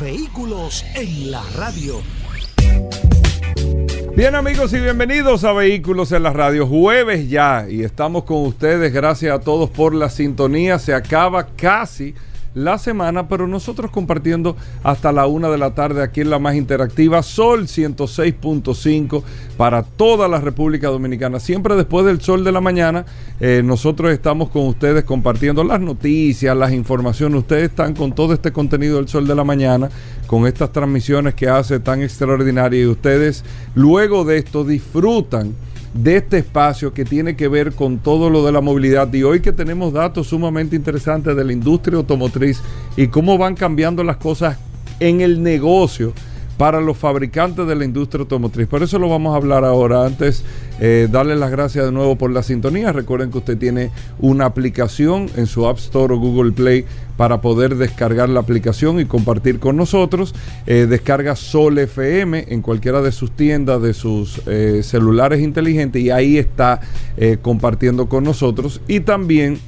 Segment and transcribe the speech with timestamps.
[0.00, 2.00] Vehículos en la radio.
[4.16, 6.66] Bien amigos y bienvenidos a Vehículos en la Radio.
[6.66, 8.94] Jueves ya y estamos con ustedes.
[8.94, 10.78] Gracias a todos por la sintonía.
[10.78, 12.14] Se acaba casi
[12.54, 16.56] la semana, pero nosotros compartiendo hasta la una de la tarde aquí en la más
[16.56, 19.22] interactiva, Sol 106.5
[19.56, 21.40] para toda la República Dominicana.
[21.40, 23.04] Siempre después del sol de la mañana,
[23.40, 27.40] eh, nosotros estamos con ustedes compartiendo las noticias, las informaciones.
[27.40, 29.88] Ustedes están con todo este contenido del sol de la mañana,
[30.26, 33.44] con estas transmisiones que hace tan extraordinarias y ustedes
[33.74, 35.54] luego de esto disfrutan
[35.94, 39.12] de este espacio que tiene que ver con todo lo de la movilidad.
[39.12, 42.60] Y hoy que tenemos datos sumamente interesantes de la industria automotriz
[42.96, 44.58] y cómo van cambiando las cosas
[45.00, 46.12] en el negocio
[46.60, 48.66] para los fabricantes de la industria automotriz.
[48.66, 50.04] Por eso lo vamos a hablar ahora.
[50.04, 50.44] Antes,
[50.78, 52.92] eh, darle las gracias de nuevo por la sintonía.
[52.92, 56.84] Recuerden que usted tiene una aplicación en su App Store o Google Play
[57.16, 60.34] para poder descargar la aplicación y compartir con nosotros.
[60.66, 66.10] Eh, descarga Sol FM en cualquiera de sus tiendas, de sus eh, celulares inteligentes y
[66.10, 66.82] ahí está
[67.16, 68.82] eh, compartiendo con nosotros.
[68.86, 69.58] Y también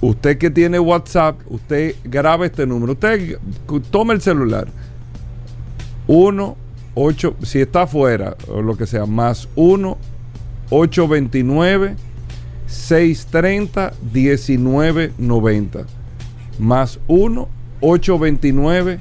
[0.00, 2.94] usted que tiene WhatsApp, usted graba este número.
[2.94, 3.38] Usted
[3.92, 4.66] toma el celular.
[6.06, 6.56] 1,
[6.94, 9.96] 8, si está afuera o lo que sea, más 1,
[10.70, 11.96] 829,
[12.66, 15.86] 630, 1990.
[16.58, 17.48] Más 1,
[17.80, 19.00] 829,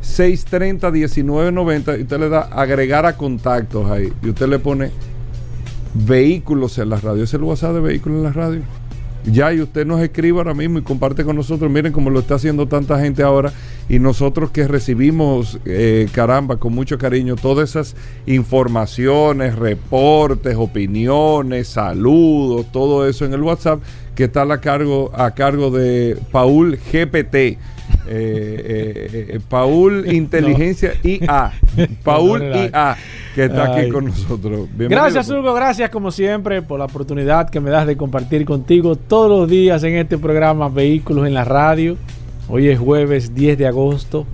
[0.00, 1.98] 630, 1990.
[1.98, 4.12] Y usted le da agregar a contactos ahí.
[4.22, 4.90] Y usted le pone
[5.94, 7.24] vehículos en la radio.
[7.24, 8.62] Es el WhatsApp de vehículos en la radio.
[9.24, 11.70] Ya, y usted nos escribe ahora mismo y comparte con nosotros.
[11.70, 13.52] Miren cómo lo está haciendo tanta gente ahora.
[13.88, 22.72] Y nosotros que recibimos, eh, caramba, con mucho cariño, todas esas informaciones, reportes, opiniones, saludos,
[22.72, 23.82] todo eso en el WhatsApp,
[24.14, 27.58] que está a cargo, a cargo de Paul GPT.
[28.06, 31.52] Eh, eh, eh, Paul Inteligencia IA.
[32.04, 32.96] Paul IA,
[33.34, 34.68] que está aquí con nosotros.
[34.70, 35.30] Bienvenido, Gracias.
[35.30, 35.54] Hugo.
[35.54, 39.82] Gracias, como siempre, por la oportunidad que me das de compartir contigo todos los días
[39.84, 41.96] en este programa Vehículos en la Radio.
[42.48, 44.26] Hoy es jueves 10 de agosto.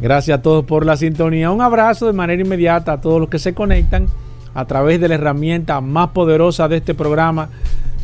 [0.00, 1.50] Gracias a todos por la sintonía.
[1.50, 4.06] Un abrazo de manera inmediata a todos los que se conectan
[4.54, 7.48] a través de la herramienta más poderosa de este programa,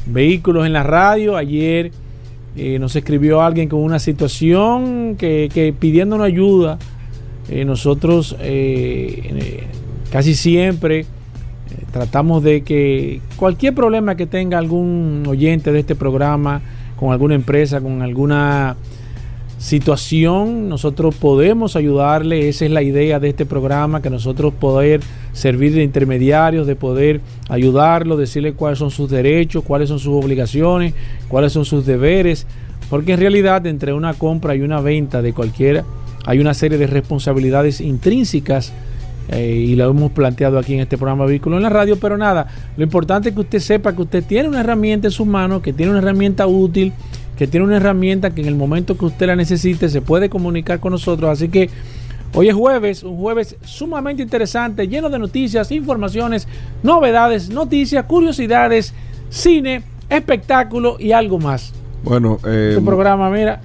[0.07, 1.37] Vehículos en la Radio.
[1.37, 1.93] Ayer
[2.57, 6.79] eh, nos escribió alguien con una situación que, pidiéndonos ayuda.
[7.49, 9.65] Eh, nosotros eh,
[10.11, 11.07] casi siempre
[11.93, 16.61] tratamos de que cualquier problema que tenga algún oyente de este programa,
[16.97, 18.77] con alguna empresa, con alguna
[19.63, 22.49] situación, nosotros podemos ayudarle.
[22.49, 25.01] Esa es la idea de este programa, que nosotros poder
[25.33, 30.95] servir de intermediarios, de poder ayudarlo, decirle cuáles son sus derechos, cuáles son sus obligaciones,
[31.29, 32.45] cuáles son sus deberes.
[32.91, 35.85] Porque en realidad entre una compra y una venta de cualquiera
[36.27, 38.73] hay una serie de responsabilidades intrínsecas
[39.29, 42.49] eh, y lo hemos planteado aquí en este programa Vehículo en la Radio, pero nada,
[42.77, 45.73] lo importante es que usted sepa que usted tiene una herramienta en sus manos, que
[45.73, 46.93] tiene una herramienta útil,
[47.43, 50.79] que tiene una herramienta que en el momento que usted la necesite se puede comunicar
[50.79, 51.29] con nosotros.
[51.29, 51.69] Así que
[52.35, 56.47] hoy es jueves, un jueves sumamente interesante, lleno de noticias, informaciones,
[56.85, 58.95] novedades, noticias, curiosidades,
[59.29, 61.73] cine, espectáculo y algo más.
[62.05, 63.61] Bueno, eh, Este programa, mira,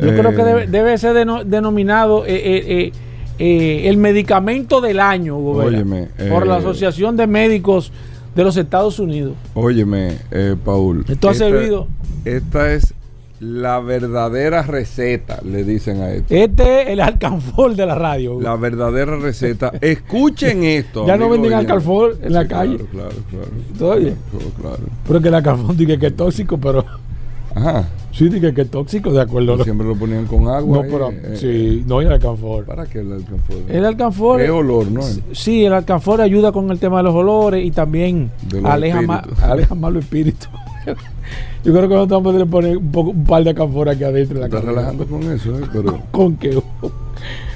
[0.00, 2.92] yo eh, creo que debe, debe ser deno- denominado eh, eh, eh,
[3.40, 7.90] eh, el medicamento del año, Hugo Vera, Óyeme, por la eh, Asociación de Médicos
[8.36, 9.34] de los Estados Unidos.
[9.54, 11.04] Óyeme, eh, Paul.
[11.08, 11.88] Esto ha servido.
[12.24, 12.94] Esta es
[13.40, 16.34] la verdadera receta, le dicen a esto.
[16.34, 18.38] Este es el alcanfor de la radio.
[18.40, 19.72] La verdadera receta.
[19.80, 21.06] Escuchen esto.
[21.06, 22.76] Ya no venden alcanfor en la calle.
[22.76, 23.98] Claro, claro, claro.
[23.98, 24.78] Claro, claro.
[25.06, 26.84] Pero que el alcanfor dice que es tóxico, pero
[27.54, 27.88] Ajá.
[28.12, 29.54] sí dice que es tóxico, de acuerdo.
[29.56, 30.76] Pues Siempre lo ponían con agua.
[30.76, 32.66] No, pero eh, sí, no, y el alcanfor.
[32.66, 33.56] ¿Para qué el alcanfor?
[33.70, 34.42] El alcanfor.
[34.42, 35.00] Es olor, ¿no?
[35.32, 38.30] Sí, el alcanfor ayuda con el tema de los olores y también
[38.64, 39.42] aleja espíritus.
[39.42, 40.48] aleja más los espíritus.
[41.64, 44.04] Yo creo que nosotros vamos a poder poner un, poco, un par de alcanfor aquí
[44.04, 45.62] adentro de la Estás relajando con eso, ¿eh?
[45.72, 46.60] Pero ¿Con qué?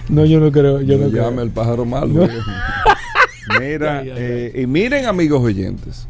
[0.08, 0.82] No, yo no creo.
[0.82, 1.24] Yo no no creo.
[1.24, 2.26] llame al pájaro malo.
[2.26, 2.28] No.
[3.60, 6.06] Mira, eh, y miren amigos oyentes,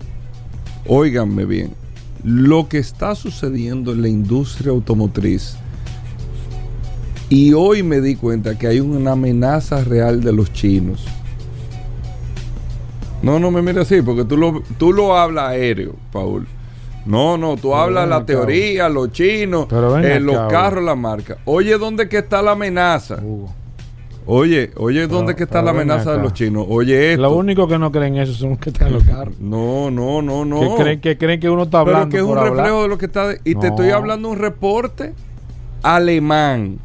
[0.86, 1.72] óiganme bien,
[2.24, 5.56] lo que está sucediendo en la industria automotriz
[7.28, 11.04] Y hoy me di cuenta que hay una amenaza real de los chinos.
[13.22, 16.46] No, no me mires así, porque tú lo, tú lo hablas aéreo, Paul.
[17.06, 19.66] No, no, tú Pero hablas la teoría, los chinos,
[20.02, 21.36] eh, los carros, la marca.
[21.44, 23.18] Oye, ¿dónde que está la amenaza?
[23.22, 23.52] Hugo.
[24.26, 26.64] Oye, oye, ¿dónde que está la amenaza de los chinos?
[26.68, 27.22] Oye, esto.
[27.22, 29.38] Lo único que no creen eso son los que están en los carros.
[29.38, 30.60] No, no, no, no.
[30.60, 32.08] Que, creen, que creen que uno está hablando.
[32.08, 32.56] Pero que es un hablar.
[32.56, 33.28] reflejo de lo que está.
[33.28, 35.12] de- y te estoy hablando de un reporte
[35.82, 36.78] alemán.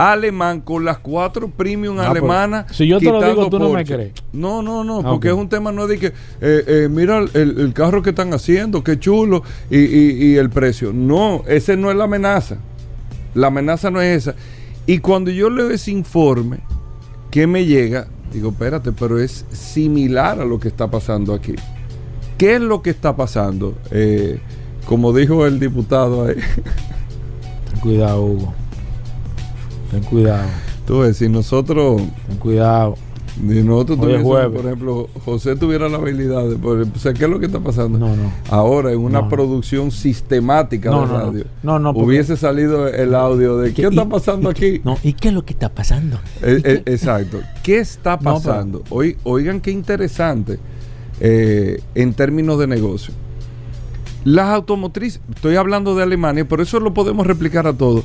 [0.00, 2.74] Alemán con las cuatro premium Ah, pero alemanas.
[2.74, 3.94] si yo te lo digo, tú no me Porsche.
[3.94, 4.12] crees.
[4.32, 7.30] No, no, no, Ah, porque es un tema no de que, eh, eh, mira el,
[7.60, 10.92] el carro que están haciendo, qué chulo, y, y- y el precio.
[10.94, 12.56] No, ese no es la amenaza.
[13.34, 14.36] La amenaza no es esa.
[14.86, 16.60] Y cuando yo leo ese informe
[17.30, 21.54] que me llega, digo, espérate, pero es similar a lo que está pasando aquí.
[22.38, 23.74] ¿Qué es lo que está pasando?
[23.90, 24.40] Eh,
[24.86, 26.36] como dijo el diputado ahí,
[27.82, 28.54] cuidado, Hugo.
[29.90, 30.48] Ten cuidado.
[30.86, 32.96] tú ves, si nosotros, Ten cuidado.
[33.36, 37.38] si nosotros tuviésemos, por ejemplo, José tuviera la habilidad de, o sea, ¿qué es lo
[37.38, 37.98] que está pasando?
[37.98, 38.32] No, no.
[38.50, 39.28] Ahora, en una No.
[39.28, 41.18] producción sistemática de no, no.
[41.18, 44.80] radio, No, no, hubiese salido el audio de ¿qué, ¿Qué- está pasando y aquí?
[44.84, 46.18] No, ¿y qué es lo que está pasando?
[46.42, 47.40] Eh, eh, exacto.
[47.62, 48.82] ¿Qué está No, pero- pasando?
[48.90, 50.58] Oí- oigan qué interesante
[51.20, 53.12] eh, en términos de negocio.
[54.24, 58.04] Las automotrices, estoy hablando de Alemania, por eso lo podemos replicar a todos.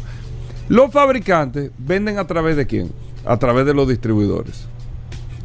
[0.67, 2.91] Los fabricantes venden a través de quién?
[3.25, 4.67] A través de los distribuidores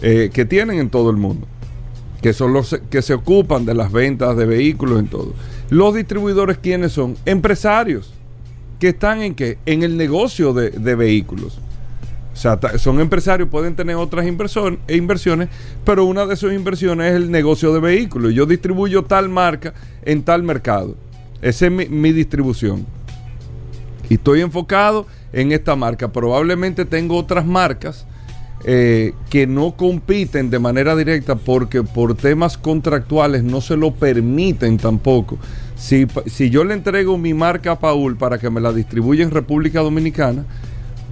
[0.02, 1.46] eh, que tienen en todo el mundo,
[2.22, 5.34] que son los que se ocupan de las ventas de vehículos en todo.
[5.68, 7.16] Los distribuidores, ¿quiénes son?
[7.26, 8.14] Empresarios
[8.78, 9.58] que están en qué?
[9.66, 11.58] En el negocio de, vehículos.
[12.32, 15.48] O sea, son empresarios, pueden tener otras e inversiones,
[15.84, 18.32] pero una de sus inversiones es el negocio de vehículos.
[18.32, 20.96] Yo distribuyo tal marca en tal mercado.
[21.42, 22.86] Esa es mi distribución.
[24.10, 26.12] Y estoy enfocado en esta marca.
[26.12, 28.04] Probablemente tengo otras marcas
[28.64, 34.76] eh, que no compiten de manera directa porque por temas contractuales no se lo permiten
[34.76, 35.38] tampoco.
[35.76, 39.30] Si, si yo le entrego mi marca a Paul para que me la distribuya en
[39.30, 40.44] República Dominicana,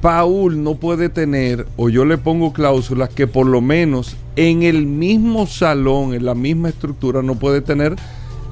[0.03, 4.87] Paul no puede tener, o yo le pongo cláusulas que por lo menos en el
[4.87, 7.97] mismo salón, en la misma estructura, no puede tener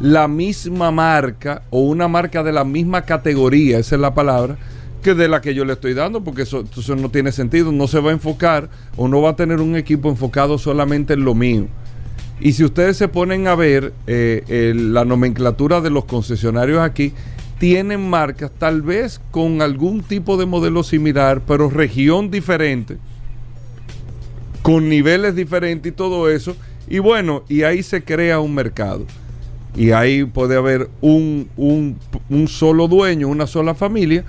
[0.01, 4.57] la misma marca o una marca de la misma categoría, esa es la palabra,
[5.03, 6.65] que de la que yo le estoy dando, porque eso,
[6.97, 10.09] no tiene sentido, no se va a enfocar o no va a tener un equipo
[10.09, 11.67] enfocado solamente en lo mío.
[12.41, 17.13] Y si ustedes se ponen a ver eh, la nomenclatura de los concesionarios aquí,
[17.59, 22.99] tienen marcas tal vez con algún tipo de modelo similar, pero región diferente,
[24.61, 26.55] con niveles diferentes y todo eso.
[26.89, 29.07] Y bueno, y ahí se crea un mercado.
[29.77, 34.25] Y ahí puede haber un, un- solo dueño, una sola familia,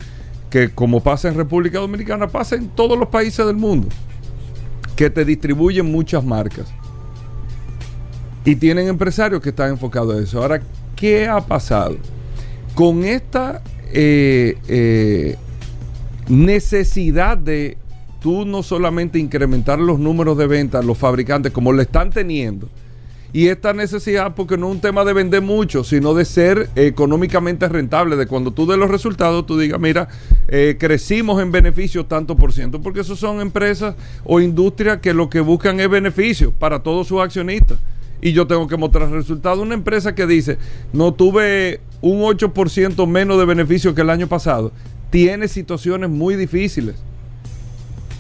[0.49, 3.88] que como pasa en República Dominicana, pasa en todos los países del mundo,
[4.95, 6.67] que te distribuyen muchas marcas.
[8.44, 10.41] Y tienen empresarios que están enfocados en eso.
[10.41, 10.61] Ahora,
[10.95, 11.97] ¿qué ha pasado?
[12.75, 13.61] Con esta
[13.91, 15.35] eh, eh,
[16.27, 17.77] necesidad de
[18.21, 22.69] tú no solamente incrementar los números de ventas, los fabricantes, como lo están teniendo,
[23.38, 27.69] y esta necesidad, porque no es un tema de vender mucho, sino de ser económicamente
[27.69, 30.07] rentable, de cuando tú des los resultados, tú digas, mira,
[30.48, 35.29] eh, crecimos en beneficio tanto por ciento, porque esos son empresas o industrias que lo
[35.29, 37.77] que buscan es beneficio para todos sus accionistas.
[38.24, 39.60] Y yo tengo que mostrar resultados.
[39.60, 40.58] Una empresa que dice,
[40.91, 44.72] no tuve un 8% menos de beneficio que el año pasado,
[45.12, 46.96] tiene situaciones muy difíciles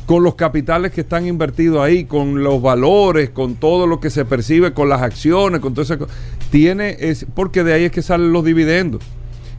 [0.07, 4.23] con los capitales que están invertidos ahí, con los valores, con todo lo que se
[4.23, 6.07] percibe, con las acciones, con todo eso.
[6.49, 9.03] Tiene, es, porque de ahí es que salen los dividendos.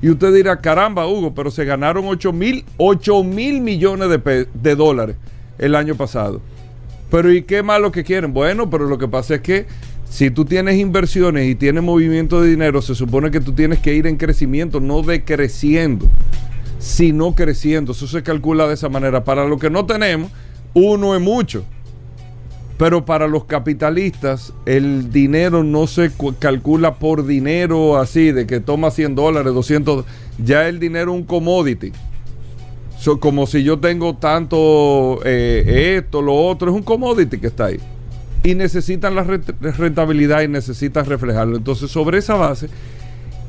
[0.00, 4.74] Y usted dirá, caramba, Hugo, pero se ganaron 8 mil, 8 mil millones de, de
[4.74, 5.16] dólares
[5.58, 6.40] el año pasado.
[7.10, 8.32] Pero ¿y qué más lo que quieren?
[8.32, 9.66] Bueno, pero lo que pasa es que
[10.08, 13.94] si tú tienes inversiones y tienes movimiento de dinero, se supone que tú tienes que
[13.94, 16.08] ir en crecimiento, no decreciendo
[16.78, 17.92] sino creciendo.
[17.92, 19.24] Eso se calcula de esa manera.
[19.24, 20.30] Para lo que no tenemos,
[20.74, 21.64] uno es mucho.
[22.76, 28.60] Pero para los capitalistas, el dinero no se cu- calcula por dinero así, de que
[28.60, 30.04] toma 100 dólares, 200.
[30.44, 31.92] Ya el dinero es un commodity.
[33.20, 37.78] Como si yo tengo tanto eh, esto, lo otro, es un commodity que está ahí.
[38.44, 41.56] Y necesitan la rent- rentabilidad y necesitan reflejarlo.
[41.56, 42.68] Entonces, sobre esa base,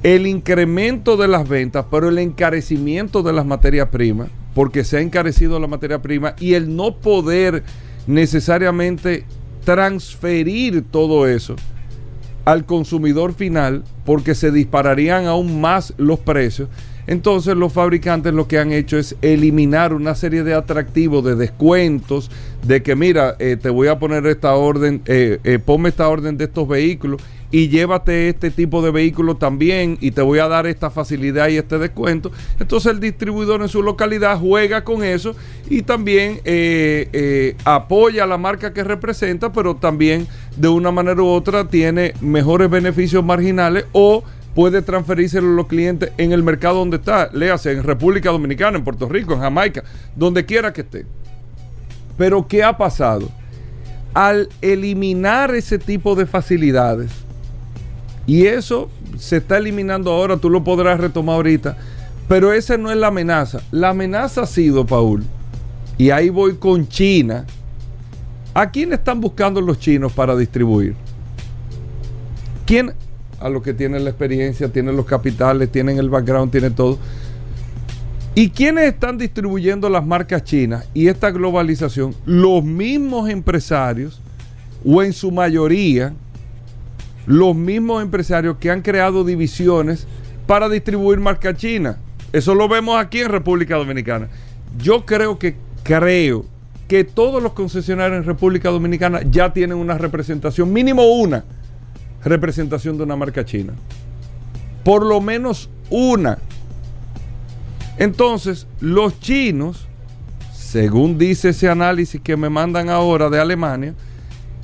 [0.04, 5.02] el incremento de las ventas, pero el encarecimiento de las materias primas, porque se ha
[5.02, 7.64] encarecido la materia prima y el no poder
[8.08, 9.26] necesariamente
[9.66, 11.56] transferir todo eso
[12.46, 16.70] al consumidor final, porque se dispararían aún más los precios.
[17.06, 22.32] Entonces los fabricantes lo que han hecho es eliminar una serie de atractivos, de descuentos,
[22.66, 26.38] de que mira, eh, te voy a poner esta orden, eh, eh, ponme esta orden
[26.38, 30.68] de estos vehículos y llévate este tipo de vehículo también y te voy a dar
[30.68, 32.32] esta facilidad y este descuento.
[32.60, 35.36] Entonces el distribuidor en su localidad juega con eso
[35.70, 41.22] y también eh, eh, apoya a la marca que representa, pero también de una manera
[41.22, 46.80] u otra tiene mejores beneficios marginales o puede transferírselo a los clientes en el mercado
[46.80, 49.84] donde está, léase en República Dominicana, en Puerto Rico, en Jamaica,
[50.16, 51.06] donde quiera que esté.
[52.18, 53.30] Pero ¿qué ha pasado?
[54.14, 57.12] Al eliminar ese tipo de facilidades,
[58.30, 61.76] y eso se está eliminando ahora, tú lo podrás retomar ahorita.
[62.28, 63.60] Pero esa no es la amenaza.
[63.72, 65.24] La amenaza ha sido, Paul,
[65.98, 67.48] y ahí voy con China.
[68.54, 70.94] ¿A quién están buscando los chinos para distribuir?
[72.68, 72.94] ¿Quién?
[73.40, 77.00] A los que tienen la experiencia, tienen los capitales, tienen el background, tienen todo.
[78.36, 82.14] ¿Y quiénes están distribuyendo las marcas chinas y esta globalización?
[82.28, 84.22] Los mismos empresarios,
[84.86, 86.14] o en su mayoría,
[87.30, 90.08] los mismos empresarios que han creado divisiones
[90.48, 92.00] para distribuir marca china.
[92.34, 94.30] Eso lo vemos aquí en República Dominicana.
[94.80, 96.46] Yo creo que creo
[96.88, 101.44] que todos los concesionarios en República Dominicana ya tienen una representación, mínimo una
[102.26, 103.74] representación de una marca china.
[104.84, 106.40] Por lo menos una.
[108.00, 109.86] Entonces, los chinos,
[110.52, 113.94] según dice ese análisis que me mandan ahora de Alemania,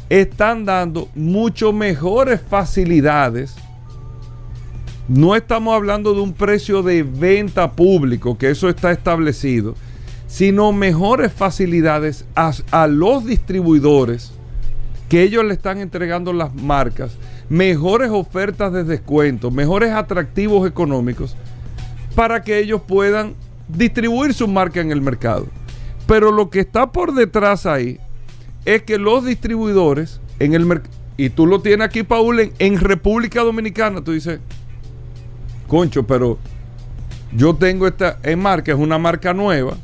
[0.10, 3.56] están dando mucho mejores facilidades.
[5.08, 9.76] No estamos hablando de un precio de venta público, que eso está establecido,
[10.28, 14.32] sino mejores facilidades a, a los distribuidores
[15.10, 17.16] que ellos le están entregando las marcas,
[17.50, 21.36] mejores ofertas de descuento, mejores atractivos económicos
[22.16, 23.36] para que ellos puedan
[23.68, 25.48] distribuir su marca en el mercado.
[26.08, 28.00] Pero lo que está por detrás ahí
[28.66, 33.42] es que los distribuidores en el mercado, y tú lo tienes aquí, Paul, en, República
[33.42, 34.40] Dominicana, tú dices,
[35.68, 36.38] concho, pero
[37.32, 39.78] yo tengo esta en marca, es una marca nueva,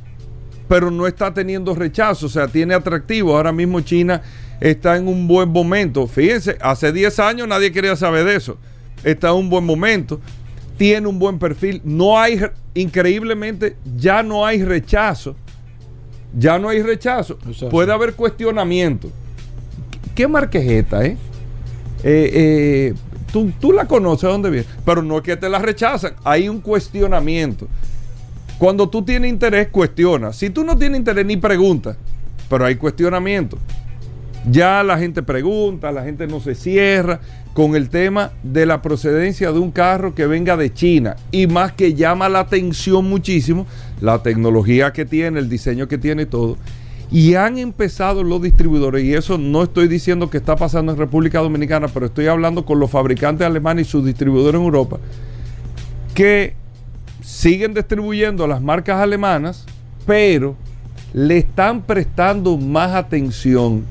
[0.67, 3.35] pero no está teniendo rechazo, o sea, tiene atractivo.
[3.35, 4.21] Ahora mismo China
[4.59, 6.07] está en un buen momento.
[6.07, 8.57] Fíjense, hace 10 años nadie quería saber de eso.
[9.03, 10.19] Está en un buen momento,
[10.77, 12.41] tiene un buen perfil, no hay,
[12.73, 15.35] increíblemente, ya no hay rechazo
[16.37, 17.37] ya no hay rechazo.
[17.69, 19.09] Puede haber cuestionamiento.
[20.15, 21.17] ¿Qué marca es esta, eh?
[22.03, 22.93] eh, eh
[23.31, 24.67] tú, tú, la conoces, ¿dónde viene?
[24.85, 27.67] Pero no es que te la rechazan, hay un cuestionamiento.
[28.57, 30.33] Cuando tú tienes interés, cuestiona.
[30.33, 31.95] Si tú no tienes interés, ni pregunta,
[32.49, 33.57] pero hay cuestionamiento.
[34.49, 37.19] Ya la gente pregunta, la gente no se cierra
[37.53, 41.73] con el tema de la procedencia de un carro que venga de China y más
[41.73, 43.67] que llama la atención muchísimo
[43.99, 46.57] la tecnología que tiene, el diseño que tiene y todo.
[47.11, 51.39] Y han empezado los distribuidores, y eso no estoy diciendo que está pasando en República
[51.39, 54.97] Dominicana, pero estoy hablando con los fabricantes alemanes y sus distribuidores en Europa,
[56.13, 56.53] que
[57.21, 59.65] siguen distribuyendo las marcas alemanas,
[60.05, 60.55] pero
[61.13, 63.83] le están prestando más atención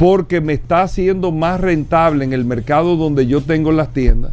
[0.00, 4.32] porque me está haciendo más rentable en el mercado donde yo tengo las tiendas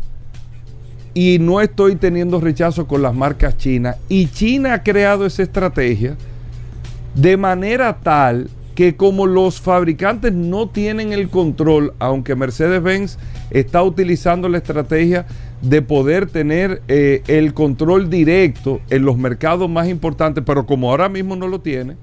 [1.13, 3.97] y no estoy teniendo rechazo con las marcas chinas.
[4.07, 6.15] Y China ha creado esa estrategia
[7.15, 13.17] de manera tal que como los fabricantes no tienen el control, aunque Mercedes-Benz
[13.49, 15.25] está utilizando la estrategia
[15.61, 21.09] de poder tener eh, el control directo en los mercados más importantes, pero como ahora
[21.09, 21.97] mismo no lo tiene,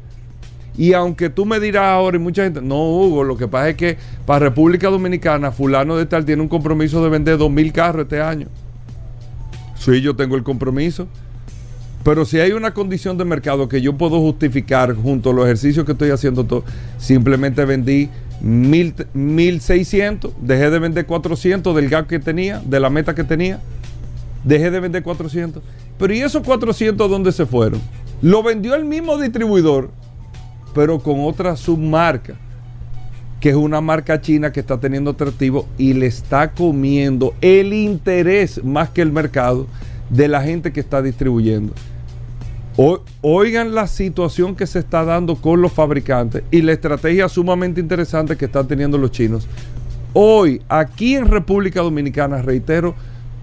[0.77, 3.77] y aunque tú me dirás ahora y mucha gente, no, Hugo, lo que pasa es
[3.77, 8.03] que para República Dominicana, fulano de tal tiene un compromiso de vender dos mil carros
[8.03, 8.49] este año.
[9.79, 11.07] Sí, yo tengo el compromiso.
[12.03, 15.87] Pero si hay una condición de mercado que yo puedo justificar junto a los ejercicios
[15.87, 16.65] que estoy haciendo, todo,
[16.99, 18.11] simplemente vendí
[18.43, 23.61] mil, 1600, dejé de vender 400 del gap que tenía, de la meta que tenía,
[24.45, 25.63] dejé de vender 400.
[25.99, 27.81] Pero ¿y esos 400 dónde se fueron?
[28.21, 29.91] Lo vendió el mismo distribuidor,
[30.75, 32.35] pero con otra submarca
[33.41, 38.65] que es una marca china que está teniendo atractivo y le está comiendo el interés
[38.65, 39.67] más que el mercado
[40.09, 41.75] de la gente que está distribuyendo.
[43.21, 48.37] oigan la situación que se está dando con los fabricantes y la estrategia sumamente interesante
[48.37, 49.47] que están teniendo los chinos.
[50.15, 52.95] Hoy, aquí en República Dominicana, reitero,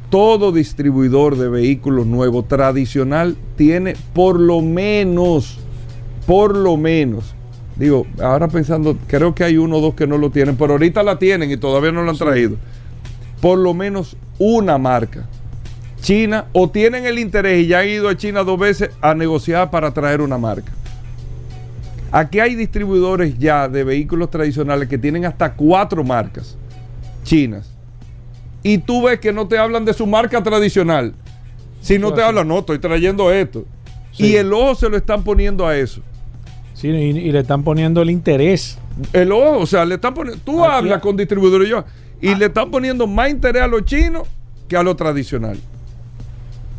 [0.09, 5.59] todo distribuidor de vehículos nuevos tradicional tiene por lo menos,
[6.31, 7.35] por lo menos,
[7.75, 11.03] Digo, ahora pensando, creo que hay uno o dos que no lo tienen, pero ahorita
[11.03, 12.55] la tienen y todavía no lo han traído.
[13.41, 15.27] Por lo menos una marca
[15.99, 19.71] China o tienen el interés y ya han ido a China dos veces a negociar
[19.71, 20.71] para traer una marca.
[22.13, 26.55] Aquí hay distribuidores ya de vehículos tradicionales que tienen hasta cuatro marcas
[27.25, 27.69] chinas.
[28.63, 31.13] Y tú ves que no te hablan de su marca tradicional.
[31.81, 33.65] Si no te hablan, no, estoy trayendo esto.
[34.13, 34.27] Sí.
[34.27, 36.01] Y el ojo se lo están poniendo a eso.
[36.81, 38.77] Sí, y, y le están poniendo el interés.
[39.13, 40.41] El ojo, o sea, le están poniendo.
[40.43, 41.85] Tú Aquí hablas con distribuidores y yo, Ah.
[42.21, 44.23] y le están poniendo más interés a lo chino
[44.67, 45.57] que a lo tradicional.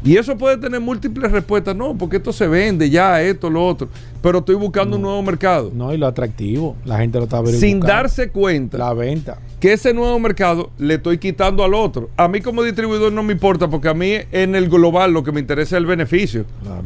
[0.05, 1.77] Y eso puede tener múltiples respuestas.
[1.77, 3.89] No, porque esto se vende ya, esto, lo otro.
[4.21, 5.71] Pero estoy buscando un nuevo mercado.
[5.73, 6.75] No, y lo atractivo.
[6.85, 7.87] La gente lo está sin verificando.
[7.87, 9.39] darse cuenta La venta.
[9.61, 12.11] que ese nuevo mercado le estoy quitando al otro.
[12.17, 15.31] A mí como distribuidor no me importa, porque a mí en el global lo que
[15.31, 16.47] me interesa es el beneficio.
[16.65, 16.83] Claro.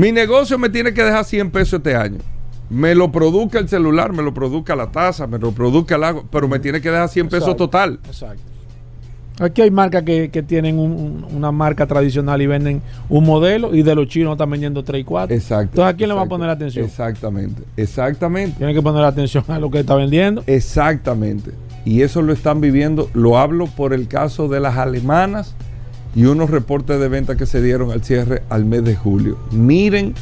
[0.00, 2.20] Mi negocio me tiene que dejar 100 pesos este año.
[2.70, 6.22] Me lo produzca el celular, me lo produzca la taza, me lo produzca el agua,
[6.30, 8.00] pero me tiene que dejar 100 pesos total.
[8.06, 8.42] Exacto.
[9.40, 12.80] Aquí hay marcas que, que tienen un- un- una marca tradicional y venden
[13.10, 15.36] un modelo y de los chinos están vendiendo 3 y 4.
[15.36, 15.64] Exacto.
[15.72, 16.86] Entonces, ¿a quién le va a poner atención?
[16.86, 20.42] Exactamente, exactamente, Tienen que poner atención a lo que está vendiendo.
[20.46, 21.50] exactamente.
[21.84, 25.54] Y eso lo están viviendo, lo hablo por el caso de las alemanas
[26.14, 29.38] y unos reportes de venta que se dieron al cierre al mes de julio.
[29.52, 30.14] Miren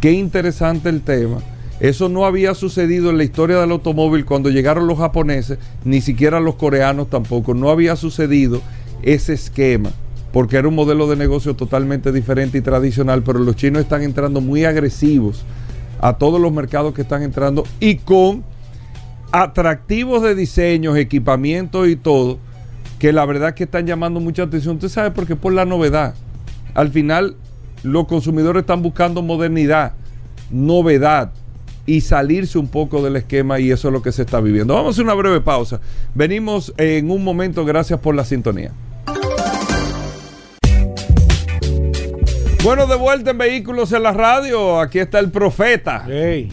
[0.00, 1.38] qué interesante el tema.
[1.80, 6.40] Eso no había sucedido en la historia del automóvil cuando llegaron los japoneses, ni siquiera
[6.40, 7.54] los coreanos tampoco.
[7.54, 8.60] No había sucedido
[9.02, 9.90] ese esquema,
[10.32, 14.40] porque era un modelo de negocio totalmente diferente y tradicional, pero los chinos están entrando
[14.40, 15.44] muy agresivos
[16.00, 18.42] a todos los mercados que están entrando y con
[19.30, 22.38] atractivos de diseños, equipamientos y todo,
[22.98, 24.76] que la verdad que están llamando mucha atención.
[24.76, 26.14] Usted sabe por qué por la novedad.
[26.74, 27.36] Al final,
[27.82, 29.92] los consumidores están buscando modernidad,
[30.50, 31.32] novedad
[31.86, 34.74] y salirse un poco del esquema y eso es lo que se está viviendo.
[34.74, 35.80] Vamos a hacer una breve pausa.
[36.14, 37.64] Venimos en un momento.
[37.64, 38.72] Gracias por la sintonía.
[42.64, 44.80] Bueno, de vuelta en Vehículos en la Radio.
[44.80, 46.04] Aquí está el profeta.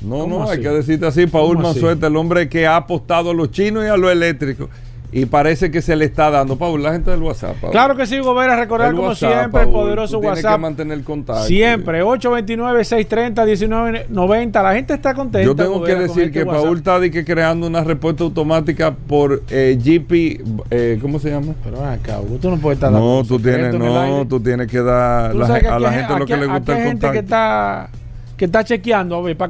[0.04, 1.58] No, ¿cómo no, hay que decirte así, Paul.
[1.58, 4.70] Manzueta, el hombre que ha apostado a los chinos y a los eléctricos.
[5.12, 6.58] Y parece que se le está dando.
[6.58, 7.56] Paul, la gente del WhatsApp.
[7.62, 7.72] Paul.
[7.72, 10.56] Claro que sí, Gobera, recordar El como WhatsApp, siempre el poderoso tú tienes WhatsApp.
[10.56, 11.44] que mantener contacto.
[11.46, 14.64] Siempre, 829-630-1990.
[14.64, 15.46] La gente está contenta.
[15.46, 16.64] Yo tengo que Gobera, decir este que WhatsApp.
[16.64, 20.42] Paul está que creando una respuesta automática por eh, GP,
[20.72, 21.54] eh, ¿cómo se llama?
[21.64, 25.60] Pero acá, tú no puedes estar No, tú tienes, no, tú tienes que dar la-
[25.60, 27.18] que a aquí la gente lo aquí- que le gusta aquí el hay gente que
[27.20, 27.20] contacto.
[27.20, 27.90] está
[28.38, 29.50] que está chequeando, a ver, para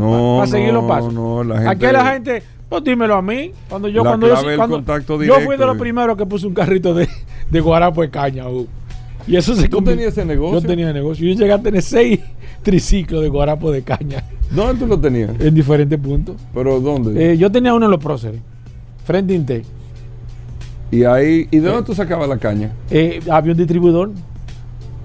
[0.00, 1.14] No, seguir los pasos.
[1.14, 3.52] no, la Aquí gente- la gente, pues dímelo a mí.
[3.68, 6.16] Cuando yo, La cuando yo, clave del cuando- contacto yo directo, fui de los primeros
[6.16, 7.08] que puse un carrito de,
[7.50, 8.66] de guarapo de caña, Hugo.
[9.28, 10.60] Y eso se ¿Tú tenías ese negocio?
[10.60, 11.26] Yo tenía negocio.
[11.28, 12.20] Yo llegué a tener seis
[12.62, 15.30] triciclos de guarapo de caña ¿Dónde tú lo tenías?
[15.40, 16.36] en diferentes puntos.
[16.54, 17.32] ¿Pero dónde?
[17.32, 18.40] Eh, yo tenía uno en los próceres,
[19.04, 19.64] frente a Intec.
[20.92, 22.72] y ahí, ¿y de eh, dónde tú sacabas la caña?
[22.90, 24.10] Eh, había un distribuidor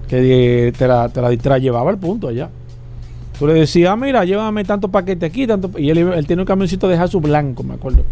[0.08, 2.48] que eh, te la, te la, te la llevaba al punto allá.
[3.42, 6.46] Tú le decías, "Ah, mira, llévame tantos paquetes aquí, tanto y él, él tenía un
[6.46, 8.04] camioncito de Jasu blanco, me acuerdo.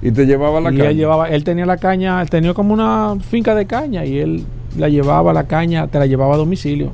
[0.00, 0.90] Y te llevaba la y caña.
[0.90, 4.44] él llevaba, él tenía la caña, él tenía como una finca de caña y él
[4.78, 6.92] la llevaba la caña, te la llevaba a domicilio.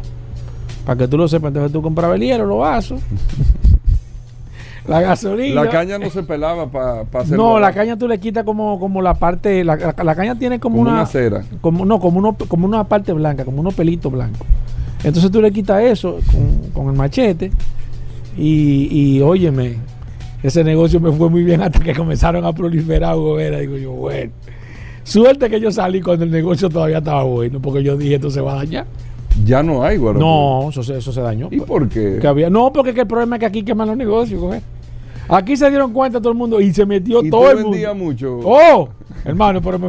[0.86, 2.98] Para que tú lo sepas, entonces tú comprabas el hielo, los vasos,
[4.88, 5.64] la gasolina.
[5.64, 9.02] La caña no se pelaba para hacer No, la caña tú le quitas como, como
[9.02, 11.42] la parte, la, la- la caña tiene como, Como una, una cera.
[11.60, 14.46] como no, como uno, como una parte blanca, como unos pelitos blancos.
[15.06, 17.50] Entonces tú le quitas eso con, con el machete
[18.36, 19.76] y, y óyeme,
[20.42, 23.58] ese negocio me fue muy bien hasta que comenzaron a proliferar Gobera.
[23.60, 24.32] Digo yo, bueno,
[25.04, 28.40] suerte que yo salí cuando el negocio todavía estaba bueno, porque yo dije esto se
[28.40, 28.86] va a dañar.
[29.44, 30.24] Ya no hay, guarapo.
[30.24, 31.48] No, eso, se- eso se dañó.
[31.50, 32.18] ¿Y por qué?
[32.20, 34.42] Que había, no, porque que el problema es que aquí queman los negocios.
[35.28, 37.94] Aquí se dieron cuenta todo el mundo y se metió ¿Y todo tú el mundo.
[37.94, 38.40] mucho?
[38.44, 38.88] ¡Oh!
[39.24, 39.88] Hermano, pero me,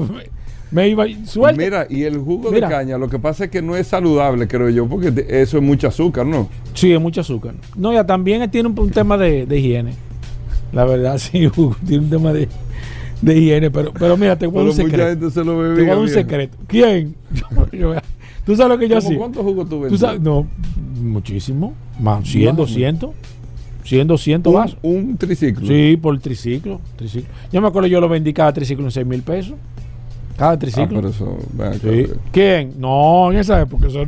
[0.71, 1.05] me- iba.
[1.25, 1.63] Suerte.
[1.63, 2.67] Mira, y el jugo Mira.
[2.67, 5.57] de caña, lo que pasa es que no es saludable, creo yo, porque te- eso
[5.57, 6.49] es mucho azúcar, ¿no?
[6.73, 7.53] Sí, es mucho azúcar.
[7.75, 9.93] No, ya también tiene un, un tema de, de higiene.
[10.73, 12.47] La verdad, sí, Hugo, tiene un tema de,
[13.21, 13.71] de higiene.
[13.71, 15.09] Pero, pero mira, te voy a un mucha secreto.
[15.09, 16.57] gente se lo Te voy a un secreto.
[16.67, 17.15] ¿Quién?
[17.33, 17.93] Yo- yo-
[18.45, 19.17] ¿Tú sabes lo que yo ¿Cómo hacía?
[19.17, 20.21] ¿Cuántos jugos tú sabes?
[20.21, 20.47] No,
[21.01, 21.73] muchísimo.
[21.99, 22.55] Más, 100, Más.
[22.57, 23.09] 200.
[23.83, 24.77] 100, 200 un, vasos.
[24.81, 25.67] un triciclo.
[25.67, 27.29] Sí, por triciclo, triciclo.
[27.51, 29.55] Yo me acuerdo, yo lo vendí cada triciclo en 6 mil pesos.
[30.37, 30.97] Cada Ah, triciclo.
[31.01, 31.37] pero eso.
[32.31, 32.73] ¿Quién?
[32.77, 33.87] No, en esa época.
[33.87, 34.03] Eso,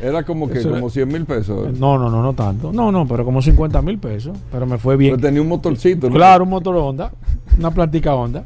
[0.00, 1.78] Era como que, como 100 mil pesos.
[1.78, 2.72] no, no, no, no tanto.
[2.72, 4.36] No, no, pero como 50 mil pesos.
[4.50, 5.14] Pero me fue bien.
[5.16, 6.14] Pero tenía un motorcito, ¿no?
[6.16, 7.12] Claro, un motor Honda,
[7.58, 8.44] una plantica Honda,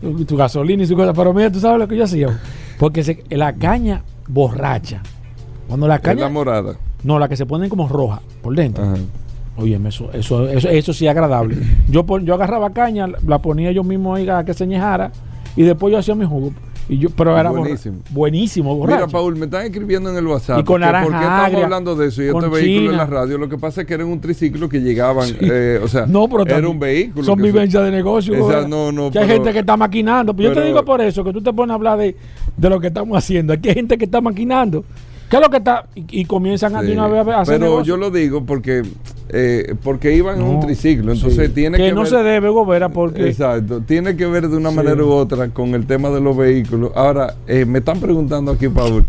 [0.00, 1.12] tu, tu gasolina y su cosa.
[1.12, 2.38] Pero mira, tú sabes lo que yo hacía.
[2.78, 5.02] Porque se- la caña borracha.
[5.66, 6.20] Cuando la Es caña.
[6.22, 6.76] la morada.
[7.02, 8.84] no, la que se ponen como roja por dentro.
[8.84, 8.94] Ajá.
[9.56, 11.56] Oye, eso, eso, eso, eso sí es agradable.
[11.90, 15.10] Yo, yo agarraba caña, la ponía yo mismo ahí a que se añejara
[15.60, 16.52] y después yo hacía mi jugo.
[16.90, 17.98] Y yo, pero era Buenísimo.
[18.08, 19.06] buenísimo, borracho.
[19.06, 20.60] Mira, Paul, me están escribiendo en el WhatsApp.
[20.60, 22.22] Y con naranja ¿Por qué estamos agria, hablando de eso?
[22.22, 23.36] Y este vehículo en la radio.
[23.36, 25.28] Lo que pasa es que era un triciclo que llegaban.
[25.40, 27.24] eh, o sea, no, pero era un vehículo.
[27.24, 28.34] Son vivencias de negocio.
[28.34, 30.32] Esa- no, no, que hay pero- gente que está maquinando.
[30.34, 32.16] Pero yo te digo por eso, que tú te pones a hablar de,
[32.56, 33.52] de lo que estamos haciendo.
[33.52, 34.82] Aquí hay gente que está maquinando.
[35.28, 35.84] ¿Qué es lo que está?
[35.94, 37.84] Y, y comienzan a de Sí, una vez a hacer Pero negocio.
[37.94, 38.82] yo lo digo porque
[39.30, 41.12] eh, porque iban en un triciclo.
[41.12, 41.52] Entonces sí.
[41.54, 44.70] tiene que, que, no ver- se debe, Gobera, porque Exacto, tiene que ver de una
[44.70, 44.76] Sí.
[44.76, 46.92] manera u otra con el tema de los vehículos.
[46.94, 49.04] Ahora, eh, me están preguntando aquí, Paul,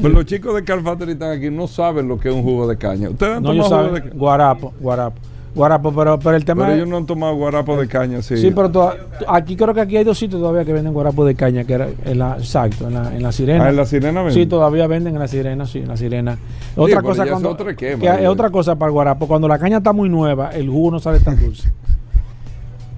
[0.00, 2.68] pues los chicos de Car Factory están aquí, no saben lo que es un jugo
[2.68, 3.10] de caña.
[3.10, 4.02] Ustedes han no tomado jugo de saben.
[4.02, 4.14] caña.
[4.16, 5.16] Guarapo, guarapo.
[5.54, 8.36] Guarapo, pero, pero el tema Pero ellos no han tomado guarapo de caña, sí.
[8.36, 8.96] Sí, pero toda-
[9.28, 11.88] aquí creo que aquí hay dos sitios todavía que venden guarapo de caña, que era
[12.04, 13.66] en la, exacto, en la, en la sirena.
[13.66, 14.34] Ah, en la sirena venden.
[14.42, 16.36] Sí, todavía venden en la sirena, sí, en la sirena.
[16.74, 18.20] Otra cosa es cuando, otro esquema, que ya.
[18.20, 20.98] es otra cosa para el guarapo, cuando la caña está muy nueva, el jugo no
[20.98, 21.70] sale tan dulce.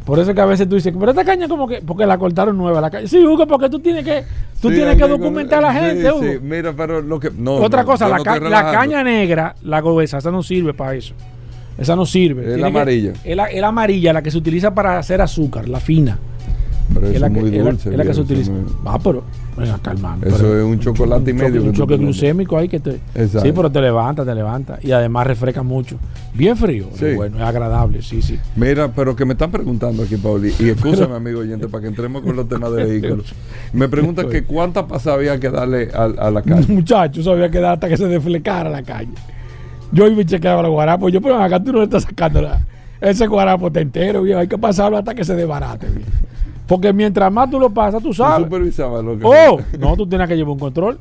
[0.06, 2.56] Por eso que a veces tú dices, pero esta caña como que, porque la cortaron
[2.56, 3.08] nueva la caña.
[3.08, 4.22] Sí, Hugo, porque tú tienes que,
[4.62, 6.22] tú Sí, tienes que documentar a la sí, gente, Hugo.
[6.22, 6.38] sí.
[6.40, 7.30] Mira, pero lo que.
[7.36, 8.38] No, Otra no, cosa, la, ca-
[8.72, 11.12] caña negra, la gruesa, esa no sirve para eso.
[11.78, 12.42] Esa no sirve.
[12.54, 13.12] Es la que- amarilla.
[13.24, 16.18] Es la, es la amarilla, la que se utiliza para hacer azúcar, la fina.
[16.94, 17.90] Pero es eso la es que, muy es la- dulce.
[17.90, 18.52] es la que se viejo, utiliza.
[18.52, 19.24] eso no Ah, pero,
[19.56, 20.24] venga, calmando.
[20.26, 22.68] Eso pero- es un chocolate y un medio que un tú choque te glucémico ahí
[22.68, 22.90] que te.
[23.14, 23.40] Exacto.
[23.40, 24.78] Sí, pero te levanta, te levanta.
[24.82, 25.96] Y además refresca mucho.
[26.32, 26.86] Bien frío.
[26.94, 27.14] Sí.
[27.16, 28.38] Bueno, es agradable, sí, sí.
[28.54, 32.22] Mira, pero que me están preguntando aquí, Pauli, y escúchame, amigo oyente, para que entremos
[32.22, 33.34] con los temas de vehículos.
[33.72, 36.66] Me preguntan que cuántas pasadas había que darle a, a la calle.
[36.72, 39.10] Muchacho, eso había que dar hasta que se desflecara la calle.
[39.96, 41.11] Yo iba y chequeaba los guarapos.
[41.11, 42.61] Yo, pero acá tú no le estás sacando la-
[43.00, 44.40] ese guarapo está entero, viejo.
[44.40, 46.11] Hay que pasarlo hasta que se desbarate, viejo.
[46.66, 48.44] Porque mientras más tú lo pasas, tú sabes.
[48.44, 49.24] supervisabas lo que.
[49.24, 50.98] Oh, no, tú tienes que llevar un control.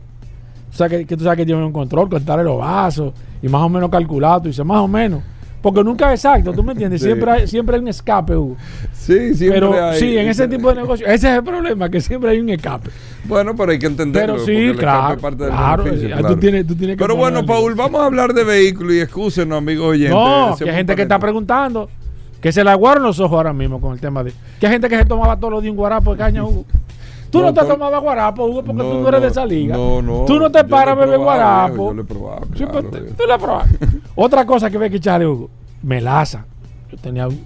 [0.71, 3.61] O sea, que, que tú sabes que llevar un control, contarle los vasos y más
[3.61, 4.41] o menos calculado.
[4.43, 5.21] Tú dices, más o menos.
[5.65, 7.01] Porque nunca es exacto, ¿tú me entiendes?
[7.01, 7.07] Sí.
[7.07, 8.55] Siempre, hay, siempre hay un escape, Hugo.
[8.93, 9.99] Sí, siempre Pero hay.
[9.99, 12.91] sí, en ese tipo de negocio, ese es el problema, que siempre hay un escape.
[13.23, 14.35] Bueno, pero hay que entenderlo.
[14.35, 15.17] Pero sí, claro.
[15.19, 16.27] parte del claro, beneficio, claro.
[16.27, 17.43] Tú, tienes, tú tienes que Pero bueno.
[17.47, 20.11] Paul, vamos a hablar de vehículos y excúsenos, amigos oyentes.
[20.11, 21.89] No, que hay gente que está preguntando,
[22.39, 24.33] que se le aguaron los ojos ahora mismo con el tema de.
[24.59, 26.63] Que hay gente que se tomaba todos los días un guarapo de caña, Hugo.
[27.29, 29.45] Tú no, No, te to- tomabas guarapo, Hugo, porque No, tú no eres de esa
[29.45, 29.75] liga.
[29.75, 30.25] No, no.
[30.25, 31.87] Tú no te paras a lo beber guarapo.
[31.89, 32.41] Yo lo he probado.
[32.55, 33.77] Sí, claro, tú la probaste.
[34.15, 35.49] Otra cosa que ve que echarle, Hugo,
[35.83, 36.45] melaza.
[36.91, 37.39] Yo tenía un,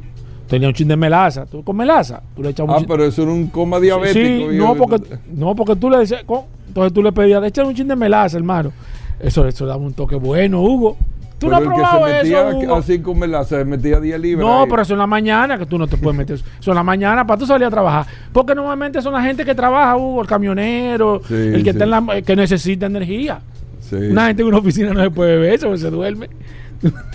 [0.48, 1.46] tenía un chin de melaza.
[1.46, 2.22] ¿Tú con melaza?
[2.36, 4.52] Tú le echabas Ah, un chin- pero eso era un coma diabético.
[4.52, 5.02] Sí, no porque,
[5.34, 6.24] no, porque tú le decías,
[6.68, 8.72] entonces tú le pedías, echar un chin de melaza, hermano.
[9.20, 10.96] Eso, eso daba un toque bueno, Hugo.
[11.40, 14.46] Tú Pero no has que probado se metía eso, así melaza, se metía 10 libras.
[14.48, 14.68] No, ahí.
[14.70, 16.72] pero eso en la mañana, que tú no te puedes meter eso.
[16.72, 18.06] En la mañana para tú salir a trabajar.
[18.34, 21.70] Porque normalmente son la gente que trabaja, Hugo, el camionero, Sí, el que, sí.
[21.70, 23.40] está en la, que necesita energía.
[23.80, 23.96] Sí.
[23.96, 26.30] Una gente en una oficina no se puede beber eso, porque se duerme.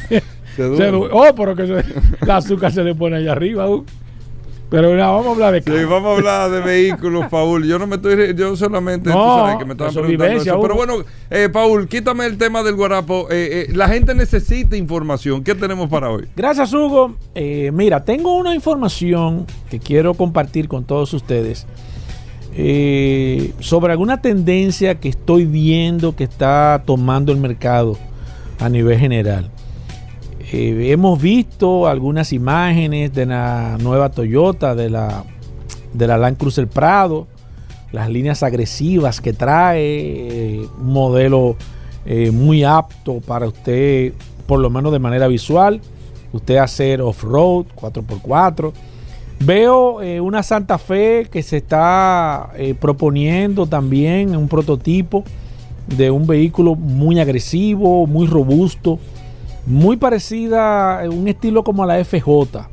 [0.09, 0.23] Se
[0.57, 0.91] Se duerme.
[0.91, 1.85] du- oh, pero que se,
[2.23, 3.85] el azúcar se le pone allá arriba, Hugo.
[4.75, 5.89] Pero nada, vamos a hablar de Sí, carro.
[5.89, 7.65] vamos a hablar de vehículos, Paul.
[7.65, 10.61] Yo no me estoy, yo solamente, tú No, sabes que me estaban preguntando vivencia, eso.
[10.61, 10.95] Pero bueno,
[11.31, 13.29] eh, Paul, quítame el tema del guarapo.
[13.31, 15.45] Eh, eh, la gente necesita información.
[15.45, 16.27] ¿Qué tenemos para hoy?
[16.35, 17.15] Gracias, Hugo.
[17.37, 21.67] Eh, mira, tengo una información que quiero compartir con todos ustedes
[23.59, 27.99] sobre alguna tendencia que estoy viendo que está tomando el mercado
[28.61, 29.51] a nivel general.
[30.57, 35.25] Hemos visto algunas imágenes de la nueva Toyota, de la,
[35.93, 37.27] de la Land Cruiser Prado,
[37.91, 41.57] las líneas agresivas que trae, un modelo
[42.07, 44.13] eh, muy apto para usted,
[44.47, 45.81] por lo menos de manera visual,
[46.33, 48.73] usted hacer off-road 4x4.
[49.41, 55.25] Veo eh, una Santa Fe que se está eh, proponiendo también un prototipo
[55.89, 59.01] de un vehículo muy agresivo, muy robusto,
[59.67, 62.69] muy parecida, eh, un estilo como la FJ.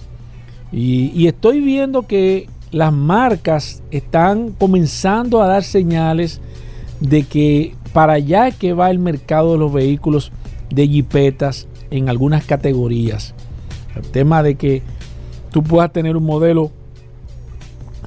[0.71, 6.39] Y, y estoy viendo que las marcas están comenzando a dar señales
[6.99, 10.31] de que para allá es que va el mercado de los vehículos
[10.69, 13.33] de jipetas en algunas categorías.
[13.95, 14.81] El tema de que
[15.51, 16.71] tú puedas tener un modelo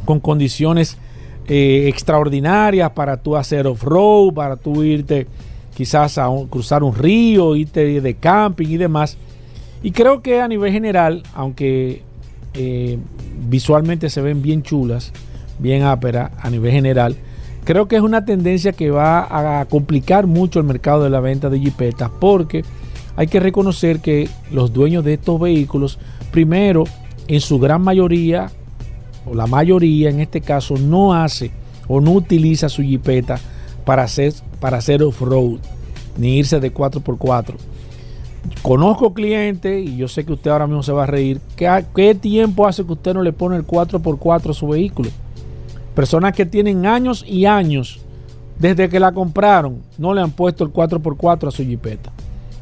[0.05, 0.97] con condiciones
[1.47, 5.27] eh, extraordinarias para tú hacer off-road, para tú irte
[5.75, 9.17] quizás a cruzar un río, irte de camping y demás.
[9.83, 12.03] Y creo que a nivel general, aunque
[12.55, 12.99] eh,
[13.49, 15.13] visualmente se ven bien chulas,
[15.59, 17.17] bien ápera a nivel general,
[17.65, 21.51] creo que es una tendencia que va a complicar mucho el mercado de la venta
[21.51, 22.65] de jipetas porque
[23.17, 25.99] hay que reconocer que los dueños de estos vehículos,
[26.31, 26.85] primero,
[27.29, 28.51] en su gran mayoría,
[29.25, 31.51] o la mayoría en este caso, no hace
[31.87, 33.39] o no utiliza su jipeta
[33.85, 34.33] para hacer,
[34.65, 35.59] para hacer off-road,
[36.17, 37.55] ni irse de 4x4.
[38.63, 42.15] Conozco clientes, y yo sé que usted ahora mismo se va a reír, ¿qué, qué
[42.15, 45.11] tiempo hace que usted no le pone el 4x4 a su vehículo?
[45.95, 48.01] Personas que tienen años y años
[48.59, 52.11] desde que la compraron, no le han puesto el 4x4 a su jipeta.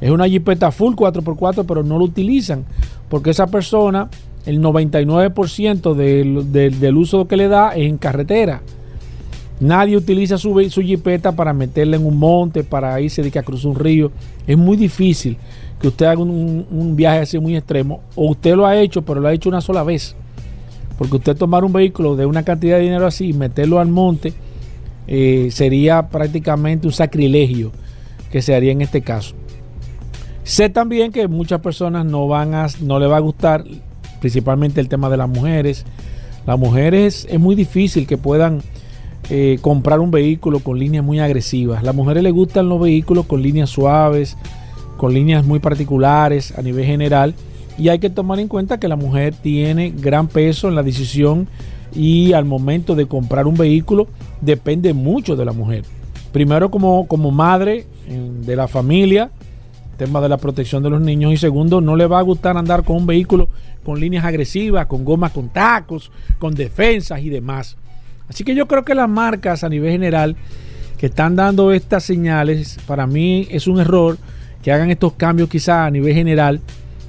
[0.01, 2.65] Es una jipeta full 4x4, pero no lo utilizan
[3.09, 4.09] porque esa persona,
[4.45, 8.61] el 99% del, del, uso que le da es en carretera.
[9.63, 13.71] Nadie utiliza su, su jipeta para meterla en un monte, para irse de a cruzar
[13.71, 14.11] un río.
[14.45, 15.37] Es muy difícil
[15.81, 18.01] que usted haga un, un, viaje así muy extremo.
[18.17, 20.17] O usted lo ha hecho, pero lo ha hecho una sola vez.
[20.99, 24.33] Porque usted tomar un vehículo de una cantidad de dinero así y meterlo al monte
[25.07, 27.71] eh, sería prácticamente un sacrilegio
[28.33, 29.37] que se haría en este caso.
[30.43, 33.63] Sé también que muchas personas no van a, no le va a gustar,
[34.19, 35.85] principalmente el tema de las mujeres.
[36.47, 38.61] Las mujeres es muy difícil que puedan
[39.31, 41.83] eh, comprar un vehículo con líneas muy agresivas.
[41.83, 44.37] Las mujeres les gustan los vehículos con líneas suaves,
[44.97, 47.35] con líneas muy particulares a nivel general.
[47.79, 51.49] Y hay que tomar en cuenta que la mujer tiene gran peso en la decisión
[51.95, 54.09] y al momento de comprar un vehículo
[54.41, 55.85] depende mucho de la mujer.
[56.33, 59.31] Primero como, como madre de la familia,
[59.97, 62.85] tema de la protección de los niños y segundo, no le va a gustar andar
[62.85, 63.49] con un vehículo
[63.85, 67.77] con líneas agresivas, con gomas con tacos, con defensas y demás.
[68.33, 70.37] Así que yo creo que las marcas a nivel general
[70.97, 74.17] que están dando estas señales, para mí es un error
[74.63, 76.63] que hagan estos cambios quizás a nivel general.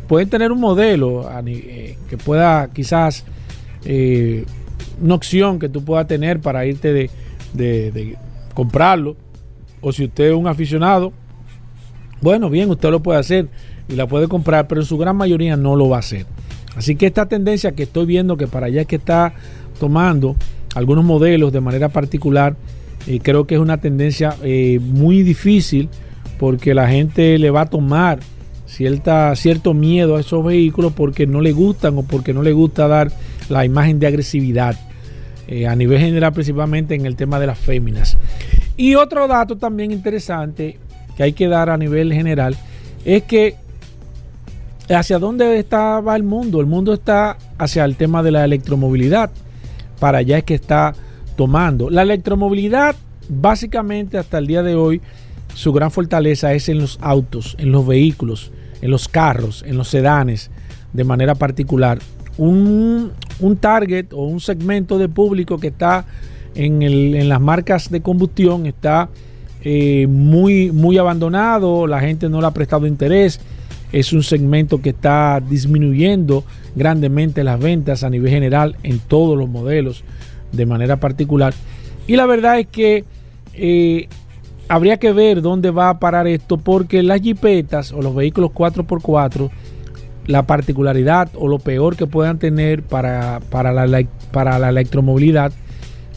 [0.09, 3.23] Pueden tener un modelo eh, que pueda quizás
[3.85, 4.43] eh,
[5.01, 8.17] una opción que tú puedas tener para irte de,
[8.53, 9.15] comprarlo.
[9.79, 11.13] O si usted es un aficionado,
[12.19, 13.47] bueno, bien, usted lo puede hacer
[13.87, 16.25] y la puede comprar, pero en su gran mayoría no lo va a hacer.
[16.75, 19.33] Así que esta tendencia que estoy viendo que para allá es que está
[19.79, 20.35] tomando
[20.75, 22.55] algunos modelos de manera particular,
[23.05, 25.89] y eh, creo que es una tendencia eh, muy difícil
[26.39, 28.19] porque la gente le va a tomar
[28.65, 32.87] cierta, cierto miedo a esos vehículos porque no le gustan o porque no le gusta
[32.87, 33.11] dar
[33.49, 34.77] la imagen de agresividad.
[35.47, 38.17] Eh, a nivel general principalmente en el tema de las féminas.
[38.77, 40.79] Y otro dato también interesante
[41.15, 42.55] que hay que dar a nivel general
[43.05, 43.55] es que
[44.89, 46.59] hacia dónde estaba el mundo.
[46.59, 49.31] El mundo está hacia el tema de la electromovilidad.
[49.99, 50.93] Para allá es que está
[51.35, 51.89] tomando.
[51.89, 52.95] La electromovilidad
[53.29, 55.01] básicamente hasta el día de hoy
[55.53, 58.51] su gran fortaleza es en los autos, en los vehículos,
[58.81, 60.49] en los carros, en los sedanes
[60.93, 61.99] de manera particular
[62.37, 63.11] un,
[63.59, 66.05] target o un segmento de público que está
[66.55, 69.09] en, las marcas de combustión, está
[69.63, 73.39] eh, muy, muy abandonado, la gente no le ha prestado interés,
[73.93, 76.43] es un segmento que está disminuyendo
[76.75, 80.03] grandemente las ventas a nivel general en todos los modelos
[80.51, 81.53] de manera particular.
[82.07, 83.05] Y la verdad es que
[83.53, 84.09] eh,
[84.67, 89.51] habría que ver dónde va a parar esto porque las jipetas o los vehículos 4x4
[90.25, 95.51] la particularidad o lo peor que puedan tener para, para, la, para la electromovilidad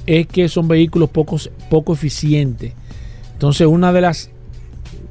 [0.07, 1.37] es que son vehículos poco,
[1.69, 2.73] poco eficientes.
[3.33, 4.31] Entonces una de las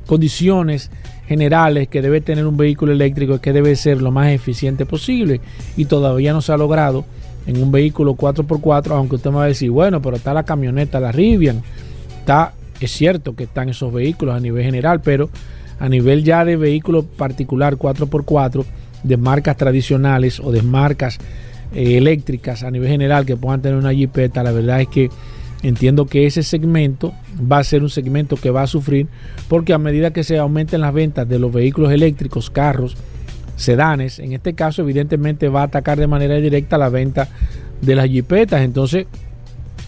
[0.07, 0.89] condiciones
[1.27, 5.41] generales que debe tener un vehículo eléctrico es que debe ser lo más eficiente posible
[5.75, 7.05] y todavía no se ha logrado
[7.47, 10.99] en un vehículo 4x4, aunque usted me va a decir, bueno, pero está la camioneta,
[10.99, 11.61] la Rivian,
[12.19, 15.29] está, es cierto que están esos vehículos a nivel general, pero
[15.79, 18.65] a nivel ya de vehículo particular 4x4,
[19.03, 21.19] de marcas tradicionales o de marcas
[21.73, 25.09] eh, eléctricas a nivel general que puedan tener una jipeta, la verdad es que
[25.67, 27.13] entiendo que ese segmento
[27.51, 29.07] va a ser un segmento que va a sufrir
[29.47, 32.95] porque a medida que se aumenten las ventas de los vehículos eléctricos, carros,
[33.55, 37.29] sedanes, en este caso evidentemente va a atacar de manera directa la venta
[37.81, 38.61] de las jipetas.
[38.61, 39.07] Entonces,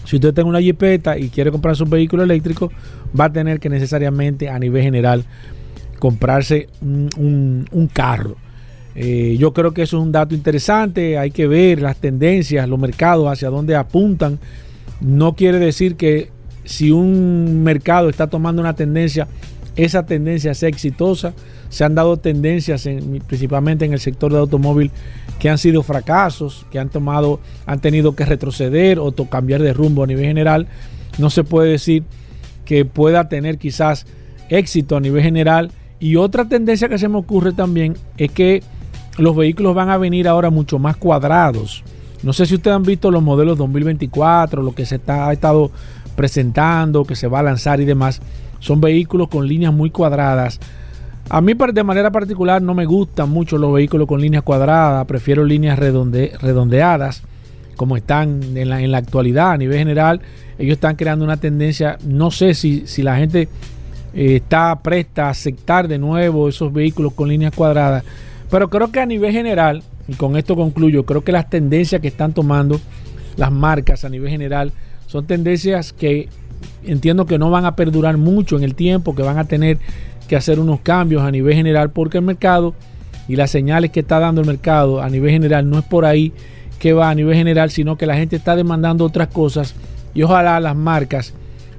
[0.04, 2.72] si usted tiene una jipeta y quiere comprarse un vehículo eléctrico,
[3.18, 5.24] va a tener que necesariamente a nivel general
[5.98, 8.36] comprarse un carro.
[9.00, 12.80] Eh, yo creo que eso es un dato interesante, hay que ver las tendencias, los
[12.80, 14.40] mercados, hacia dónde apuntan.
[15.00, 16.30] No quiere decir que
[16.64, 19.28] si un mercado está tomando una tendencia,
[19.76, 21.34] esa tendencia sea exitosa.
[21.70, 22.88] Se han dado tendencias
[23.26, 24.90] principalmente en el sector de automóvil
[25.38, 30.02] que han sido fracasos, que han tomado, han tenido que retroceder o cambiar de rumbo
[30.02, 30.66] a nivel general.
[31.18, 32.04] No se puede decir
[32.64, 34.06] que pueda tener quizás
[34.48, 35.70] éxito a nivel general.
[36.00, 38.62] Y otra tendencia que se me ocurre también es que
[39.16, 41.84] los vehículos van a venir ahora mucho más cuadrados.
[42.22, 45.70] No sé si ustedes han visto los modelos 2024, lo que se está, ha estado
[46.16, 48.20] presentando, que se va a lanzar y demás.
[48.58, 50.58] Son vehículos con líneas muy cuadradas.
[51.30, 55.44] A mí de manera particular no me gustan mucho los vehículos con líneas cuadradas, prefiero
[55.44, 57.22] líneas redondeadas
[57.76, 60.20] como están en la, en la, actualidad a nivel general.
[60.58, 63.48] Ellos están creando una tendencia, no sé si, si la gente
[64.14, 68.02] eh, está presta a aceptar de nuevo esos vehículos con líneas cuadradas
[68.50, 72.08] pero creo que a nivel general, y con esto concluyo, creo que las tendencias que
[72.08, 72.80] están tomando
[73.36, 74.72] las marcas a nivel general
[75.06, 76.28] son tendencias que
[76.84, 79.78] entiendo que no van a perdurar mucho en el tiempo, que van a tener
[80.26, 82.74] que hacer unos cambios a nivel general, porque el mercado
[83.28, 86.32] y las señales que está dando el mercado a nivel general no es por ahí
[86.78, 89.74] que va a nivel general, sino que la gente está demandando otras cosas
[90.14, 91.34] y ojalá las marcas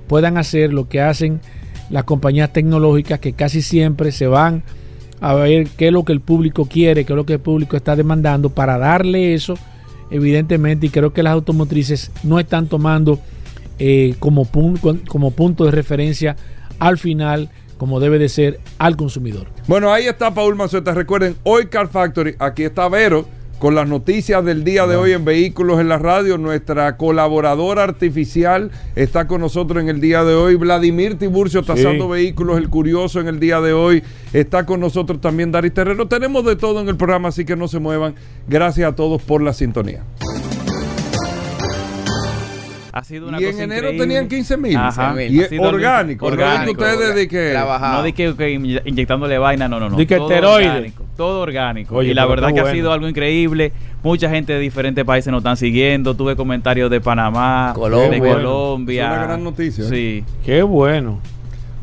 [0.08, 1.42] puedan hacer lo que hacen
[1.90, 4.64] las compañías tecnológicas que casi siempre se van
[5.22, 7.76] a ver qué es lo que el público quiere, qué es lo que el público
[7.78, 9.56] está demandando para darle eso,
[10.12, 13.20] evidentemente, y creo que las automotrices no están tomando
[13.80, 14.48] eh, como,
[15.08, 16.36] como punto de referencia
[16.80, 19.48] al final como debe de ser al consumidor.
[19.66, 20.94] Bueno, ahí está Paul Mazueta.
[20.94, 23.26] Recuerden, hoy Car Factory, aquí está Vero
[23.60, 26.38] con las noticias del día de hoy en Vehículos en la Radio.
[26.38, 30.56] Nuestra colaboradora artificial está con nosotros en el día de hoy.
[30.56, 34.02] Vladimir Tiburcio, tasando vehículos, el curioso en el día de hoy.
[34.32, 36.08] Está con nosotros también Daris Terrero.
[36.08, 38.16] Tenemos de todo en el programa, así que no se muevan.
[38.48, 40.04] Gracias a todos por la sintonía.
[42.92, 44.04] Ha sido una y cosa en enero increíble.
[44.06, 44.72] tenían 15 mil.
[45.30, 46.26] Y es orgánico.
[46.26, 46.72] orgánico.
[46.82, 47.54] Ustedes de que.
[47.56, 49.98] No di que, que inye- inyectándole vaina, no, no, no.
[49.98, 50.18] Di que.
[51.20, 51.98] Todo orgánico.
[51.98, 53.74] Oye, y la verdad que ha sido algo increíble.
[54.04, 56.14] Mucha gente de diferentes países nos están siguiendo.
[56.16, 58.10] Tuve comentarios de Panamá, Colombia.
[58.12, 59.04] de Colombia.
[59.12, 59.88] es una gran noticia, ¿eh?
[59.90, 60.24] Sí.
[60.46, 61.20] Qué bueno.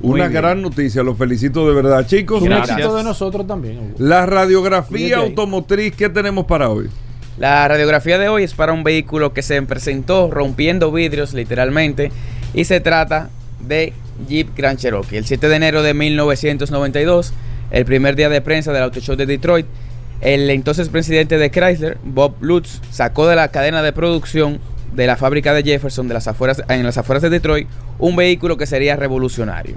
[0.01, 0.41] Muy Una bien.
[0.41, 1.03] gran noticia.
[1.03, 2.07] Los felicito de verdad.
[2.07, 2.79] Chicos, Un Gracias.
[2.79, 3.79] éxito de nosotros también.
[3.79, 3.95] Hugo.
[3.99, 6.89] la radiografía automotriz, ¿qué tenemos para hoy?
[7.37, 12.11] La radiografía de hoy es para un vehículo que se presentó rompiendo vidrios literalmente
[12.55, 13.29] y se trata
[13.61, 13.93] de
[14.31, 15.19] Jeep Grand Cherokee.
[15.19, 17.35] El 7 de enero de 1992,
[17.71, 19.67] el primer día de prensa del Auto Show de Detroit,
[20.21, 24.61] el entonces presidente de Chrysler, Bob Lutz, sacó de la cadena de producción
[24.95, 28.57] de la fábrica de Jefferson de las afueras, en las afueras de Detroit un vehículo
[28.57, 29.77] que sería revolucionario.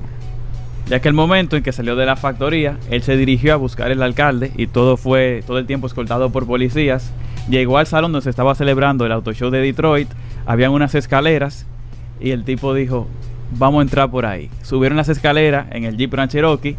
[0.87, 3.91] Ya que el momento en que salió de la factoría, él se dirigió a buscar
[3.91, 7.11] el alcalde y todo fue todo el tiempo escoltado por policías.
[7.47, 10.09] Llegó al salón donde se estaba celebrando el auto show de Detroit,
[10.45, 11.67] habían unas escaleras
[12.19, 13.07] y el tipo dijo,
[13.51, 16.75] "Vamos a entrar por ahí." Subieron las escaleras en el Jeep Cherokee,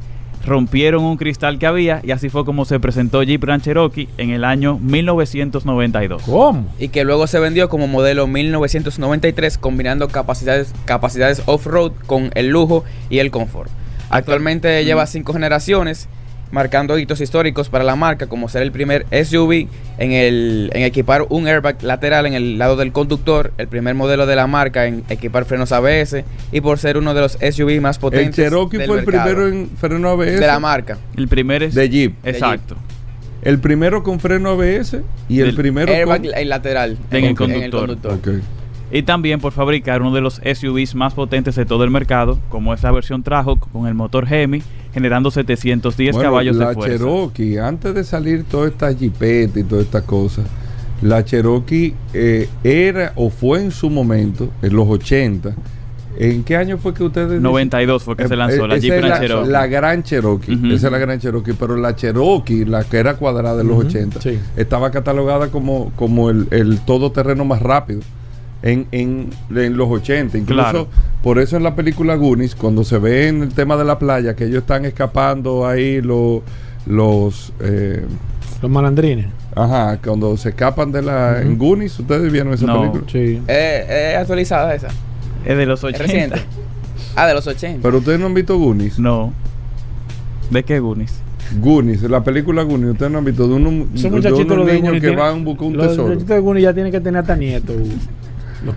[0.51, 4.31] rompieron un cristal que había y así fue como se presentó Jeep Grand Cherokee en
[4.31, 6.25] el año 1992.
[6.25, 6.67] ¿Cómo?
[6.81, 12.85] y que luego se vendió como modelo 1993 combinando capacidades, capacidades off-road con el lujo
[13.09, 13.71] y el confort.
[14.11, 16.09] Actualmente lleva cinco generaciones,
[16.51, 21.27] marcando hitos históricos para la marca, como ser el primer SUV en, el, en equipar
[21.29, 25.05] un airbag lateral en el lado del conductor, el primer modelo de la marca en
[25.09, 28.87] equipar frenos ABS y por ser uno de los SUV más El potentes Cherokee del
[28.87, 29.35] fue el mercado.
[29.35, 30.41] primero en freno ABS.
[30.41, 30.99] de la marca.
[31.17, 32.15] El primer es De Jeep.
[32.25, 32.77] Exacto.
[33.43, 36.35] El primero con freno ABS y el primero Airbag con...
[36.35, 38.19] el lateral En el en conductor.
[38.93, 42.75] Y también por fabricar uno de los SUVs más potentes de todo el mercado, como
[42.75, 46.97] es la versión Trajok con el motor Hemi, generando 710 Bueno, caballos la de fuerza.
[46.99, 50.45] Cherokee, antes de salir toda esta jipeta y todas estas cosas,
[51.03, 55.55] la Cherokee eh, era o fue en su momento, en los 80.
[56.19, 57.43] ¿En qué año fue que ustedes dicen?
[57.43, 59.49] 92 fue que se Eh, lanzó eh, la Jeep Grand la, Cherokee.
[59.51, 60.75] la Gran Cherokee.
[60.75, 61.53] Esa es la Gran Cherokee.
[61.55, 64.39] Pero la Cherokee, la que era cuadrada de los Ujú, 80, sí.
[64.57, 68.01] estaba catalogada como, como el, el todoterreno más rápido.
[68.63, 70.89] En, en, en los 80, incluso Claro.
[71.23, 74.37] por eso en la película Goonies, cuando se ve en el tema de la playa,
[74.37, 76.43] que ellos están escapando ahí los,
[76.87, 78.05] los eh,
[78.61, 79.29] Los malandrines.
[79.57, 82.81] ajá, cuando se escapan de la en Goonies, ustedes vieron esa No.
[82.81, 83.05] película.
[83.11, 83.41] Sí.
[83.49, 84.89] Eh, ¿Es actualizada esa?
[85.47, 86.03] Es de los ¿Es 80.
[86.05, 86.41] reciente?
[87.17, 87.79] Ah, de los 80.
[87.83, 88.99] Pero ustedes no han visto Goonies.
[88.99, 89.33] No.
[90.51, 91.15] ¿De qué Goonies?
[91.63, 93.59] Goonies, la película Goonies, ustedes no han visto de Esos de
[94.45, 96.09] unos niños que tienen- van a buscar un los tesoro.
[96.09, 97.77] muchachitos de Goonies ya tienen que tener hasta nietos.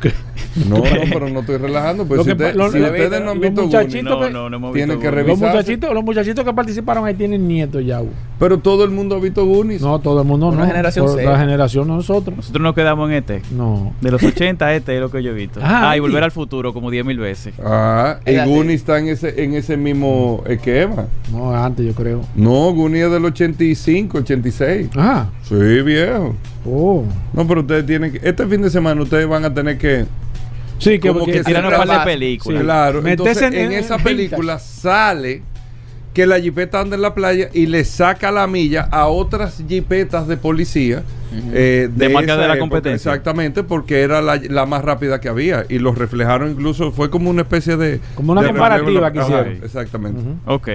[0.01, 0.13] Que,
[0.69, 2.05] No, no, pero no estoy relajando.
[2.05, 4.31] Pues si, que usted- pa- lo- si lo- ustedes no han los visto muchachitos Goonies,
[4.33, 7.47] No, no, no hemos Tienen visto que los, muchachitos, los muchachitos que participaron ahí tienen
[7.47, 8.01] nietos ya.
[8.39, 9.81] Pero todo el mundo ha visto Goonies.
[9.81, 10.65] No, todo el mundo Una no.
[10.67, 11.23] generación Por C.
[11.25, 12.35] La generación no nosotros.
[12.37, 13.41] Nosotros nos quedamos en este.
[13.51, 13.93] No.
[14.01, 15.59] De los 80 este es lo que yo he visto.
[15.63, 17.53] Ah, Ah, y volver al futuro como 10 mil veces.
[17.63, 18.35] Ah, y.
[18.37, 21.07] Goonies está en ese, en ese mismo esquema.
[21.31, 22.21] No, antes yo creo.
[22.35, 24.89] No, Goonies es del 85, 86.
[24.95, 25.29] Ajá.
[25.43, 26.35] Sí, viejo.
[26.65, 27.03] Oh.
[27.33, 28.19] No, pero ustedes tienen que.
[28.27, 30.05] Este fin de semana ustedes van a tener que.
[30.79, 32.59] Sí, que, Como que- que un par de películas.
[32.59, 32.63] Sí.
[32.65, 35.41] Claro, entonces en- esa en película sale
[36.13, 40.27] que la jipeta anda en la playa y le saca la milla a otras jipetas
[40.27, 41.03] de policía.
[41.51, 43.09] eh, De marca de la época, competencia.
[43.11, 45.65] Exactamente, porque era la, la más rápida que había.
[45.67, 47.99] Y los reflejaron incluso, fue como una especie de...
[48.13, 49.53] Como una de comparativa que hicieron.
[49.63, 50.19] Exactamente.
[50.21, 50.37] Ujú.
[50.45, 50.69] Ok.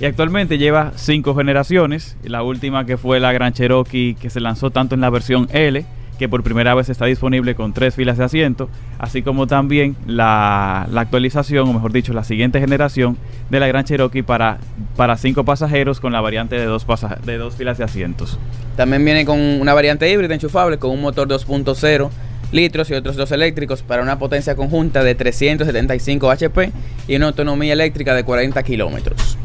[0.00, 2.18] Y actualmente lleva cinco generaciones.
[2.24, 5.86] La última que fue la Gran Cherokee, que se lanzó tanto en la versión L,
[6.22, 8.68] que por primera vez está disponible con tres filas de asiento,
[9.00, 13.16] así como también la, la actualización, o mejor dicho, la siguiente generación
[13.50, 14.58] de la Gran Cherokee para,
[14.94, 16.86] para cinco pasajeros con la variante de dos,
[17.24, 18.38] de dos filas de asientos.
[18.76, 22.08] También viene con una variante híbrida enchufable con un motor 2.0
[22.52, 26.70] litros y otros dos eléctricos para una potencia conjunta de 375 HP
[27.08, 29.36] y una autonomía eléctrica de 40 kilómetros.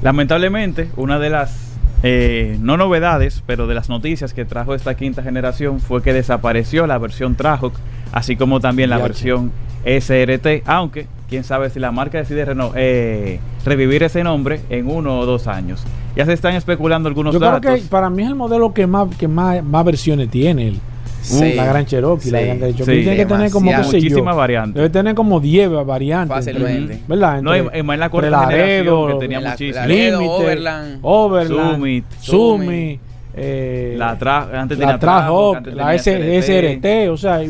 [0.00, 1.73] Lamentablemente, una de las
[2.06, 6.86] eh, no novedades, pero de las noticias que trajo esta quinta generación fue que desapareció
[6.86, 7.72] la versión Trahawk,
[8.12, 9.52] así como también la versión
[9.86, 15.18] SRT, aunque quién sabe si la marca decide reno- eh, revivir ese nombre en uno
[15.20, 15.82] o dos años.
[16.14, 17.80] Ya se están especulando algunos Yo creo datos.
[17.80, 20.68] que para mí es el modelo que más, que más, más versiones tiene.
[20.68, 20.80] El,
[21.24, 21.54] Sí.
[21.54, 22.30] La Gran Cherokee.
[22.30, 22.40] La.
[22.40, 22.84] Gran Cherokee Sí.
[23.02, 24.74] tiene que tener como, qué yo, Muchísimas variantes.
[24.74, 26.36] Debe tener como 10 variantes.
[26.36, 27.00] Fácilmente.
[27.08, 27.40] ¿Verdad?
[27.42, 29.88] No, Entre- y más en la cuarta Laredo, que tenía La- muchísimas.
[29.88, 30.98] Límite, Overland.
[31.02, 32.04] Overland, Summit.
[32.20, 33.00] Sumi,
[33.36, 37.40] eh, La tra- antes la antes la SRT, o sea,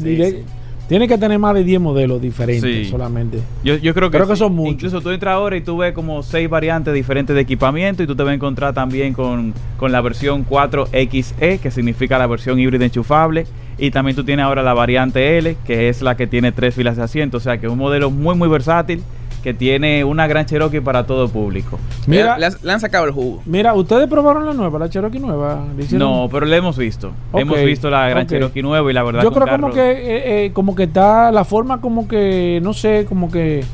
[0.87, 2.91] tiene que tener más de 10 modelos diferentes Sí.
[2.91, 3.39] solamente.
[3.65, 4.41] Yo, yo creo que, Creo que sí.
[4.41, 4.75] son muchos.
[4.75, 8.15] Incluso tú entras ahora y tú ves como seis variantes diferentes de equipamiento y tú
[8.15, 12.85] te vas a encontrar también con, con la versión 4XE, que significa la versión híbrida
[12.85, 13.47] enchufable.
[13.79, 16.97] Y también tú tienes ahora la variante L, que es la que tiene tres filas
[16.97, 17.39] de asiento.
[17.39, 19.03] O sea que es un modelo muy, muy versátil
[19.43, 21.79] que tiene una gran Cherokee para todo público.
[22.07, 23.43] Mira, le, le han sacado el jugo.
[23.45, 25.67] mira, ustedes probaron la nueva, la Cherokee nueva.
[25.93, 27.13] No, pero la hemos visto.
[27.35, 28.29] Hemos visto la gran ok.
[28.31, 31.31] Cherokee nueva y la verdad Yo creo como carro- que eh, eh, como que está
[31.31, 33.65] la forma como que no sé como que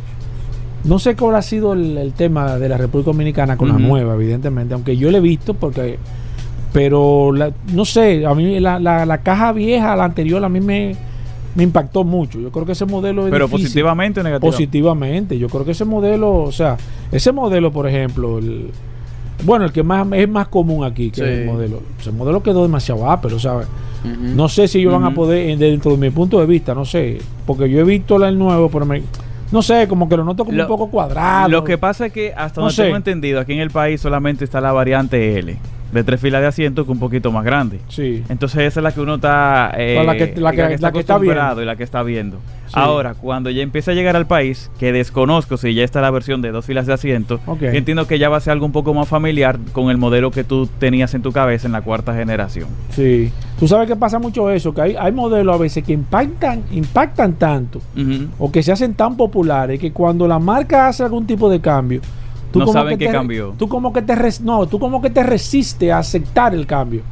[0.83, 4.15] no sé cuál ha sido el, el tema de la República Dominicana con la nueva
[4.15, 5.99] evidentemente aunque yo la he visto porque
[6.73, 10.61] pero la- no sé a mí la, la, la caja vieja la anterior a mí
[10.61, 10.95] me,
[11.55, 13.67] me impactó mucho yo creo que ese modelo es Pero difícil.
[13.67, 14.57] positivamente o negativamente.
[14.57, 16.77] positivamente yo creo que ese modelo o sea
[17.11, 18.71] ese modelo por ejemplo el,
[19.45, 21.27] bueno el que más es más común aquí que Sí.
[21.27, 23.67] el modelo ese modelo quedó demasiado ápero ¿sabes?
[24.05, 24.35] Ujú.
[24.35, 26.87] No sé si ellos van a poder, eh, dentro de mi punto de vista, no
[26.87, 29.03] sé, porque yo he visto la- el nuevo, pero me,
[29.53, 31.51] no sé, como que lo noto como Lo- un poco cuadrado.
[31.51, 32.85] Lo que pasa es que hasta No donde sé.
[32.85, 35.55] tengo entendido, aquí en el país solamente está la variante L,
[35.93, 37.81] de tres filas de asiento que un poquito más grande.
[37.89, 38.23] Sí.
[38.29, 40.75] Entonces esa es la que uno está, eh, la que- la que- está la que
[40.75, 41.63] está acostumbrado viendo.
[41.63, 42.39] y la que está viendo.
[42.67, 42.75] Sí.
[42.77, 46.41] Ahora, cuando ya empieza a llegar al país, que desconozco si ya está la versión
[46.41, 47.63] de dos filas de asiento, Ok.
[47.63, 50.31] yo entiendo que ya va a ser algo un poco más familiar con el modelo
[50.31, 52.69] que tú tenías en tu cabeza en la cuarta generación.
[52.91, 53.33] Sí.
[53.59, 57.33] Tú sabes que pasa mucho eso, que hay, hay modelos a veces que impactan, impactan
[57.35, 57.81] tanto
[58.39, 62.01] o que se hacen tan populares que cuando la marca hace algún tipo de cambio,
[62.59, 63.55] No como saben que qué te- cambió.
[63.57, 67.03] Tú como que te res- no, tú como que te resistes a aceptar el cambio.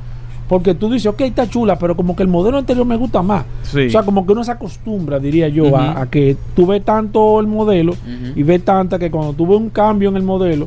[0.49, 3.45] Porque tú dices, ok, está chula, pero como que el modelo anterior me gusta más.
[3.65, 3.87] Sí.
[3.87, 7.47] O sea, como que uno se acostumbra, diría yo, a- que tú ves tanto el
[7.47, 7.95] modelo
[8.35, 10.67] y ves tanta que cuando tú ves un cambio en el modelo,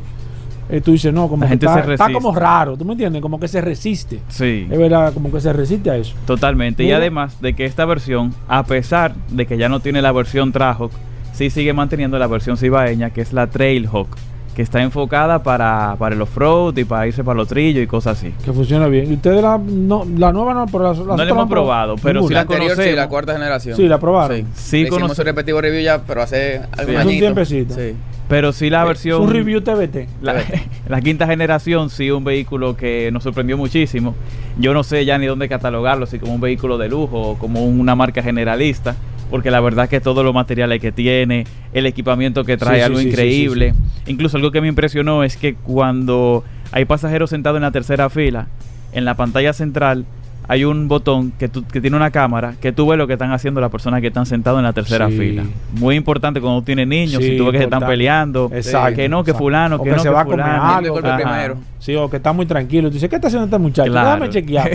[0.70, 2.92] eh, tú dices, no, como La que gente está, se está como raro, ¿tú me
[2.92, 3.20] entiendes?
[3.20, 4.20] Como que se resiste.
[4.28, 4.68] Sí.
[4.70, 6.14] Es verdad, como que se resiste a eso.
[6.26, 6.84] Totalmente.
[6.84, 10.52] Y además de que esta versión, a pesar de que ya no tiene la versión
[10.52, 10.92] Trahawk,
[11.32, 14.06] sí sigue manteniendo la versión cibaeña, que es la Trailhawk,
[14.54, 18.18] que está enfocada para, para el off-road y para irse para los trillos y cosas
[18.18, 18.34] así.
[18.44, 19.10] Que funciona bien.
[19.10, 22.20] Y ustedes la, no, la nueva no, pero las, las No la hemos probado, pero
[22.20, 22.28] Ninguna.
[22.28, 22.96] sí La la anterior sí, conocemos.
[22.96, 23.76] la cuarta generación.
[23.76, 24.36] Sí, la probaron.
[24.38, 27.74] Sí, Sí, Le hicimos un repetitivo review ya, pero hace algún Hace un tiempecito.
[27.74, 27.94] Sí.
[28.28, 29.22] Pero sí la Es versión...
[29.22, 30.08] un review TBT.
[30.22, 30.34] La,
[30.88, 34.14] la quinta generación sí un vehículo que nos sorprendió muchísimo.
[34.58, 37.64] Yo no sé ya ni dónde catalogarlo, si como un vehículo de lujo o como
[37.66, 38.96] una marca generalista,
[39.32, 42.98] porque la verdad que todos los materiales que tiene, el equipamiento que trae, Sí, algo
[42.98, 43.72] sí, sí, increíble.
[44.06, 48.48] Incluso algo que me impresionó es que cuando hay pasajeros sentados en la tercera fila,
[48.92, 50.04] en la pantalla central
[50.52, 53.32] hay un botón que, tú- que tiene una cámara que tú ves lo que están
[53.32, 55.16] haciendo las personas que están sentadas en la tercera Sí.
[55.18, 55.44] fila.
[55.78, 58.96] Muy importante cuando tienes niños, Sí, si tú ves que se están peleando, Exacto.
[58.96, 61.00] que no, que fulano, O que, que, no, se que va a comer algo.
[61.00, 61.56] Primero.
[61.78, 62.88] Sí, o que está muy tranquilo.
[62.88, 63.90] Tú dices, ¿qué está haciendo este muchacho?
[63.90, 64.08] Claro.
[64.10, 64.70] Déjame chequear.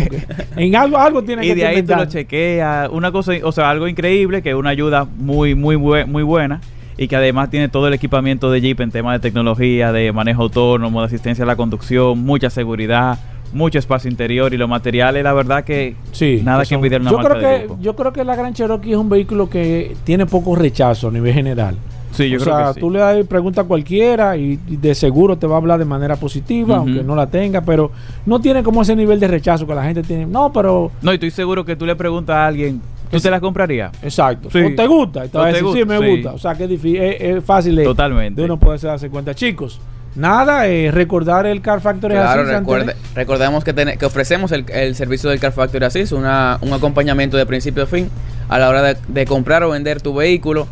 [0.55, 2.89] En algo, algo tiene y que de ahí tú lo chequeas.
[2.91, 6.59] Una cosa, o sea, algo increíble, que es una ayuda muy, muy, muy buena.
[6.99, 10.41] Y que además tiene todo el equipamiento de Jeep en temas de tecnología, de manejo
[10.41, 13.19] autónomo, de asistencia a la conducción, mucha seguridad,
[13.53, 17.17] mucho espacio interior y los materiales, la verdad que Sí, nada que son- una yo
[17.17, 17.73] marca creo de que.
[17.81, 21.33] Yo creo que la Gran Cherokee es un vehículo que tiene poco rechazo a nivel
[21.33, 21.75] general.
[22.11, 22.79] Sí, yo o creo sea, que sí.
[22.79, 25.85] tú le das pregunta a cualquiera y, y de seguro te va a hablar de
[25.85, 27.91] manera positiva, aunque no la tenga, pero
[28.25, 30.25] no tiene como ese nivel de rechazo que la gente tiene.
[30.25, 32.81] No, pero No, y estoy seguro que tú le preguntas a alguien,
[33.11, 33.91] ¿tú te la comprarías?
[34.01, 34.49] exacto.
[34.49, 34.59] Sí.
[34.59, 36.11] O te gusta, y te O te decir, sí, gusta, me sí.
[36.15, 36.33] gusta.
[36.33, 38.41] O sea, que es difícil, es, es fácil Totalmente.
[38.41, 39.35] de uno poderse darse cuenta.
[39.35, 39.79] Chicos,
[40.18, 44.95] nada, eh, recordar el Car Factory Claro, recuerde, recordemos que, tene- que ofrecemos el, el
[44.95, 48.09] servicio del Car Factory Assist, una, un acompañamiento de principio a fin
[48.49, 50.68] a la hora de, de comprar o vender tu vehículo,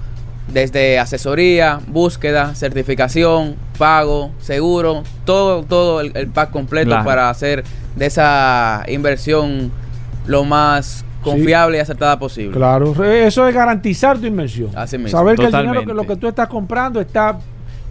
[0.48, 7.06] desde asesoría, búsqueda, certificación, pago, seguro, todo, todo el, el pack completo Claro.
[7.06, 7.64] para hacer
[7.96, 9.72] de esa inversión
[10.28, 12.52] lo más confiable y acertada posible.
[12.56, 14.70] Claro, eso es garantizar tu inversión.
[14.76, 15.18] Así mismo.
[15.18, 17.40] Saber que el dinero que lo que tú estás comprando está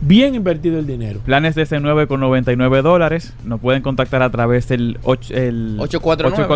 [0.00, 1.20] bien invertido el dinero.
[1.24, 3.32] Planes de C9 con 99 dólares.
[3.44, 6.46] Nos pueden contactar a través del och- el 849.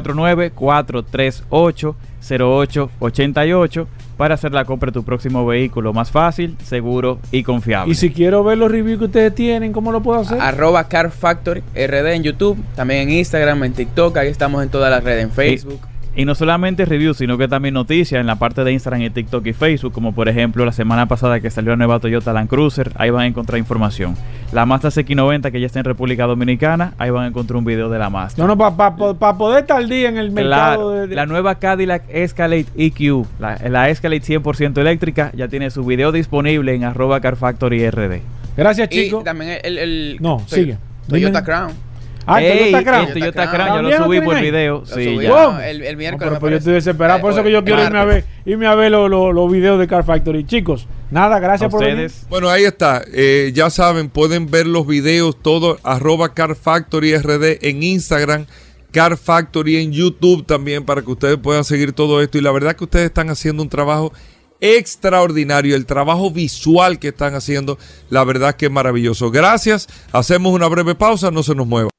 [0.55, 7.93] 849-438 0888 para hacer la compra de tu próximo vehículo más fácil, seguro y confiable.
[7.93, 10.41] Y si quiero ver los reviews que ustedes tienen, ¿cómo lo puedo hacer?
[10.41, 14.91] Arroba Car Factory RD en YouTube, también en Instagram, en TikTok, ahí estamos en todas
[14.91, 15.79] las redes, en Facebook.
[16.19, 19.47] Y no solamente reviews, sino que también noticias en la parte de Instagram, y TikTok
[19.47, 22.91] y Facebook, como por ejemplo la semana pasada que salió la nueva Toyota Land Cruiser,
[22.97, 24.17] ahí van a encontrar información.
[24.51, 27.89] La Mazda CX90 que ya está en República Dominicana, ahí van a encontrar un video
[27.89, 28.45] de la Mazda.
[28.45, 30.91] No, no, para poder estar al día en el mercado.
[30.91, 35.85] Claro, de- la nueva Cadillac Escalade EQ, la, la Escalade 100% eléctrica, ya tiene su
[35.85, 38.23] video disponible en arroba Car Factory RD.
[38.57, 39.23] Gracias, Y chicos.
[39.23, 40.79] también el, el No, sigue.
[41.09, 41.45] Toyota Dime.
[41.45, 41.88] Crown.
[42.31, 43.07] Ah, Ey, Toyota Crown.
[43.09, 44.43] El Toyota Crown, ya ¿También lo subí por ahí?
[44.43, 44.85] video.
[44.87, 45.31] Sí, subí ya.
[45.49, 45.61] Wow.
[45.61, 46.29] el, el No, miércoles.
[46.29, 48.25] pero pues yo estoy desesperado, por Eh, eso que yo hoy, quiero irme a ver,
[48.45, 50.45] irme a ver los los- los videos de Car Factory.
[50.47, 52.07] Chicos, nada, gracias por venir.
[52.07, 52.27] ustedes.
[52.29, 53.03] Bueno, ahí está.
[53.13, 58.45] Eh, ya saben, pueden ver los videos, todo, arroba Car Factory RD en Instagram,
[58.93, 62.37] Car Factory en YouTube también, para que ustedes puedan seguir todo esto.
[62.39, 64.13] Y la verdad que ustedes están haciendo un trabajo
[64.61, 65.75] extraordinario.
[65.77, 67.79] El trabajo visual que están haciendo,
[68.11, 69.31] la verdad que es maravilloso.
[69.31, 69.89] Gracias.
[70.13, 71.91] Hacemos una breve pausa, no se nos mueva.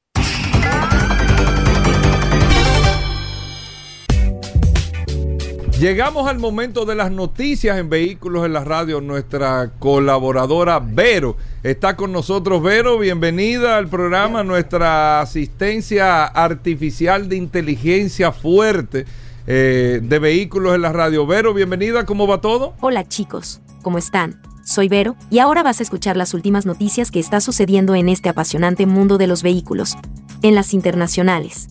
[5.80, 9.00] Llegamos al momento de las noticias en Vehículos en la Radio.
[9.00, 12.62] Nuestra colaboradora Vero está con nosotros.
[12.62, 14.44] Vero, bienvenida al programa.
[14.44, 19.06] Nuestra asistencia artificial de inteligencia fuerte
[19.46, 21.26] eh, de Vehículos en la Radio.
[21.26, 22.04] Vero, bienvenida.
[22.04, 22.74] ¿Cómo va todo?
[22.82, 24.42] Hola chicos, ¿cómo están?
[24.66, 28.28] Soy Vero, y ahora vas a escuchar las últimas noticias que está sucediendo en este
[28.28, 29.96] apasionante mundo de los vehículos.
[30.42, 31.68] En las internacionales.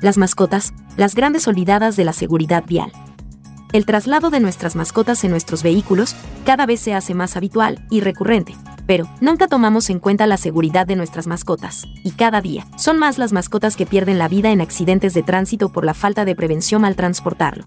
[0.00, 2.90] Las mascotas, las grandes olvidadas de la seguridad vial.
[3.76, 6.16] El traslado de nuestras mascotas en nuestros vehículos
[6.46, 8.56] cada vez se hace más habitual y recurrente,
[8.86, 13.18] pero nunca tomamos en cuenta la seguridad de nuestras mascotas, y cada día son más
[13.18, 16.86] las mascotas que pierden la vida en accidentes de tránsito por la falta de prevención
[16.86, 17.66] al transportarlo.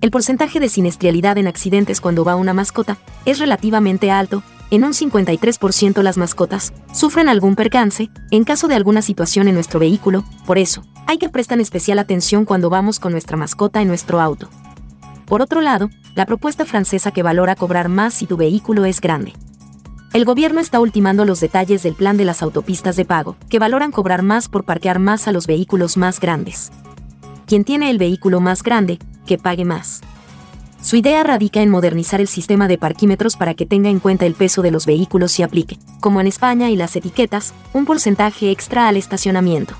[0.00, 4.92] El porcentaje de siniestralidad en accidentes cuando va una mascota es relativamente alto, en un
[4.92, 10.58] 53% las mascotas sufren algún percance en caso de alguna situación en nuestro vehículo, por
[10.58, 14.48] eso, hay que prestar especial atención cuando vamos con nuestra mascota en nuestro auto.
[15.26, 19.32] Por otro lado, la propuesta francesa que valora cobrar más si tu vehículo es grande.
[20.12, 23.90] El gobierno está ultimando los detalles del plan de las autopistas de pago, que valoran
[23.90, 26.70] cobrar más por parquear más a los vehículos más grandes.
[27.46, 30.02] Quien tiene el vehículo más grande, que pague más.
[30.80, 34.34] Su idea radica en modernizar el sistema de parquímetros para que tenga en cuenta el
[34.34, 38.86] peso de los vehículos y aplique, como en España y las etiquetas, un porcentaje extra
[38.86, 39.74] al estacionamiento.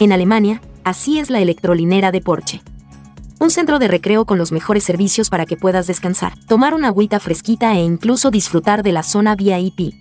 [0.00, 2.60] En Alemania, así es la electrolinera de Porsche.
[3.38, 7.20] Un centro de recreo con los mejores servicios para que puedas descansar, tomar una agüita
[7.20, 9.94] fresquita e incluso disfrutar de la zona VIP.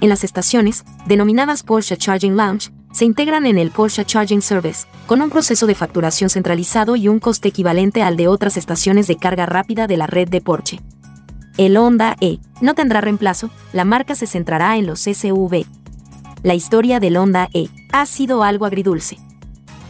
[0.00, 5.22] En las estaciones, denominadas Porsche Charging Lounge, se integran en el Porsche Charging Service, con
[5.22, 9.46] un proceso de facturación centralizado y un coste equivalente al de otras estaciones de carga
[9.46, 10.80] rápida de la red de Porsche.
[11.58, 15.64] El Honda E no tendrá reemplazo, la marca se centrará en los SUV.
[16.42, 19.18] La historia del Honda E ha sido algo agridulce.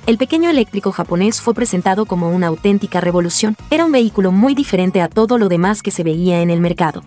[0.06, 3.56] El pequeño eléctrico japonés fue presentado como una auténtica revolución.
[3.70, 7.02] Era un vehículo muy diferente a todo lo demás que se veía en el mercado.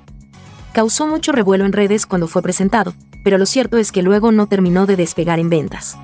[0.74, 2.94] Causó mucho revuelo en redes cuando fue presentado,
[3.24, 5.98] pero lo cierto es que luego no terminó de despegar en ventas.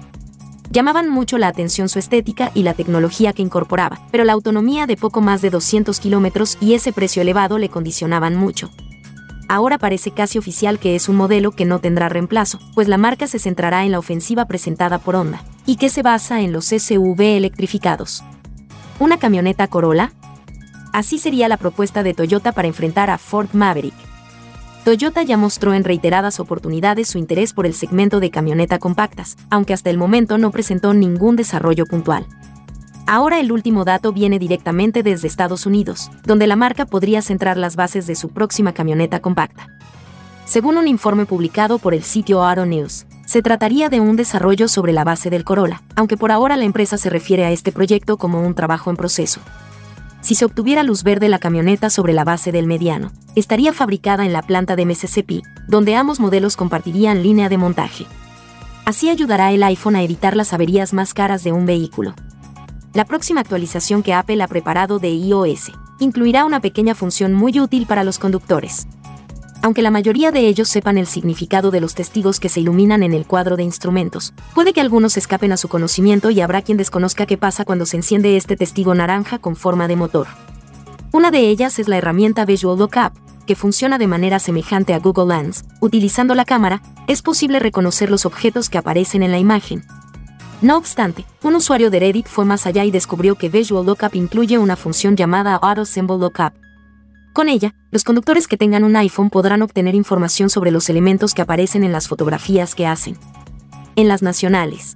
[0.71, 4.95] Llamaban mucho la atención su estética y la tecnología que incorporaba, pero la autonomía de
[4.95, 8.71] poco más de 200 kilómetros y ese precio elevado le condicionaban mucho.
[9.47, 13.27] Ahora parece casi oficial que es un modelo que no tendrá reemplazo, pues la marca
[13.27, 17.21] se centrará en la ofensiva presentada por Honda, y que se basa en los SUV
[17.21, 18.23] electrificados.
[18.99, 20.13] ¿Una camioneta Corolla?
[20.93, 23.93] Así sería la propuesta de Toyota para enfrentar a Ford Maverick.
[24.85, 29.73] Toyota ya mostró en reiteradas oportunidades su interés por el segmento de camioneta compactas, aunque
[29.73, 32.27] hasta el momento no presentó ningún desarrollo puntual.
[33.07, 37.75] Ahora el último dato viene directamente desde Estados Unidos, donde la marca podría centrar las
[37.75, 39.67] bases de su próxima camioneta compacta.
[40.45, 44.91] Según un informe publicado por el sitio Auto News, se trataría de un desarrollo sobre
[44.91, 48.41] la base del Corolla, aunque por ahora la empresa se refiere a este proyecto como
[48.41, 49.39] un trabajo en proceso.
[50.21, 54.33] Si se obtuviera luz verde la camioneta sobre la base del mediano, estaría fabricada en
[54.33, 58.07] la planta de Mississippi, donde ambos modelos compartirían línea de montaje.
[58.85, 62.15] Así ayudará el iPhone a evitar las averías más caras de un vehículo.
[62.95, 67.85] La próxima actualización que Apple ha preparado de iOS incluirá una pequeña función muy útil
[67.87, 68.87] para los conductores.
[69.61, 73.13] Aunque la mayoría de ellos sepan el significado de los testigos que se iluminan en
[73.13, 77.25] el cuadro de instrumentos, puede que algunos escapen a su conocimiento y habrá quien desconozca
[77.25, 80.27] qué pasa cuando se enciende este testigo naranja con forma de motor.
[81.11, 83.11] Una de ellas es la herramienta Visual Lookup,
[83.45, 85.65] que funciona de manera semejante a Google Lens.
[85.81, 89.83] Utilizando la cámara, es posible reconocer los objetos que aparecen en la imagen.
[90.61, 94.57] No obstante, un usuario de Reddit fue más allá y descubrió que Visual Lookup incluye
[94.57, 96.53] una función llamada Auto Symbol Lookup.
[97.33, 101.41] Con ella, los conductores que tengan un iPhone podrán obtener información sobre los elementos que
[101.41, 103.17] aparecen en las fotografías que hacen.
[103.97, 104.95] En las nacionales.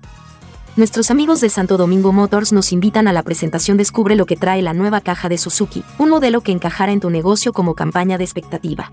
[0.77, 4.61] Nuestros amigos de Santo Domingo Motors nos invitan a la presentación Descubre lo que trae
[4.61, 8.23] la nueva caja de Suzuki, un modelo que encajará en tu negocio como campaña de
[8.23, 8.89] expectativa.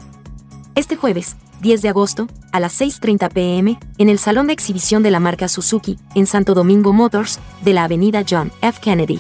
[0.77, 5.11] Este jueves, 10 de agosto, a las 6.30 pm, en el Salón de Exhibición de
[5.11, 8.79] la marca Suzuki, en Santo Domingo Motors, de la Avenida John F.
[8.83, 9.19] Kennedy.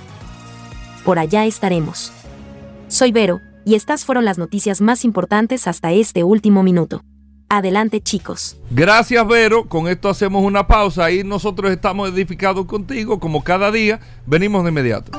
[1.02, 2.12] Por allá estaremos.
[2.88, 7.00] Soy Vero, y estas fueron las noticias más importantes hasta este último minuto.
[7.48, 8.58] Adelante chicos.
[8.70, 14.00] Gracias Vero, con esto hacemos una pausa y nosotros estamos edificados contigo como cada día,
[14.26, 15.18] venimos de inmediato.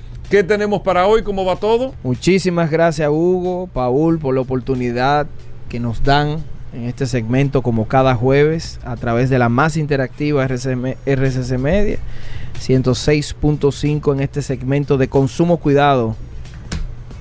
[0.31, 1.23] ¿Qué tenemos para hoy?
[1.23, 1.93] ¿Cómo va todo?
[2.03, 5.27] Muchísimas gracias Hugo, Paul, por la oportunidad
[5.67, 6.37] que nos dan
[6.71, 11.97] en este segmento como cada jueves a través de la más interactiva RCM RCC Media
[12.61, 16.15] 106.5 en este segmento de consumo cuidado.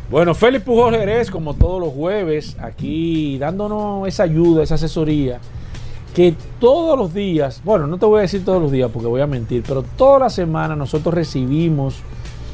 [0.08, 5.40] Bueno, Félix Pujol Jerez, como todos los jueves, aquí dándonos esa ayuda, esa asesoría,
[6.14, 9.20] que todos los días, bueno, no te voy a decir todos los días porque voy
[9.20, 12.04] a mentir, pero toda la semana nosotros recibimos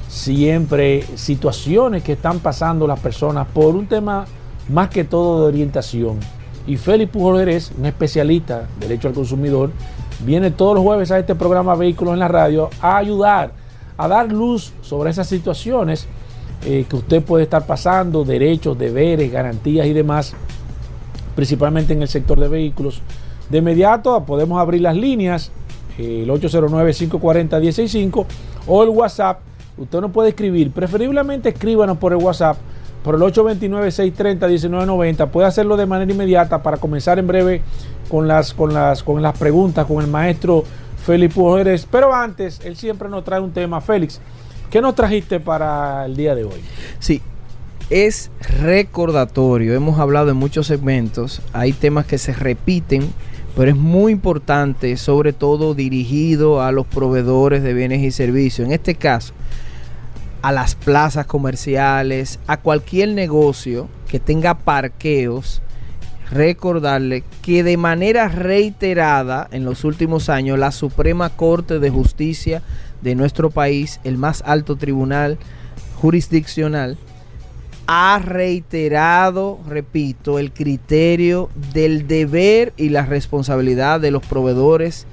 [0.08, 4.24] siempre situaciones que están pasando las personas por un tema
[4.68, 6.18] más que todo de orientación.
[6.66, 9.70] Y Félix Pujol Jerez, un especialista de derecho al consumidor,
[10.24, 13.52] viene todos los jueves a este programa Vehículos en la Radio a ayudar,
[13.96, 16.08] a dar luz sobre esas situaciones
[16.64, 20.34] eh, que usted puede estar pasando, derechos, deberes, garantías y demás,
[21.36, 23.02] principalmente en el sector de vehículos.
[23.50, 25.52] De inmediato podemos abrir las líneas,
[25.98, 28.26] el 809-540-165
[28.66, 29.40] o el WhatsApp.
[29.78, 32.56] Usted nos puede escribir, preferiblemente escríbanos por el WhatsApp,
[33.02, 35.30] por el 829-630-1990.
[35.30, 37.62] Puede hacerlo de manera inmediata para comenzar en breve
[38.08, 40.64] con las, con las, con las preguntas con el maestro
[41.04, 41.86] Félix Pujoles.
[41.90, 43.80] Pero antes, él siempre nos trae un tema.
[43.80, 44.20] Félix,
[44.70, 46.60] ¿qué nos trajiste para el día de hoy?
[46.98, 47.20] Sí,
[47.90, 49.74] es recordatorio.
[49.74, 51.42] Hemos hablado en muchos segmentos.
[51.52, 53.08] Hay temas que se repiten,
[53.54, 58.66] pero es muy importante, sobre todo dirigido a los proveedores de bienes y servicios.
[58.66, 59.34] En este caso,
[60.46, 65.60] a las plazas comerciales, a cualquier negocio que tenga parqueos.
[66.30, 72.62] Recordarle que de manera reiterada en los últimos años la Suprema Corte de Justicia
[73.02, 75.36] de nuestro país, el más alto tribunal
[75.96, 76.96] jurisdiccional,
[77.88, 85.08] ha reiterado, repito, el criterio del deber y la responsabilidad de los proveedores,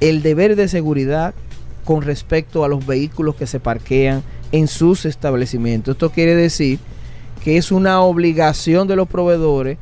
[0.00, 1.34] el deber de seguridad
[1.84, 4.22] con respecto a los vehículos que se parquean
[4.52, 5.92] en sus establecimientos.
[5.94, 6.78] Esto quiere decir
[7.42, 9.78] que es una obligación de los proveedores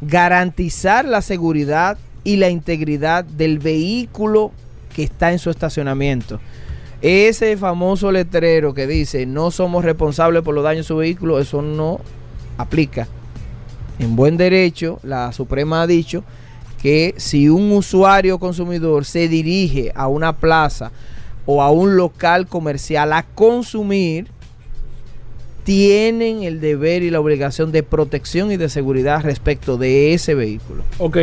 [0.00, 4.52] garantizar la seguridad y la integridad del vehículo
[4.94, 6.40] que está en su estacionamiento.
[7.02, 11.60] Ese famoso letrero que dice no somos responsables por los daños de su vehículo, eso
[11.60, 12.00] no
[12.56, 13.08] aplica.
[13.98, 16.24] En buen derecho, la Suprema ha dicho
[16.80, 20.92] que si un usuario consumidor se dirige a una plaza
[21.46, 24.28] o a un local comercial a consumir,
[25.64, 30.84] tienen el deber y la obligación de protección y de seguridad respecto de ese vehículo.
[30.98, 31.18] Ok.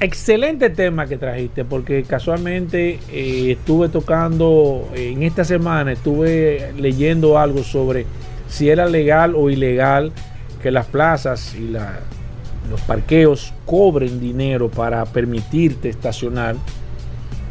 [0.00, 7.36] Excelente tema que trajiste, porque casualmente eh, estuve tocando, eh, en esta semana estuve leyendo
[7.36, 8.06] algo sobre
[8.48, 10.12] si era legal o ilegal
[10.62, 11.72] que las plazas y
[12.70, 16.54] los parqueos cobren dinero para permitirte estacionar.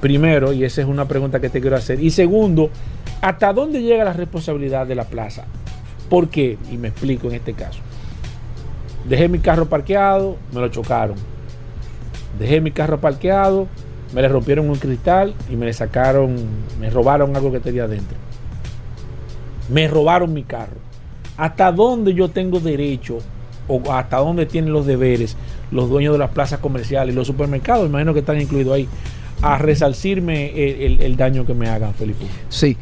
[0.01, 2.01] Primero, y esa es una pregunta que te quiero hacer.
[2.01, 2.69] Y segundo,
[3.21, 5.45] ¿hasta dónde llega la responsabilidad de la plaza?
[6.09, 6.57] ¿Por qué?
[6.71, 7.79] Y me explico en este caso.
[9.07, 11.17] Dejé mi carro parqueado, me lo chocaron.
[12.39, 13.67] Dejé mi carro parqueado,
[14.13, 16.35] me le rompieron un cristal y me le sacaron,
[16.79, 18.17] me robaron algo que tenía adentro.
[19.69, 20.77] Me robaron mi carro.
[21.37, 23.19] hasta dónde yo tengo derecho
[23.67, 25.35] o hasta dónde tienen los deberes
[25.71, 28.87] los dueños de las plazas comerciales y los supermercados, imagino que están incluidos ahí,
[29.41, 30.51] a resarcirme
[30.85, 32.25] el, el- daño que me hagan, Felipe.
[32.49, 32.77] Sí.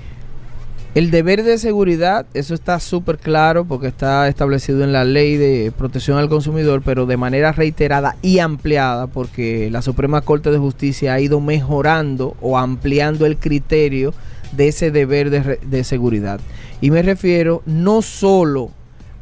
[0.94, 5.74] El deber de seguridad, eso está súper claro porque está establecido en la ley de
[5.78, 11.14] protección al consumidor, pero de manera reiterada y ampliada porque la Suprema Corte de Justicia
[11.14, 14.14] ha ido mejorando o ampliando el criterio
[14.54, 16.40] de ese deber de, de seguridad.
[16.80, 18.72] Y me refiero no solo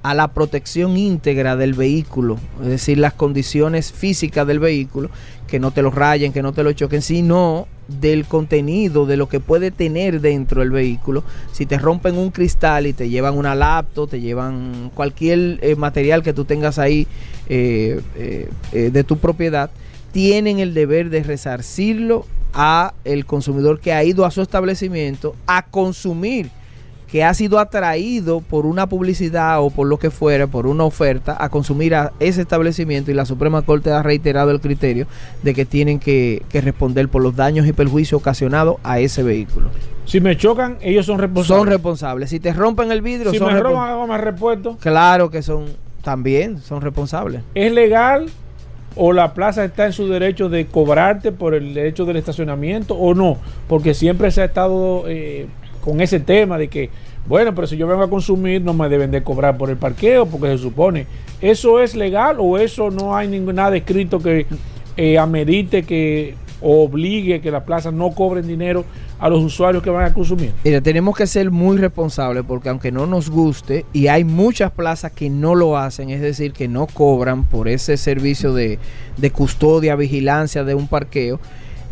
[0.04, 5.10] a la protección íntegra del vehículo, es decir, las condiciones físicas del vehículo,
[5.48, 9.30] que no te lo rayen, que no te lo choquen, sino del contenido, de lo
[9.30, 11.24] que puede tener dentro del vehículo.
[11.54, 16.22] Si te rompen un cristal y te llevan una laptop, te llevan cualquier eh, material
[16.22, 17.08] que tú tengas ahí
[17.48, 19.72] eh, eh, de tu propiedad,
[20.12, 25.66] tienen el deber de resarcirlo a el consumidor que ha ido a su establecimiento a
[25.66, 26.50] consumir
[27.14, 31.38] que ha sido atraído por una publicidad o por lo que fuera, por una oferta,
[31.40, 35.06] a consumir a ese establecimiento y la Suprema Corte ha reiterado el criterio
[35.44, 39.70] de que tienen que, que responder por los daños y perjuicios ocasionados a ese vehículo.
[40.06, 41.60] Si me chocan, ellos son responsables.
[41.60, 42.30] Son responsables.
[42.32, 45.66] Si te rompen el vidrio, si son me roban hago más repuesto, Claro que son,
[46.02, 47.44] también son responsables.
[47.54, 48.26] ¿es legal
[48.96, 53.14] o la plaza está en su derecho de cobrarte por el derecho del estacionamiento o
[53.14, 53.38] no?
[53.68, 55.46] Porque siempre se ha estado eh,
[55.84, 56.90] con ese tema de que,
[57.28, 60.26] bueno, pero si yo vengo a consumir no me deben de cobrar por el parqueo
[60.26, 61.08] porque se supone,
[61.42, 64.46] ¿eso es legal o eso no hay nada escrito que
[64.96, 68.86] eh, amerite que obligue que las plazas no cobren dinero
[69.20, 70.54] a los usuarios que van a consumir?
[70.64, 75.12] Mira, tenemos que ser muy responsables porque aunque no nos guste, y hay muchas plazas
[75.12, 78.80] que no lo hacen, es decir, que no cobran por ese servicio de
[79.34, 81.42] custodia, vigilancia de un parqueo,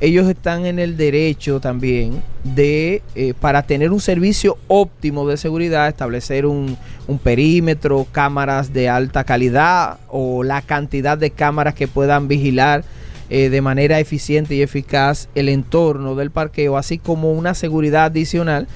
[0.01, 5.87] ellos están en el derecho también de, eh, para tener un servicio óptimo de seguridad,
[5.87, 6.75] establecer un,
[7.07, 12.83] un perímetro, cámaras de alta calidad o la cantidad de cámaras que puedan vigilar
[13.29, 18.67] eh, de manera eficiente y eficaz el entorno del parqueo, así como una seguridad adicional.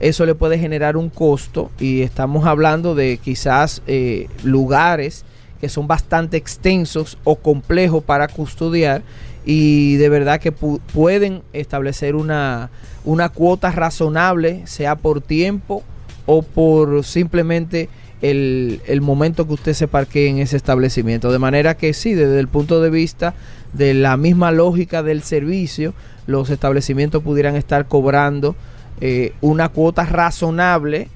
[0.00, 5.24] Eso le puede generar un costo y estamos hablando de quizás eh, lugares
[5.60, 9.02] que son bastante extensos o complejos para custodiar
[9.44, 12.70] y de verdad que pu- pueden establecer una,
[13.04, 15.82] una cuota razonable, sea por tiempo
[16.26, 17.88] o por simplemente
[18.22, 21.30] el, el momento que usted se parquee en ese establecimiento.
[21.30, 23.34] De manera que sí, desde el punto de vista
[23.74, 25.92] de la misma lógica del servicio,
[26.26, 28.56] los establecimientos pudieran estar cobrando
[29.02, 31.08] eh, una cuota razonable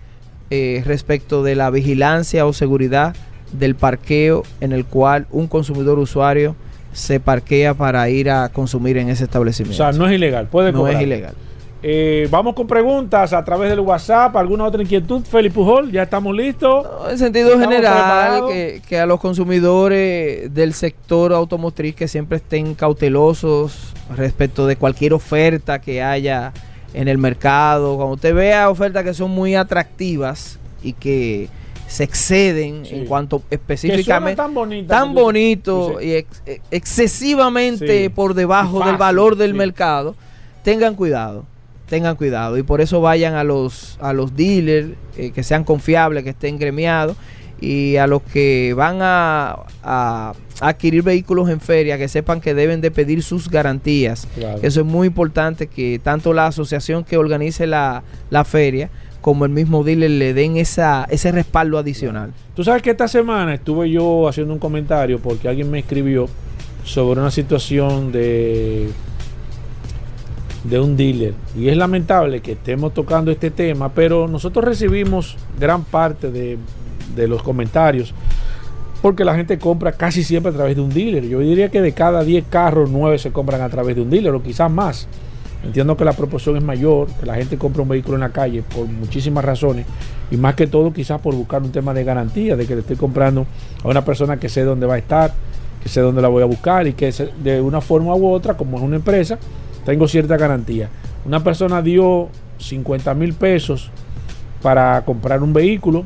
[0.51, 3.17] eh, respecto de la vigilancia o seguridad
[3.53, 6.57] del parqueo en el cual un consumidor usuario
[6.93, 9.77] se parquea para ir a consumir en ese O establecimiento.
[9.77, 10.97] sea, no es ilegal, puede No cobrar.
[10.97, 11.35] es ilegal.
[11.81, 14.35] Eh, vamos con preguntas a través del WhatsApp.
[14.37, 15.93] ¿Alguna otra inquietud, Felipe Pujol?
[15.93, 16.85] ¿Ya estamos listos?
[17.09, 22.75] En sentido ¿Estamos general, que, que a los consumidores del sector automotriz que siempre estén
[22.75, 26.53] cautelosos respecto de cualquier oferta que haya
[26.95, 27.97] en el mercado.
[27.97, 31.49] Cuando usted vea ofertas que son muy atractivas y que
[31.89, 32.95] se exceden Sí.
[32.95, 34.95] en cuanto específicamente tan bonita.
[34.99, 38.09] tan bonito y ex- eh, excesivamente Sí.
[38.11, 39.57] por debajo del valor del sí.
[39.57, 40.15] mercado,
[40.63, 41.45] tengan cuidado,
[41.89, 46.23] tengan cuidado y por eso vayan a los a los dealers eh, que sean confiables,
[46.25, 47.17] que estén gremiados
[47.61, 52.81] y a los que van a, a adquirir vehículos en feria que sepan que deben
[52.81, 54.29] de pedir sus garantías.
[54.37, 54.61] Claro.
[54.63, 58.91] Eso es muy importante que tanto la asociación que organice la, la feria
[59.21, 62.33] como el mismo dealer le den esa, ese respaldo adicional.
[62.55, 66.29] Tú sabes que esta semana estuve yo haciendo un comentario porque alguien me escribió
[66.85, 68.91] sobre una situación de
[70.65, 71.35] de un dealer.
[71.57, 76.59] Y es lamentable que estemos tocando este tema pero nosotros recibimos gran parte de,
[77.15, 78.15] de los comentarios
[79.01, 81.25] porque la gente compra casi siempre a través de un dealer.
[81.25, 84.35] Yo diría que de cada 10 carros 9 se compran a través de un dealer
[84.35, 85.07] o quizás más
[85.65, 88.63] entiendo que la proporción es mayor que la gente compra un vehículo en la calle
[88.63, 89.87] por muchísimas razones
[90.31, 92.97] y más que todo quizás por buscar un tema de garantía de que le estoy
[92.97, 93.47] comprando
[93.83, 95.33] a una persona que sé dónde va a estar
[95.83, 98.77] que sé dónde la voy a buscar y que de una forma u otra como
[98.77, 99.39] es una empresa
[99.85, 100.91] tengo cierta garantía.
[101.25, 102.29] Una persona dio
[102.59, 103.91] 50 mil pesos
[104.61, 106.05] para comprar un vehículo.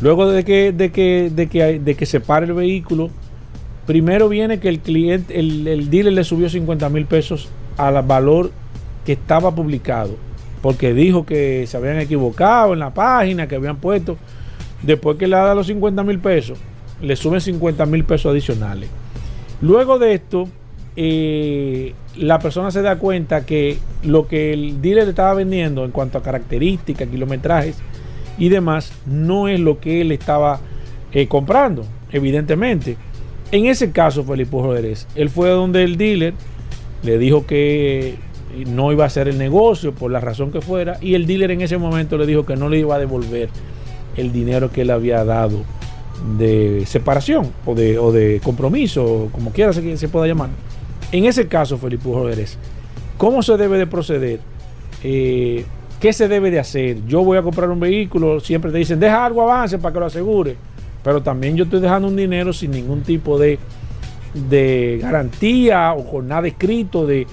[0.00, 3.10] Luego de que de que de que de que se pare el vehículo
[3.86, 7.48] primero viene que el cliente el, el dealer le subió 50 mil pesos
[7.78, 8.50] al valor
[9.06, 10.16] que estaba publicado
[10.60, 14.18] porque dijo que se habían equivocado en la página que habían puesto
[14.82, 16.58] después que le da los 50 mil pesos
[17.00, 18.90] le suben 50 mil pesos adicionales
[19.62, 20.48] luego de esto
[21.00, 25.92] eh, la persona se da cuenta que lo que el dealer le estaba vendiendo en
[25.92, 27.76] cuanto a características, kilometrajes,
[28.38, 30.60] y demás, no es lo que él estaba
[31.12, 32.96] eh, comprando, evidentemente.
[33.50, 36.34] En ese caso, Felipe Rodríguez, él fue donde el dealer
[37.02, 38.16] le dijo que
[38.66, 41.60] no iba a hacer el negocio por la razón que fuera y el dealer en
[41.60, 43.48] ese momento le dijo que no le iba a devolver
[44.16, 45.62] el dinero que él había dado
[46.38, 50.50] de separación o de, o de compromiso, como quiera se, se pueda llamar.
[51.12, 52.58] En ese caso, Felipe Rodríguez,
[53.16, 54.40] ¿cómo se debe de proceder?
[55.02, 55.64] Eh,
[56.00, 57.04] ¿Qué se debe de hacer?
[57.06, 60.06] Yo voy a comprar un vehículo, siempre te dicen, deja algo avance para que lo
[60.06, 60.56] asegure,
[61.02, 63.58] pero también yo estoy dejando un dinero sin ningún tipo de,
[64.34, 67.26] de garantía o con nada escrito de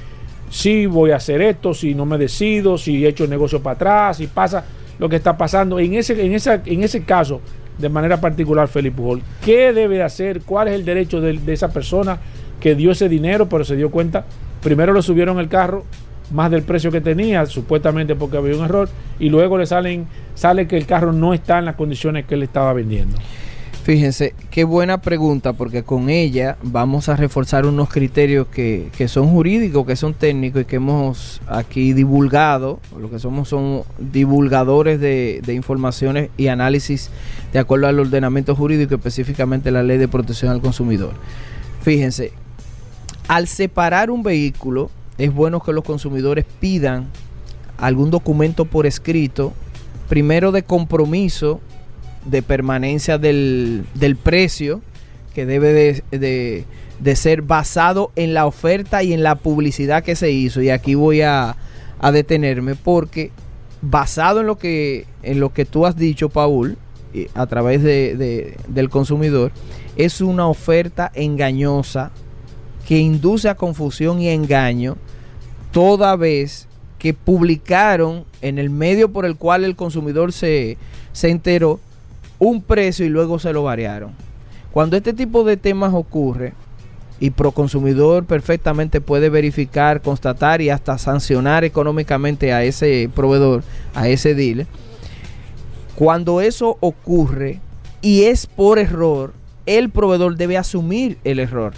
[0.50, 3.76] si voy a hacer esto, si no me decido, si he hecho el negocio para
[3.76, 4.66] atrás, si pasa
[5.00, 5.80] lo que está pasando.
[5.80, 7.42] En ese, en esa, en ese caso,
[7.78, 10.42] de manera particular, Felipe Pujol, ¿qué debe de hacer?
[10.42, 12.20] ¿Cuál es el derecho de, de esa persona
[12.60, 14.26] que dio ese dinero, pero se dio cuenta?
[14.62, 15.84] Primero le subieron el carro
[16.32, 18.90] más del precio que tenía, supuestamente porque había un error,
[19.20, 22.44] y luego le salen, sale que el carro no está en las condiciones que él
[22.44, 23.18] estaba vendiendo.
[23.86, 29.28] Fíjense, qué buena pregunta, porque con ella vamos a reforzar unos criterios que, que, son
[29.30, 32.80] jurídicos, que son técnicos y que hemos aquí divulgado.
[33.00, 37.12] Lo que somos son divulgadores de, de informaciones y análisis
[37.54, 41.14] de acuerdo al ordenamiento jurídico, específicamente la ley de protección al consumidor.
[41.84, 42.32] Fíjense,
[43.28, 47.06] al separar un vehículo, es bueno que los consumidores pidan
[47.78, 49.54] algún documento por escrito,
[50.10, 51.62] primero de compromiso
[52.26, 54.82] de permanencia del, del precio,
[55.34, 56.66] que debe de, de,
[57.00, 60.62] de, ser basado en la oferta y en la publicidad que se hizo.
[60.62, 61.56] Y aquí voy a,
[62.00, 63.32] a detenerme porque
[63.82, 66.78] basado en lo que, en lo que tú has dicho, Paul,
[67.34, 69.52] a través de, de, del consumidor,
[69.96, 72.12] es una oferta engañosa
[72.88, 74.98] que induce a confusión y engaño
[75.72, 76.68] toda vez
[77.00, 80.78] que publicaron en el medio por el cual el consumidor se,
[81.12, 81.80] se enteró
[82.40, 84.12] un precio y luego se lo variaron.
[84.72, 86.54] Cuando este tipo de temas ocurre
[87.20, 93.64] y Proconsumidor perfectamente puede verificar, constatar y hasta sancionar económicamente a ese proveedor,
[93.94, 94.68] a ese dealer,
[95.96, 97.62] cuando eso ocurre
[98.02, 99.34] y es por error,
[99.66, 101.74] el proveedor debe asumir el error.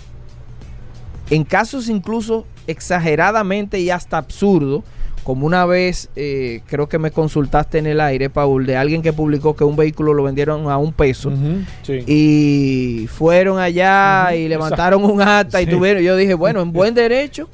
[1.30, 4.84] En casos incluso exageradamente y hasta absurdo,
[5.28, 9.11] como una vez eh, creo que me consultaste en el aire, Paul, de alguien que
[9.11, 12.03] publicó que un vehículo lo vendieron a un peso uh -huh, sí.
[12.07, 15.21] y fueron allá uh -huh, y levantaron exacto.
[15.21, 15.65] un acta sí.
[15.65, 17.49] y tuvieron, yo dije, bueno, en buen derecho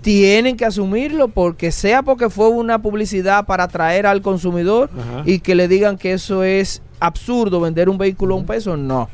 [0.00, 4.88] tienen que asumirlo porque sea porque fue una publicidad para atraer al consumidor
[5.26, 9.10] y que le digan que eso es absurdo vender un vehículo a un peso, no.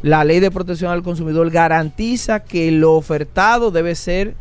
[0.00, 4.36] La ley de protección al consumidor garantiza que lo ofertado debe ser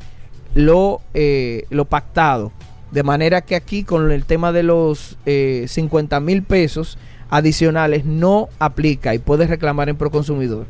[0.53, 2.53] lo, eh, lo pactado.
[2.91, 6.97] De manera que aquí con el tema de los eh, 50 mil pesos
[7.29, 10.65] adicionales no aplica y puedes reclamar en Proconsumidor.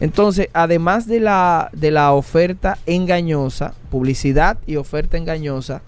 [0.00, 5.82] Entonces, además de la, de la oferta engañosa, publicidad y oferta engañosa,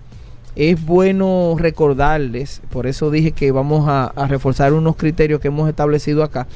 [0.54, 5.66] es bueno recordarles, por eso dije que vamos a, a reforzar unos criterios que hemos
[5.66, 6.46] establecido acá,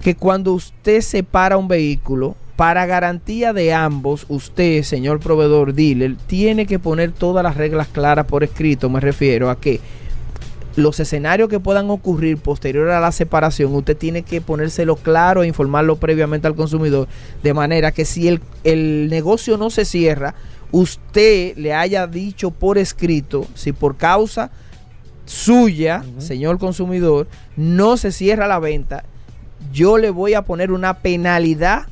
[0.00, 6.66] que cuando usted separa un vehículo, para garantía de ambos, usted, señor proveedor dealer, tiene
[6.66, 8.88] que poner todas las reglas claras por escrito.
[8.88, 9.80] Me refiero a que
[10.74, 15.46] los escenarios que puedan ocurrir posterior a la separación, usted tiene que ponérselo claro e
[15.46, 17.08] informarlo previamente al consumidor,
[17.42, 20.34] de manera que si el, el negocio no se cierra,
[20.72, 24.50] usted le haya dicho por escrito si por causa
[25.26, 26.20] suya, uh -huh.
[26.20, 27.26] señor consumidor,
[27.56, 29.04] no se cierra la venta,
[29.72, 31.86] yo le voy a poner una penalidad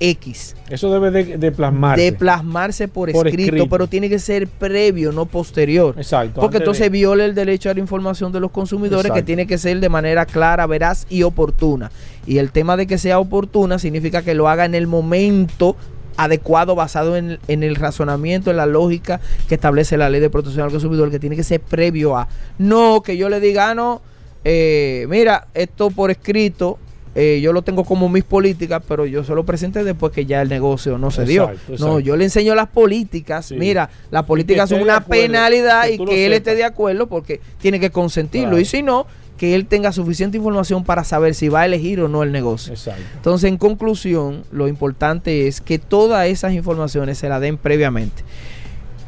[0.00, 0.56] X.
[0.68, 2.04] Eso debe de, de plasmarse.
[2.04, 5.94] De plasmarse por, por escrito, escrito, pero tiene que ser previo, no posterior.
[5.96, 6.40] Exacto.
[6.40, 6.90] Porque entonces de...
[6.90, 9.20] viola el derecho a la información de los consumidores Exacto.
[9.20, 11.90] que tiene que ser de manera clara, veraz y oportuna.
[12.26, 15.76] Y el tema de que sea oportuna significa que lo haga en el momento
[16.16, 20.64] adecuado basado en, en, el razonamiento, en la lógica que establece la ley de protección
[20.64, 22.28] al consumidor, que tiene que ser previo a.
[22.58, 24.00] No que yo le diga, ah, no,
[24.44, 26.78] eh, mira, esto por escrito,
[27.14, 30.42] eh, yo lo tengo como mis políticas, pero yo se lo presenté después que ya
[30.42, 31.50] el negocio no se exacto, dio.
[31.74, 31.86] Exacto.
[31.86, 33.46] No, yo le enseño las políticas.
[33.46, 33.56] Sí.
[33.56, 36.38] Mira, las políticas son una penalidad y que él sepas.
[36.38, 38.50] esté de acuerdo porque tiene que consentirlo.
[38.50, 38.60] Claro.
[38.60, 39.06] Y si no,
[39.36, 42.72] que él tenga suficiente información para saber si va a elegir o no el negocio.
[42.72, 43.02] Exacto.
[43.16, 48.24] Entonces, en conclusión, lo importante es que todas esas informaciones se las den previamente.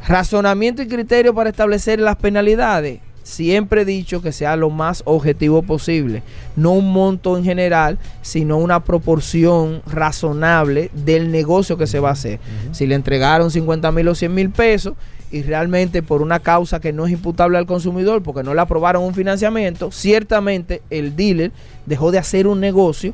[0.07, 5.61] Razonamiento y criterio para establecer las penalidades siempre he dicho que sea lo más objetivo
[5.61, 6.23] posible.
[6.55, 12.13] No un monto en general, sino una proporción razonable del negocio que se va a
[12.13, 12.39] hacer.
[12.39, 12.73] Uh -huh.
[12.73, 14.93] Si le entregaron 50 mil o 100 mil pesos
[15.29, 19.03] y realmente por una causa que no es imputable al consumidor porque no le aprobaron
[19.03, 21.51] un financiamiento, ciertamente el dealer
[21.85, 23.13] dejó de hacer un negocio,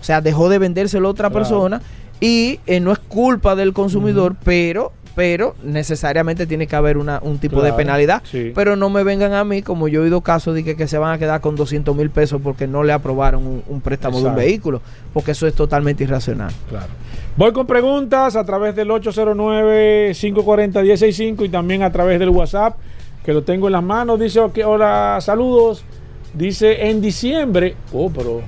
[0.00, 1.40] o sea, dejó de vendérselo a otra Claro.
[1.42, 1.82] persona
[2.20, 7.38] y eh, no es culpa del consumidor, pero pero necesariamente tiene que haber una, un
[7.38, 8.22] tipo de penalidad.
[8.22, 8.52] sí.
[8.54, 10.96] Pero no me vengan a mí, como yo he oído casos de que, que se
[10.96, 14.28] van a quedar con 200 mil pesos porque no le aprobaron un, un préstamo de
[14.28, 14.80] un vehículo,
[15.12, 16.52] porque eso es totalmente irracional.
[16.68, 16.86] Claro.
[17.36, 22.76] Voy con preguntas a través del 809-540-165 y también a través del WhatsApp,
[23.24, 24.20] que lo tengo en las manos.
[24.20, 25.84] Dice, ok, hola, saludos.
[26.32, 28.42] Dice, en diciembre, oh, pero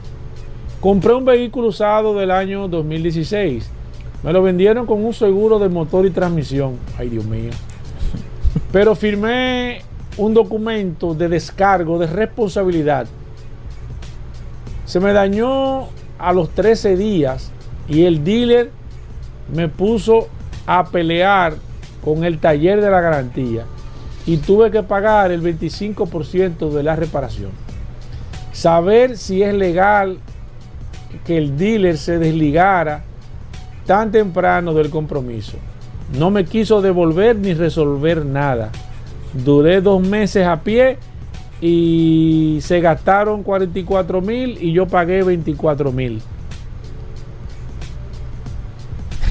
[0.80, 3.79] compré un vehículo usado del año 2016.
[4.22, 6.78] Me lo vendieron con un seguro de motor y transmisión.
[6.98, 7.50] Ay, Dios mío.
[8.70, 9.82] Pero firmé
[10.16, 13.06] un documento de descargo de responsabilidad.
[14.84, 17.50] Se me dañó a los 13 días
[17.88, 18.70] y el dealer
[19.54, 20.28] me puso
[20.66, 21.54] a pelear
[22.04, 23.64] con el taller de la garantía
[24.26, 27.50] y tuve que pagar el 25% de la reparación.
[28.52, 30.18] Saber si es legal
[31.24, 33.04] que el dealer se desligara
[33.90, 35.56] tan temprano del compromiso.
[36.16, 38.70] No me quiso devolver ni resolver nada.
[39.32, 40.96] Duré dos meses a pie
[41.60, 46.22] y se gastaron 44 mil y yo pagué 24 mil.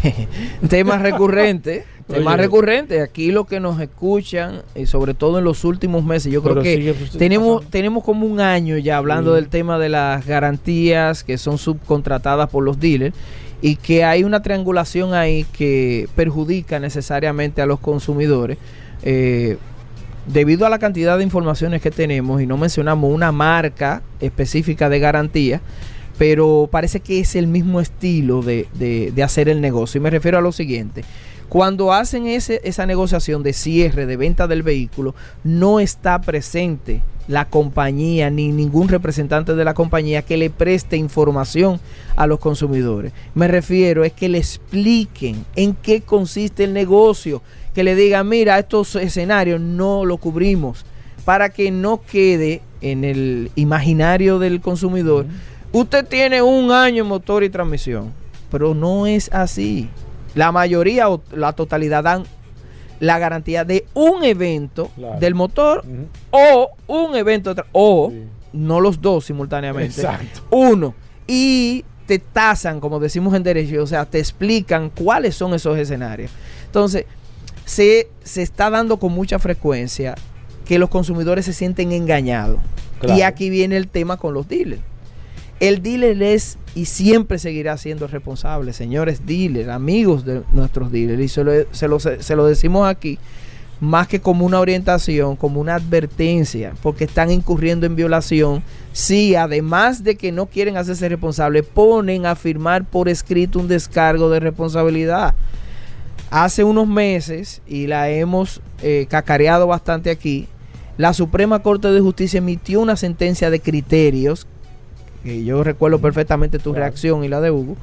[0.70, 2.41] Tema recurrente, tema Oye.
[2.43, 3.01] recurrente.
[3.01, 6.93] Aquí lo que nos escuchan, y sobre todo en los últimos meses, yo creo que
[7.18, 7.70] tenemos, pasando.
[7.72, 9.36] tenemos como un año ya hablando Sí.
[9.41, 13.16] del tema de las garantías que son subcontratadas por los dealers
[13.62, 18.57] y que hay una triangulación ahí que perjudica necesariamente a los consumidores.
[19.03, 19.57] eh,
[20.28, 24.99] debido a la cantidad de informaciones que tenemos y no mencionamos una marca específica de
[24.99, 25.60] garantía,
[26.20, 29.97] pero parece que es el mismo estilo de, de- de hacer el negocio.
[29.97, 31.03] Y me refiero a lo siguiente.
[31.47, 37.46] Cuando hacen ese- esa negociación de cierre, de venta del vehículo, no está presente la
[37.46, 41.80] compañía ni ningún representante de la compañía que le preste información
[42.16, 43.14] a los consumidores.
[43.36, 47.44] Me refiero es que le expliquen en qué consiste el negocio,
[47.76, 50.86] que le digan, mira, estos escenarios no lo cubrimos,
[51.24, 55.28] para que no quede en el imaginario del consumidor.
[55.72, 58.12] Usted tiene un año en motor y transmisión,
[58.50, 59.88] pero no es así.
[60.34, 62.24] La mayoría o la totalidad dan
[63.00, 65.20] la garantía de un evento Claro.
[65.20, 65.84] del motor
[66.32, 68.24] o un evento o Sí.
[68.54, 70.02] no los dos simultáneamente.
[70.02, 70.41] Exacto.
[70.52, 70.93] Uno.
[71.28, 76.32] Y te tasan, como decimos en derecho, o sea, te explican cuáles son esos escenarios.
[76.66, 77.06] Entonces,
[77.66, 80.16] se, se está dando con mucha frecuencia
[80.66, 82.60] que los consumidores se sienten engañados.
[83.00, 83.18] Claro.
[83.18, 84.82] Y aquí viene el tema con los dealers.
[85.60, 91.22] El dealer es y siempre seguirá siendo responsable, señores dealers, amigos de nuestros dealers.
[91.22, 91.88] Y se
[92.36, 93.20] lo, decimos aquí
[93.82, 98.64] más que como una orientación, como una advertencia, porque están incurriendo en violación.
[98.93, 104.30] Si además de que no quieren hacerse responsables, ponen a firmar por escrito un descargo
[104.30, 105.36] de responsabilidad.
[106.30, 110.47] Hace unos meses, y la hemos eh, cacareado bastante aquí,
[110.97, 114.45] la Suprema Corte de Justicia emitió una sentencia de criterios,
[115.24, 116.86] que yo recuerdo perfectamente tu Claro.
[116.86, 117.76] reacción y la de Hugo,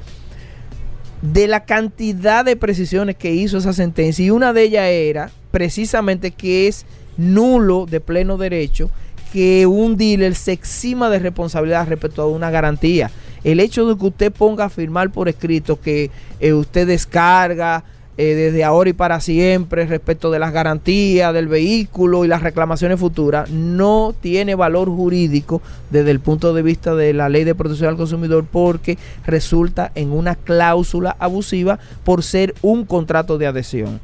[1.21, 6.31] de la cantidad de precisiones que hizo esa sentencia y una de ellas era precisamente
[6.31, 6.85] que es
[7.17, 8.89] nulo de pleno derecho
[9.33, 13.09] que un dealer se exima de responsabilidad respecto a una garantía.
[13.43, 16.09] El hecho de que usted ponga a firmar por escrito que
[16.39, 17.83] eh, usted descarga
[18.19, 22.99] eh, desde ahora y para siempre respecto de las garantías del vehículo y las reclamaciones
[22.99, 25.61] futuras no tiene valor jurídico
[25.91, 30.11] desde el punto de vista de la ley de protección al consumidor porque resulta en
[30.11, 33.99] una cláusula abusiva por ser un contrato de adhesión.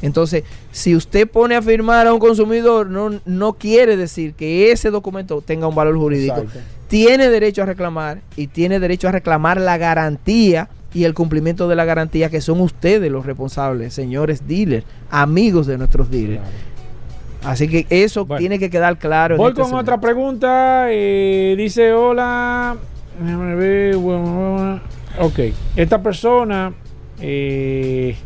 [0.00, 4.90] Entonces, si usted pone a firmar a un consumidor, no, no quiere decir que ese
[4.90, 6.38] documento tenga un valor jurídico.
[6.38, 6.60] Exacto.
[6.88, 11.76] Tiene derecho a reclamar y tiene derecho a reclamar la garantía y el cumplimiento de
[11.76, 16.40] la garantía que son ustedes los responsables, señores dealers, amigos de nuestros dealers.
[16.42, 16.72] Claro.
[17.44, 18.38] Así que eso Bueno.
[18.38, 19.36] tiene que quedar claro.
[19.36, 20.86] Voy este con otra pregunta.
[20.90, 22.76] eh, dice, hola.
[25.20, 25.38] Ok,
[25.76, 26.72] esta persona
[27.20, 28.16] eh,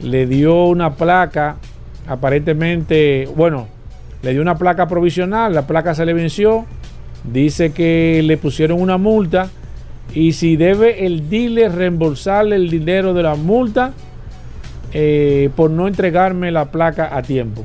[0.00, 1.56] le dio una placa,
[2.06, 3.66] aparentemente, bueno,
[4.22, 6.64] le dio una placa provisional, la placa se le venció,
[7.24, 9.50] dice que le pusieron una multa
[10.14, 13.92] y si debe el dealer reembolsarle el dinero de la multa
[14.92, 17.64] eh, por no entregarme la placa a tiempo.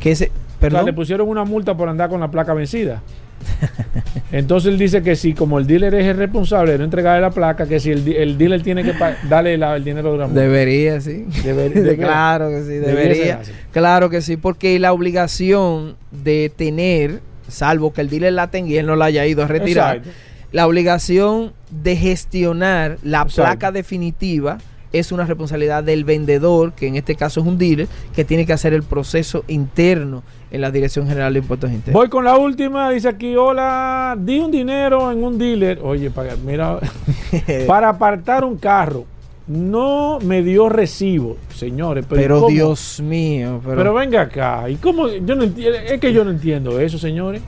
[0.00, 0.86] Que se- O sea, perdón.
[0.86, 3.02] le pusieron una multa por andar con la placa vencida.
[4.32, 7.30] Entonces él dice que si como el dealer es el responsable de no entregarle la
[7.30, 8.92] placa, que si el, dealer tiene que
[9.28, 10.40] darle la- el dinero de la multa.
[10.40, 11.26] Debería, sí.
[11.44, 13.40] Deber- debe- claro que sí, debería debería.
[13.72, 18.76] Claro que sí, porque la obligación de tener, salvo que el dealer la tenga y
[18.76, 20.18] él no la haya ido a retirar, Exacto.
[20.52, 23.42] la obligación de gestionar la Exacto.
[23.42, 24.58] placa definitiva
[24.92, 28.52] es una responsabilidad del vendedor, que en este caso es un dealer, que tiene que
[28.52, 30.22] hacer el proceso interno
[30.52, 32.00] en la Dirección General de Impuestos Internos.
[32.00, 35.80] Voy con la última, dice aquí, hola, di un dinero en un dealer.
[35.82, 36.78] Oye, para, mira,
[37.66, 39.04] para apartar un carro.
[39.46, 42.06] No me dio recibo, señores.
[42.08, 42.46] Pero.
[42.48, 44.68] Dios mío, pero, Pero venga acá.
[44.70, 45.08] ¿Y cómo?
[45.08, 47.42] Yo no entiendo, es que yo no entiendo eso, señores.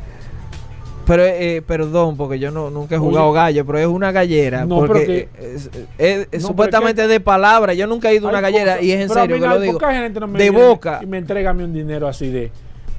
[1.07, 3.37] pero, eh, perdón, porque yo no, nunca he jugado Oye.
[3.37, 4.67] gallo, pero es una gallera.
[4.67, 7.73] No, porque pero que- es, es- es No, supuestamente de palabra.
[7.75, 9.79] Yo nunca he ido a una gallera y es en serio que lo digo.
[10.21, 11.01] no me de viene boca.
[11.03, 12.51] Y me entrega a mí un dinero así de.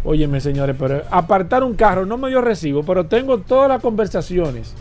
[0.05, 4.73] Óyeme, señores, pero apartar un carro no me dio recibo, pero tengo todas las conversaciones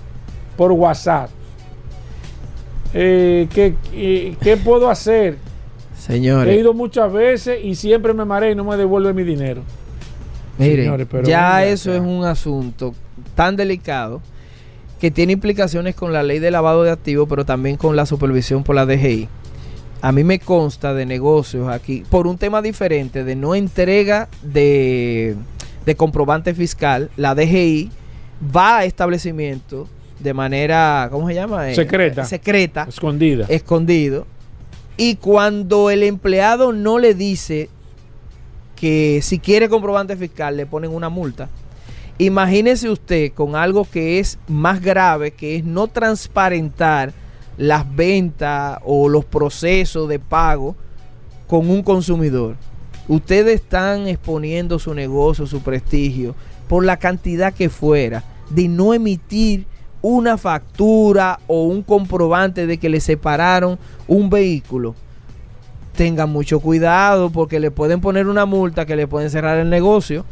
[0.57, 1.29] por WhatsApp.
[2.95, 5.39] Eh, ¿qué, eh, ¿Qué puedo hacer?
[5.99, 9.63] He Señores, ido muchas veces y siempre me mareé y no me devuelve mi dinero.
[10.59, 11.99] miren, señores, pero ya eso acá.
[12.01, 12.95] es un asunto
[13.35, 14.21] tan delicado
[15.01, 18.63] que tiene implicaciones con la ley de lavado de activos, pero también con la supervisión
[18.63, 19.29] por la DGI.
[20.01, 25.35] A mí me consta de negocios aquí, por un tema diferente, de no entrega de,
[25.85, 27.91] de comprobante fiscal, la DGI
[28.55, 29.89] va a establecimiento
[30.19, 31.71] de manera, ¿cómo se llama?
[31.71, 32.25] Eh, Secreta.
[32.25, 33.47] secreta, Escondida.
[33.49, 34.27] escondido.
[34.97, 37.69] Y cuando el empleado no le dice
[38.77, 41.49] que si quiere comprobante fiscal le ponen una multa.
[42.19, 47.13] Imagínese usted con algo que es más grave, que es no transparentar
[47.59, 50.77] las ventas o los procesos de pago
[51.47, 52.57] con un consumidor.
[53.09, 56.35] Ustedes están exponiendo su negocio, su prestigio,
[56.69, 59.67] por la cantidad que fuera, de no emitir
[60.09, 63.77] una factura o un comprobante de que le separaron
[64.07, 64.95] un vehículo.
[65.97, 70.25] Tengan mucho cuidado porque le pueden poner una multa que le pueden cerrar el negocio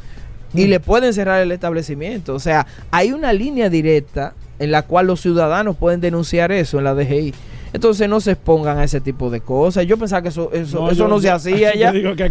[0.53, 2.35] y le pueden cerrar el establecimiento.
[2.35, 6.85] O sea, hay una línea directa en la cual los ciudadanos pueden denunciar eso en
[6.85, 7.35] la DGI.
[7.75, 9.85] Entonces no se expongan a ese tipo de cosas.
[9.85, 11.91] Yo pensaba que eso, eso, eso yo- no se yo- hacía ya.
[11.91, 12.31] digo que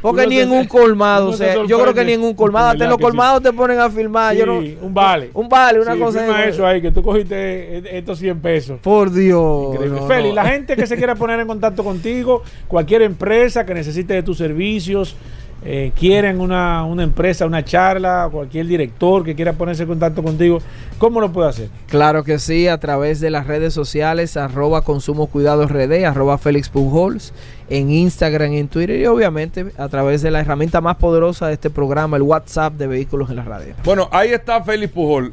[0.00, 2.32] Porque ni se- en un colmado, o se sea, yo creo que ni en un
[2.34, 3.02] colmado, hasta en ¿Verdad los sí?
[3.02, 4.36] colmados te ponen a filmar.
[4.36, 5.30] yo no, Sí, un vale.
[5.34, 7.34] Un vale, una Sí, cosa eso ahí, que tú cogiste
[7.78, 8.78] eh, estos 100 pesos.
[8.80, 9.74] Por Dios.
[9.74, 10.00] Increíble.
[10.00, 10.34] no, Feli, no.
[10.36, 14.38] la gente que se quiera poner en contacto contigo, cualquier empresa que necesite de tus
[14.38, 15.16] servicios,
[15.64, 20.58] eh, quieren una, una empresa, una charla, cualquier director que quiera ponerse en contacto contigo,
[20.98, 21.68] ¿cómo lo puede hacer?
[21.88, 26.68] Claro que sí, a través de las redes sociales, arroba consumo cuidados RD, arroba Félix
[26.68, 27.32] Pujols,
[27.70, 31.54] en Instagram y en Twitter, y obviamente a través de la herramienta más poderosa de
[31.54, 33.74] este programa, el WhatsApp de Vehículos en la Radio.
[33.84, 35.32] Bueno, ahí está Félix Pujol.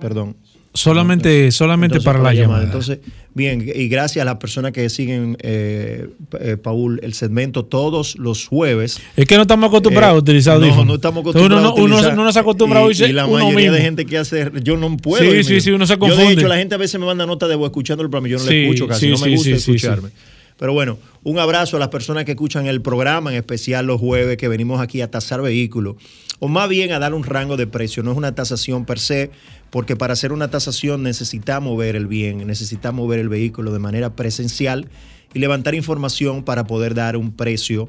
[0.01, 0.37] perdón
[0.77, 2.65] Solamente, solamente Entonces, para la llamada.
[2.65, 2.99] Entonces,
[3.33, 6.09] bien, y gracias a las personas que siguen, eh,
[6.41, 8.99] eh, Paul, el segmento todos los jueves.
[9.17, 11.73] Es que no estamos acostumbrados a utilizar No, no estamos Entonces acostumbrados uno, no- a
[11.75, 12.05] utilizar.
[12.07, 13.73] uno, uno no se acostumbra a y, oírse y la mayoría mismo.
[13.73, 15.23] de gente que hace, yo no puedo.
[15.31, 16.25] Sí, sí, sí, uno se Yo, confunde.
[16.27, 18.39] de hecho, la gente a veces me manda nota de voz escuchando el programa, yo
[18.39, 20.09] no Sí, le escucho casi, sí, no me gusta sí, escucharme.
[20.57, 24.37] Pero bueno, un abrazo a las personas que escuchan el programa, en especial los jueves
[24.37, 25.97] que venimos aquí a tasar vehículos,
[26.45, 28.03] o más bien a dar un rango de precio.
[28.03, 29.31] No es una tasación per se,
[29.71, 34.15] porque para hacer una tasación necesitamos ver el bien, necesitamos ver el vehículo de manera
[34.15, 34.87] presencial
[35.33, 37.89] y levantar información para poder dar un precio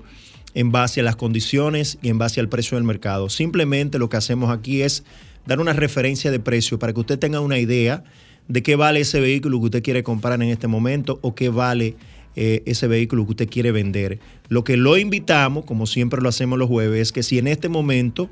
[0.53, 3.27] en base a las condiciones y en base al precio del mercado.
[3.27, 5.03] Simplemente lo que hacemos aquí es
[5.45, 8.05] dar una referencia de precio para que usted tenga una idea
[8.47, 11.97] de qué vale ese vehículo que usted quiere comprar en este momento o qué vale
[12.37, 14.19] eh, ese vehículo que usted quiere vender.
[14.47, 17.67] Lo que lo invitamos, como siempre lo hacemos los jueves, es que si en este
[17.67, 18.29] momento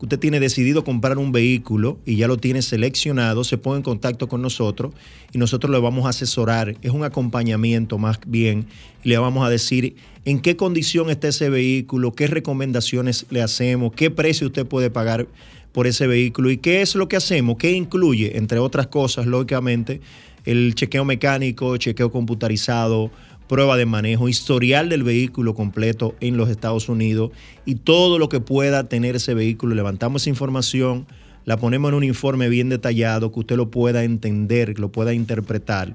[0.00, 4.28] usted tiene decidido comprar un vehículo y ya lo tiene seleccionado, se ponga en contacto
[4.28, 4.92] con nosotros
[5.32, 6.76] y nosotros le vamos a asesorar.
[6.82, 8.66] Es un acompañamiento más bien
[9.04, 14.10] le vamos a decir en qué condición está ese vehículo, qué recomendaciones le hacemos, qué
[14.10, 15.28] precio usted puede pagar
[15.72, 20.00] por ese vehículo y qué es lo que hacemos, qué incluye, entre otras cosas, lógicamente,
[20.46, 23.10] el chequeo mecánico, chequeo computarizado,
[23.48, 27.30] prueba de manejo, historial del vehículo completo en los Estados Unidos
[27.64, 29.74] y todo lo que pueda tener ese vehículo.
[29.74, 31.06] Levantamos esa información,
[31.44, 35.14] la ponemos en un informe bien detallado que usted lo pueda entender, que lo pueda
[35.14, 35.94] interpretar.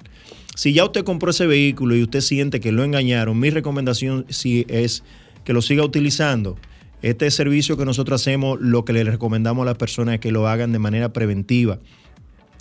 [0.56, 4.66] Si ya usted compró ese vehículo y usted siente que lo engañaron, mi recomendación sí
[4.68, 5.04] es
[5.44, 6.58] que lo siga utilizando.
[7.02, 10.48] Este servicio que nosotros hacemos, lo que le recomendamos a las personas es que lo
[10.48, 11.80] hagan de manera preventiva.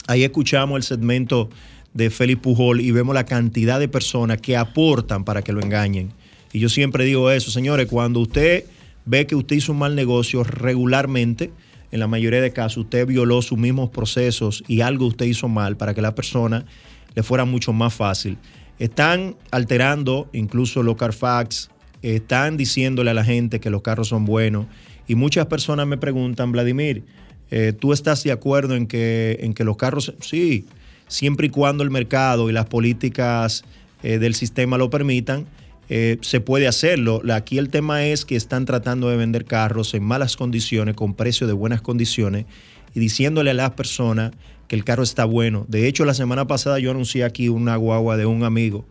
[0.07, 1.51] Ahí escuchamos el segmento
[1.95, 6.13] de Félix Pujol y vemos la cantidad de personas que aportan para que lo engañen.
[6.53, 8.65] Y yo siempre digo eso, señores, cuando usted
[9.05, 11.51] ve que usted hizo un mal negocio regularmente,
[11.93, 15.77] en la mayoría de casos usted violó sus mismos procesos y algo usted hizo mal
[15.77, 16.65] para que la persona
[17.15, 18.39] le fuera mucho más fácil.
[18.79, 21.71] Están alterando incluso los Carfax,
[22.03, 24.67] están diciéndole a la gente que los carros son buenos
[25.07, 27.05] y muchas personas me preguntan, Vladimir,
[27.51, 30.67] eh, ¿tú estás de acuerdo en que, en que los carros, sí,
[31.11, 33.65] siempre y cuando el mercado y las políticas
[34.03, 35.47] eh, del sistema lo permitan,
[35.89, 37.21] eh, se puede hacerlo.
[37.35, 41.49] Aquí el tema es que están tratando de vender carros en malas condiciones, con precio
[41.49, 42.47] de buenas condiciones,
[42.95, 44.31] y diciéndole a las personas
[44.69, 45.67] que el carro está bueno.
[45.69, 48.87] De hecho, la semana pasada yo anuncié aquí una guagua de un amigo,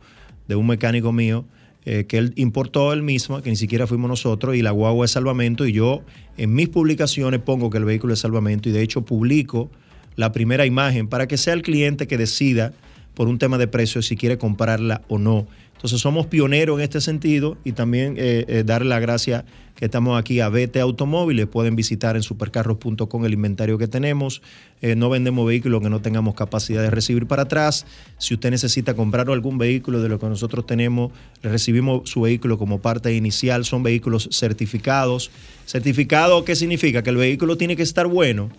[0.50, 1.46] de un mecánico mío,
[1.86, 5.12] eh, que él importó él mismo, que ni siquiera fuimos nosotros, y la guagua es
[5.12, 6.02] salvamento, y yo
[6.36, 9.72] en mis publicaciones pongo que el vehículo es salvamento, y de hecho publico
[10.20, 12.74] la primera imagen para que sea el cliente que decida
[13.14, 15.48] por un tema de precio si quiere comprarla o no.
[15.76, 19.46] Entonces somos pioneros en este sentido y también eh, eh, darle la gracia
[19.78, 21.48] que estamos aquí a BT Automóviles.
[21.48, 24.42] Pueden visitar en supercarros.com el inventario que tenemos.
[24.82, 27.86] Eh, no vendemos vehículos que no tengamos capacidad de recibir para atrás.
[28.18, 32.82] Si usted necesita comprar algún vehículo de lo que nosotros tenemos, recibimos su vehículo como
[32.82, 33.64] parte inicial.
[33.64, 35.32] Son vehículos certificados.
[35.66, 37.04] ¿Certificado qué significa?
[37.04, 38.50] Que el vehículo tiene que estar bueno.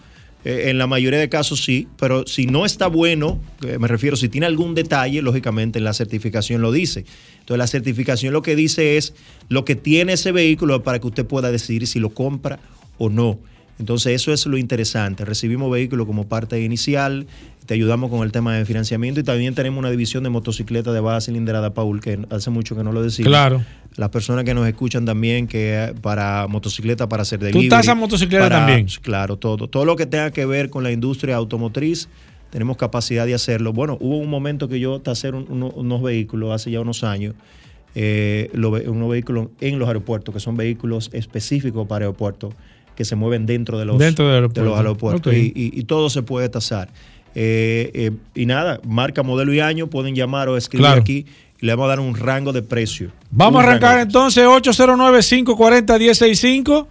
[0.45, 4.17] Eh, en la mayoría de casos sí, pero si no está bueno, eh, me refiero,
[4.17, 7.05] si tiene algún detalle, lógicamente en la certificación lo dice.
[7.41, 9.15] Entonces la certificación lo que dice es
[9.49, 12.59] lo que tiene ese vehículo para que usted pueda decidir si lo compra
[12.97, 13.39] o no.
[13.79, 15.25] Entonces eso es lo interesante.
[15.25, 17.27] Recibimos vehículos como parte inicial,
[17.71, 20.99] te ayudamos con el tema de financiamiento y también tenemos una división de motocicletas de
[20.99, 23.29] baja cilindrada, Paul, que hace mucho que no lo decimos.
[23.29, 23.63] Claro.
[23.97, 27.67] Las personas que nos escuchan también, que eh, para motocicleta, para hacer delivery.
[27.67, 28.89] estás a motocicleta para- también?
[29.03, 29.69] Claro, todo.
[29.69, 32.09] Todo lo que tenga que ver con la industria automotriz,
[32.51, 33.73] tenemos capacidad de hacerlo.
[33.73, 37.37] Bueno, hubo un momento que yo tasé un- uno- unos vehículos hace ya unos años,
[37.95, 42.53] eh, lo unos vehículos en los aeropuertos, que son vehículos específicos para aeropuertos,
[42.97, 44.65] que se mueven dentro de los, Dentro de aeropuerto.
[44.69, 45.33] los aeropuertos.
[45.35, 46.89] Y- y todo se puede tasar.
[47.35, 51.01] Eh, eh, y nada, marca, modelo y año, pueden llamar o escribir Claro.
[51.03, 51.27] aquí
[51.61, 53.11] y le vamos a dar un rango de precio.
[53.31, 56.87] Vamos Un a arrancar entonces 809-540-165.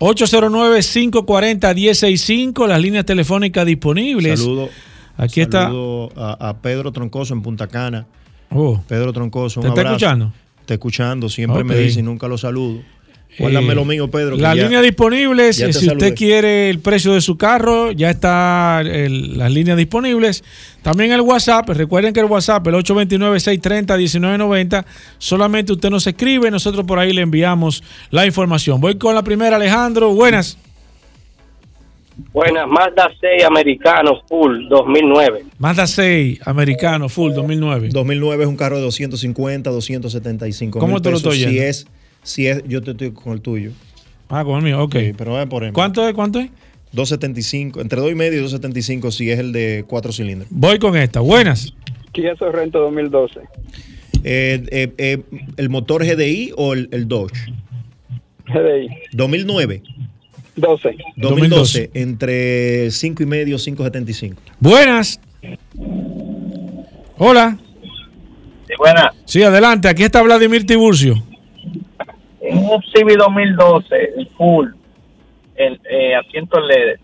[0.00, 4.40] 809-540-165, las líneas telefónicas disponibles.
[4.40, 4.68] Saludo,
[5.16, 5.64] Aquí está.
[5.64, 8.06] saludo a, a Pedro Troncoso en Punta Cana.
[8.50, 8.80] Oh.
[8.88, 9.96] Pedro Troncoso, un ¿Te está abrazo.
[9.96, 10.32] escuchando?
[10.60, 12.80] Está escuchando, siempre me dice y nunca lo saludo.
[13.38, 14.36] Guárdame Eh, lo mío, Pedro.
[14.36, 19.38] Las líneas disponibles, eh, si usted quiere el precio de su carro, ya está el-
[19.38, 20.42] las líneas disponibles.
[20.82, 24.84] También el WhatsApp, recuerden que el WhatsApp, el 829-630-1990,
[25.18, 28.80] solamente usted nos escribe, nosotros por ahí le enviamos la información.
[28.80, 30.12] Voy con la primera, Alejandro.
[30.14, 30.58] Buenas.
[32.34, 35.44] Buenas, Mazda 6 americanos full 2009.
[35.58, 37.88] Mazda 6, americano, full 2009.
[37.90, 41.86] 2009 es un carro de 250, 275 ¿Cómo mil te lo estoy Si es,
[42.22, 43.72] si es, yo te estoy con el tuyo.
[44.28, 44.96] Ah, con el mío, ok.
[45.16, 45.72] pero voy a poner.
[45.72, 46.14] ¿Cuánto es?
[46.14, 46.50] ¿Cuánto es?
[46.92, 50.48] 275, entre 2 y medio y 275 si es el de 4 cilindros.
[50.50, 51.20] Voy con esta.
[51.20, 51.72] Buenas.
[52.12, 53.40] Kia Sorrento 2012.
[54.24, 55.22] Eh, eh, eh,
[55.56, 57.52] ¿El motor GDI o el, el Dodge?
[58.46, 58.88] GDI.
[59.12, 59.82] 2009.
[60.56, 60.96] 12.
[61.16, 64.34] 2012, entre 5 y medio, 5.75.
[64.58, 65.20] Buenas.
[67.18, 67.58] Hola.
[68.66, 69.12] Sí, buena.
[69.24, 69.88] Sí, adelante.
[69.88, 71.22] Aquí está Vladimir Tiburcio.
[72.50, 74.66] En un Civic 2012, el full,
[75.54, 76.98] el eh, asiento LED.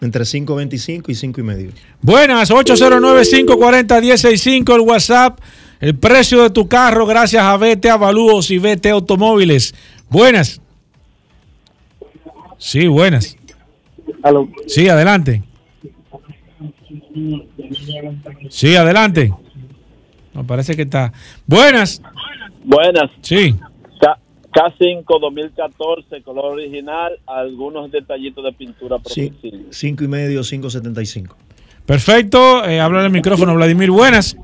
[0.00, 1.72] Entre 5.25 y 5 y medio.
[2.00, 5.40] Buenas, 809-540-165 el WhatsApp.
[5.80, 9.74] El precio de tu carro gracias a VT Avalúos y VT Automóviles.
[10.08, 10.60] Buenas.
[12.58, 13.36] Sí, buenas.
[14.66, 15.42] Sí, adelante.
[18.50, 19.32] Sí, adelante.
[20.32, 21.12] No, parece que está.
[21.46, 22.00] Buenas.
[22.64, 23.10] Buenas.
[23.22, 23.56] Sí.
[24.56, 29.32] K- K5 2014, color original, algunos detallitos de pintura Sí,
[29.70, 31.34] 5 y medio, 5.75.
[31.84, 32.64] Perfecto.
[32.64, 33.90] Eh, habla el micrófono, Vladimir.
[33.92, 34.36] Buenas.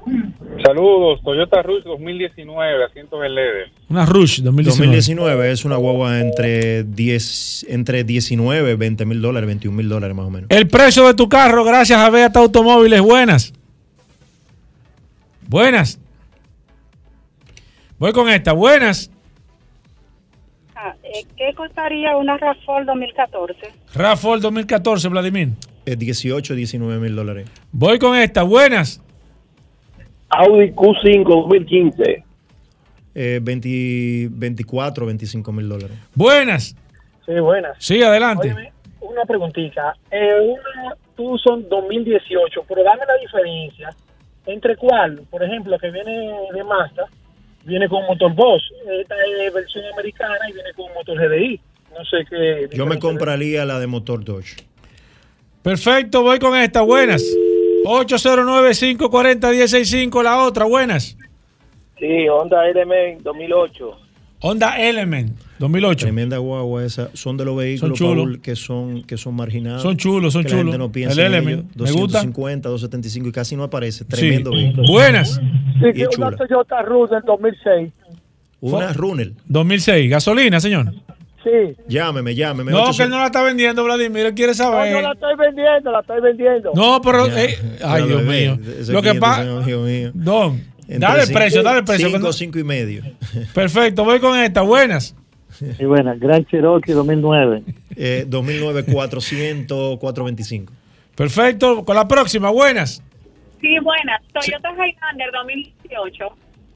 [0.65, 3.73] Saludos, Toyota Rush 2019, asientos LED.
[3.89, 4.69] Una Rush 2019.
[4.71, 10.27] 2019 es una guagua entre 10, entre 19, 20 mil dólares, 21 mil dólares más
[10.27, 10.49] o menos.
[10.51, 13.01] El precio de tu carro gracias a Beata Automóviles.
[13.01, 13.53] Buenas.
[15.49, 15.99] Buenas.
[17.99, 18.53] Voy con esta.
[18.53, 19.11] Buenas.
[20.85, 23.55] Ah, eh, ¿Qué costaría una RAV4 2014?
[23.95, 25.51] Rafael 2014, Vladimir.
[25.87, 27.49] Es 18, 19 mil dólares.
[27.71, 28.43] Voy con esta.
[28.43, 29.01] Buenas.
[30.31, 32.25] Audi Q5 2015.
[33.15, 35.97] Eh, 20, 24, 25 mil dólares.
[36.17, 36.75] Buenas.
[37.27, 37.77] Sí, buenas.
[37.79, 38.53] Sí, adelante.
[38.53, 38.73] Óyeme,
[39.03, 39.95] una preguntita.
[40.11, 43.91] Eh, una Tucson 2018, pero dame la diferencia
[44.47, 47.07] entre cuál, por ejemplo, que viene de Mazda,
[47.65, 48.63] viene con motor Bosch,
[49.01, 51.61] esta es versión americana y viene con motor GDI.
[51.97, 52.69] No sé qué.
[52.73, 54.57] Yo me compraría la de motor Dodge.
[55.63, 56.83] Perfecto, voy con esta.
[56.83, 57.25] Buenas.
[57.85, 60.65] 809-540-165, la otra.
[60.65, 61.17] Buenas.
[61.99, 63.99] Sí, Honda Element 2008.
[64.43, 66.07] Honda Element 2008.
[66.07, 67.11] Tremenda guagua esa.
[67.15, 68.25] Son de los vehículos Son chulos.
[68.25, 69.83] Paul, que son que son marginados.
[69.83, 70.87] Son chulos, son que la gente chulos.
[70.89, 71.77] no piensa El en Element, ellos.
[71.77, 72.19] me gusta.
[72.19, 74.05] 250, 275 y casi no aparece.
[74.05, 74.87] Tremendo vehículo.
[74.89, 75.35] Buenas.
[75.81, 76.37] Sí, Y que una chula.
[76.37, 77.93] Toyota Rush del 2006.
[78.61, 79.35] Una Runel.
[79.47, 80.11] 2006.
[80.11, 80.93] Gasolina, señor.
[81.45, 81.75] Sí.
[81.89, 82.71] Llámeme, llámeme.
[82.71, 82.97] No, 800.
[82.97, 84.27] que él no la está vendiendo, Vladimir.
[84.27, 84.93] Él quiere No, saber.
[84.93, 86.71] no la estoy vendiendo, la estoy vendiendo.
[86.75, 87.27] No, pero.
[87.27, 88.59] Ya, eh, ay, Dios mío.
[88.89, 89.45] Lo que pasa.
[90.15, 90.61] Don,
[90.99, 92.07] dale el precio, dale el precio.
[92.09, 93.03] que Cinco, no- cinco y medio.
[93.55, 94.63] Perfecto, voy con esta.
[94.63, 95.15] Buenas.
[95.79, 97.63] Y bueno, Gran Cherokee 2009.
[97.95, 100.73] Eh, 2009, 400, 425.
[101.15, 102.49] Perfecto, con la próxima.
[102.51, 103.03] Buenas.
[103.61, 104.23] Sí, buenas.
[104.33, 106.25] Toyota Highlander 2018.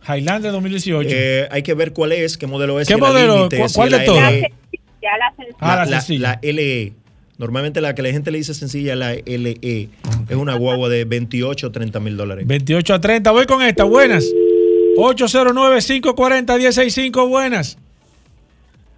[0.08, 1.08] Highlander 2018.
[1.10, 2.86] Eh, hay que ver cuál es, qué modelo es.
[2.86, 3.36] ¿Qué si la modelo?
[3.38, 4.32] Límite, ¿Cuál- si cuál la de todas?
[4.32, 4.40] LE.
[5.02, 5.56] Ya la sencilla.
[5.58, 6.92] Ah, la la, la LE.
[7.38, 9.88] Normalmente la que la gente le dice sencilla, la LE.
[10.28, 12.46] Es una guagua de 28 o 30 mil dólares.
[12.46, 13.30] 28 a 30.
[13.30, 13.84] Voy con esta.
[13.84, 14.26] Buenas.
[14.96, 17.28] 809-540-165.
[17.28, 17.76] Buenas.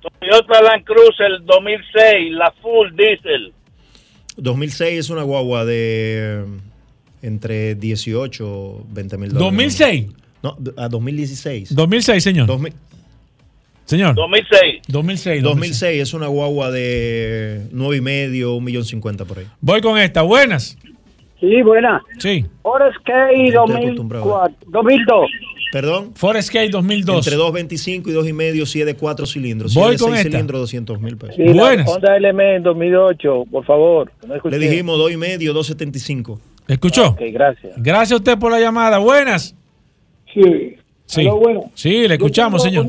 [0.00, 3.52] Toyota Land Cruiser 2006, la full diesel.
[4.36, 6.44] 2006 es una guagua de eh,
[7.22, 9.80] entre 18 o 20 mil dólares.
[9.80, 10.12] ¿2006?
[10.44, 11.74] No, a 2016.
[11.74, 12.46] 2006, señor.
[12.46, 12.72] 2000
[13.88, 14.14] Señor.
[14.14, 14.82] 2006.
[14.86, 15.42] 2006.
[15.42, 19.46] 2006 es una guagua de 9 y medio, un millón cincuenta por ahí.
[19.62, 20.20] Voy con esta.
[20.20, 20.76] Buenas.
[21.40, 22.02] Sí, buena.
[22.18, 22.44] Sí.
[22.62, 24.26] Acostumbrado.
[24.26, 25.30] 2004, 2002.
[25.72, 26.12] Perdón.
[26.14, 27.26] Forescape 2002.
[27.26, 29.72] Entre 2.25 y 2 y medio si es de 4 cilindros.
[29.72, 30.30] Si Voy es de con 6 esta.
[30.36, 31.36] cilindros, 200 mil pesos.
[31.36, 34.12] Sí, la Honda Element 2008, por favor.
[34.26, 34.50] No.
[34.50, 36.38] Le dijimos 2 y medio, 2.75.
[36.68, 37.08] ¿Escuchó?
[37.08, 37.72] Ok, gracias.
[37.78, 38.98] Gracias a usted por la llamada.
[38.98, 39.54] Buenas.
[40.34, 40.76] Sí.
[41.06, 41.22] Sí.
[41.22, 41.70] Aló, bueno.
[41.72, 42.86] Sí, le escuchamos, señor.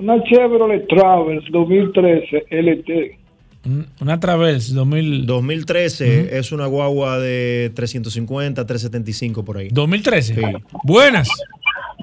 [0.00, 3.18] Una Chevrolet Traverse 2013 LT.
[3.66, 5.26] Un- Una Traverse 2000.
[5.26, 9.68] 2013 es una guagua de 350, 375 por ahí.
[9.70, 10.34] 2013.
[10.34, 10.40] Sí.
[10.84, 11.28] Buenas.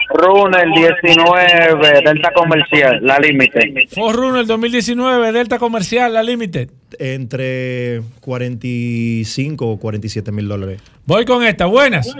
[0.09, 3.87] Runel 19, Delta Comercial, la límite.
[3.89, 6.69] Forerunner 2019, Delta Comercial, la Limited.
[6.99, 10.81] Entre 45 o 47 mil dólares.
[11.05, 11.65] Voy con esta.
[11.65, 12.13] Buenas.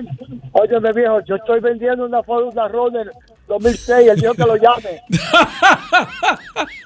[0.52, 3.12] Óyeme, viejo, yo estoy vendiendo una Ford una Runner
[3.48, 5.02] 2006, el dijo que lo llame.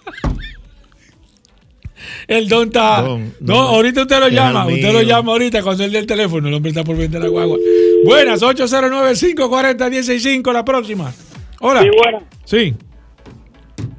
[2.28, 3.02] El don está.
[3.02, 4.68] Don, ahorita usted lo llama.
[4.68, 6.48] Usted lo llama ahorita cuando él dé el teléfono.
[6.48, 7.58] El hombre está por vender la guagua.
[8.06, 10.54] Buenas, 809-540-165.
[10.54, 11.14] La próxima.
[11.60, 11.82] Hola.
[11.82, 12.24] Sí, buenas.
[12.46, 12.74] Sí.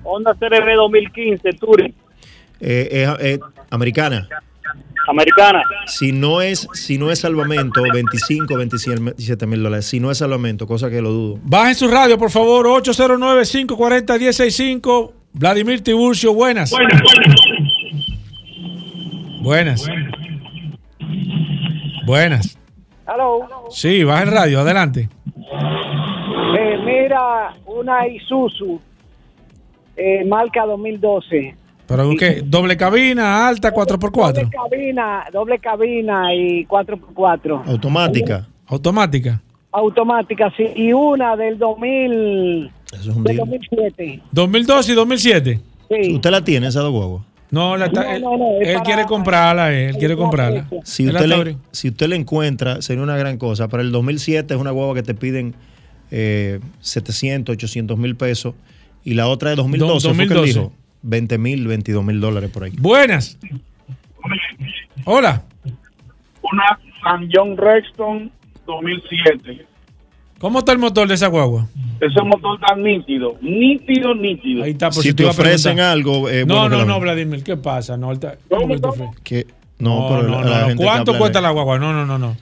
[0.05, 1.95] Honda CRV 2015, Touring,
[2.63, 3.39] Eh, es eh,
[3.71, 4.29] americana.
[5.09, 5.63] americana.
[5.87, 9.87] Si no es si no es salvamento, 25, 27 mil dólares.
[9.87, 11.39] Si no es salvamento, cosa que lo dudo.
[11.43, 12.67] Bajen su radio, por favor.
[12.67, 15.13] 809-540-165.
[15.35, 16.73] Vladimir Tiburcio, buenas.
[19.43, 19.85] Buenas.
[22.07, 22.59] Buenas.
[23.07, 23.49] Hello.
[23.71, 25.09] Sí, baja el radio, adelante.
[26.59, 28.81] Eh, mira, una Isuzu,
[29.97, 31.57] eh, marca 2012.
[31.97, 32.43] Pero ¿qué?
[32.45, 34.33] Doble cabina, alta, 4x4.
[34.35, 37.63] Doble cabina, doble cabina y 4x4.
[37.67, 38.49] Automática.
[38.67, 39.43] Automática.
[39.73, 40.65] Automática, sí.
[40.77, 43.49] Y una del 2000, Eso es un del deal.
[43.49, 44.21] 2007.
[44.33, 45.61] 2002 y 2007.
[45.91, 46.15] Sí.
[46.15, 47.23] ¿Usted la tiene, esa dos guaguas?
[47.51, 50.67] No, la está- No, él, no, no, él para- quiere comprarla, él quiere comprarla.
[50.85, 53.69] Si Él usted, la le, si usted le encuentra, sería una gran cosa.
[53.69, 55.55] Para el 2007 es una guagua que te piden
[56.11, 58.55] eh, 700, 800 mil pesos.
[59.05, 60.59] Y la otra de 2012, Do- fue que él 2012.
[60.61, 62.73] dijo 20 mil, 22 mil dólares por ahí.
[62.79, 63.39] Buenas.
[65.05, 65.43] Hola.
[66.43, 68.31] Una San John Rexton
[68.67, 69.67] 2007.
[70.39, 71.69] ¿Cómo está el motor de esa guagua?
[72.01, 74.65] Ese motor tan nítido, nítido, nítido.
[74.65, 77.01] Ahí está, por Si te te ofrecen algo, eh, no, bueno no, no.
[77.01, 77.97] Vladimir, ¿qué pasa?
[77.97, 79.11] No, te- ¿cómo te ofrece?
[79.23, 79.47] Que,
[79.79, 81.79] no, no, pero no, la, la no, gente ¿Cuánto cuesta la guagua?
[81.79, 82.37] No, no, no, no.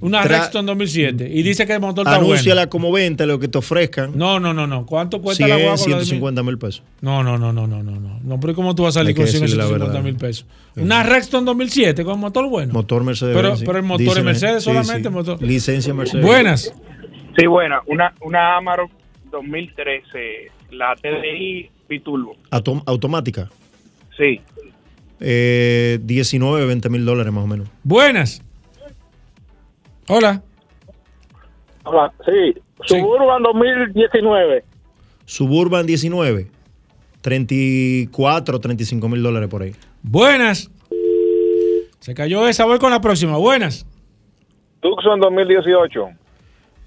[0.00, 1.28] Una Rexton 2007.
[1.32, 2.32] Y dice que el motor está bueno.
[2.34, 4.12] Anúnciala como venta, lo que te ofrezcan.
[4.16, 4.84] No, no, no, no.
[4.86, 5.76] ¿Cuánto cuesta 100, la guagua?
[5.76, 6.04] Vladimir?
[6.04, 6.82] 150 mil pesos.
[7.00, 8.20] No, no, no, no, no, no, no.
[8.22, 10.04] No, pero ¿cómo tú vas a salir con 100 decirle la 150 verdad.
[10.04, 10.46] mil pesos?
[10.76, 12.72] Una Rexton 2007 con motor bueno.
[12.72, 13.34] Motor Mercedes.
[13.34, 15.08] Pero, pero el motor Dicen, es Mercedes sí, solamente.
[15.08, 15.14] sí.
[15.14, 15.42] Motor.
[15.42, 16.24] Licencia Mercedes.
[16.24, 16.74] Buenas.
[17.38, 17.80] Sí, buena.
[17.86, 18.90] Una, una Amarok
[19.30, 22.36] 2013, la TDI Biturbo.
[22.50, 23.48] Autom- automática.
[24.16, 24.40] Sí.
[25.20, 27.68] Eh, 19, 20 mil dólares más o menos.
[27.82, 28.42] Buenas.
[30.08, 30.42] Hola.
[31.84, 32.54] Hola, sí.
[32.84, 34.64] Suburban 2019.
[35.24, 36.46] Suburban 19.
[37.20, 39.72] 34, 35 mil dólares por ahí.
[40.02, 40.70] Buenas.
[41.98, 42.64] Se cayó esa.
[42.66, 43.36] Voy con la próxima.
[43.36, 43.84] Buenas.
[44.80, 46.08] Tucson 2018.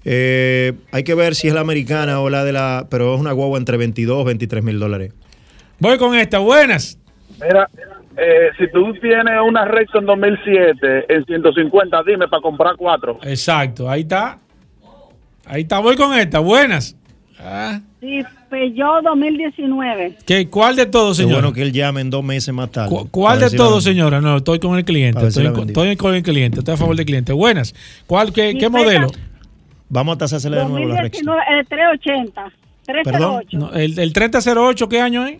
[0.06, 2.86] Eh, hay que ver si es la americana o la de la.
[2.90, 5.12] Pero es una guagua entre 22 23 mil dólares.
[5.78, 6.38] Voy con esta.
[6.38, 6.98] Buenas.
[7.38, 7.68] Mira,
[8.16, 13.18] eh, si tú tienes una Rexton 2007 en 150, dime para comprar cuatro.
[13.22, 13.88] Exacto.
[13.88, 14.38] Ahí está.
[15.46, 15.78] Ahí está.
[15.80, 16.38] Voy con esta.
[16.40, 16.96] Buenas.
[17.38, 20.16] Ah, Sí, Peugeot 2019.
[20.26, 21.36] ¿qué, ¿Cuál de todos, señora?
[21.36, 22.88] bueno que él llame en dos meses más tarde.
[22.88, 24.20] ¿Cu- ¿Cuál de si todos, señora?
[24.22, 25.26] No, estoy con el cliente.
[25.26, 26.58] Estoy, con, estoy con el cliente.
[26.60, 27.32] Estoy a favor del cliente.
[27.34, 27.74] Buenas.
[28.06, 29.08] ¿Cuál, qué, qué modelo?
[29.90, 31.26] Vamos a tasársela de nuevo la Rexton.
[31.26, 32.52] 2019, eh, 380.
[32.86, 33.58] 308.
[33.58, 35.38] No, el, el 3008, ¿qué año es?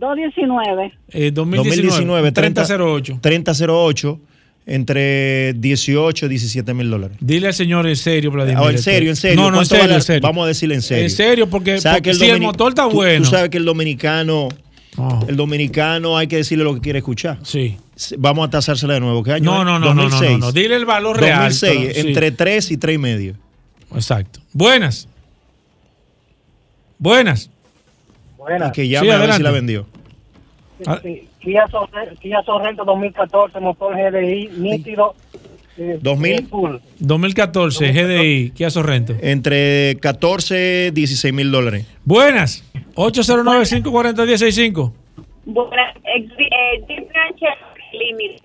[0.00, 0.92] 219.
[1.10, 1.68] Eh, 2019.
[1.68, 3.18] 2019, 30, 3008.
[3.20, 4.20] 3008,
[4.66, 7.16] entre 18 y 17 mil dólares.
[7.20, 8.58] Dile al señor en serio, Vladimir.
[8.64, 9.36] Ah, en serio, en serio.
[9.36, 9.94] No, no, en ¿Cuánto serio, vale?
[9.96, 10.20] en serio.
[10.22, 11.04] Vamos a decirle en serio.
[11.04, 13.24] En serio, porque, ¿Sabe porque que si el motor está tú- bueno.
[13.24, 14.48] Tú sabes que el dominicano,
[14.96, 15.24] Oh.
[15.28, 17.38] el dominicano hay que decirle lo que quiere escuchar.
[17.42, 17.76] Sí.
[18.18, 19.22] Vamos a tasársela de nuevo.
[19.22, 19.44] ¿Qué año?
[19.44, 20.32] No, no, no, no, no, 2006.
[20.32, 20.52] no, no.
[20.52, 21.50] Dile el valor real.
[21.50, 22.08] 2006, pero- sí.
[22.08, 23.34] entre 3 y 3 y medio.
[23.94, 24.40] Exacto.
[24.52, 25.06] Buenas.
[26.98, 27.50] Buenas.
[28.68, 29.86] Y que llame Sí, a ver si la vendió.
[30.86, 30.98] Ah.
[31.02, 35.14] Sí, Kia, Sorre- Kia Sorrento 2014, motor GDI, nítido.
[35.76, 36.48] eh, 2000.
[36.48, 36.76] full.
[36.98, 39.14] 2014, GDI, Kia Sorrento.
[39.20, 41.86] Entre 14 16 mil dólares.
[42.04, 42.64] Buenas.
[42.94, 44.92] 809-540-165.
[45.46, 45.70] Bueno,
[46.04, 48.42] eh, eh, Jeep Grand Cherokee Limited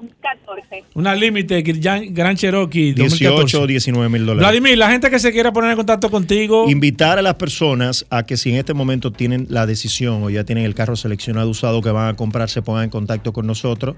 [0.00, 0.84] 2014.
[0.94, 3.66] Una límite Gran, Cherokee 18 o 2014.
[3.66, 4.48] 19 mil dólares.
[4.48, 6.68] Vladimir, la gente que se quiera poner en contacto contigo.
[6.68, 10.44] Invitar a las personas a que si en este momento tienen la decisión o ya
[10.44, 13.96] tienen el carro seleccionado usado que van a comprar, se pongan en contacto con nosotros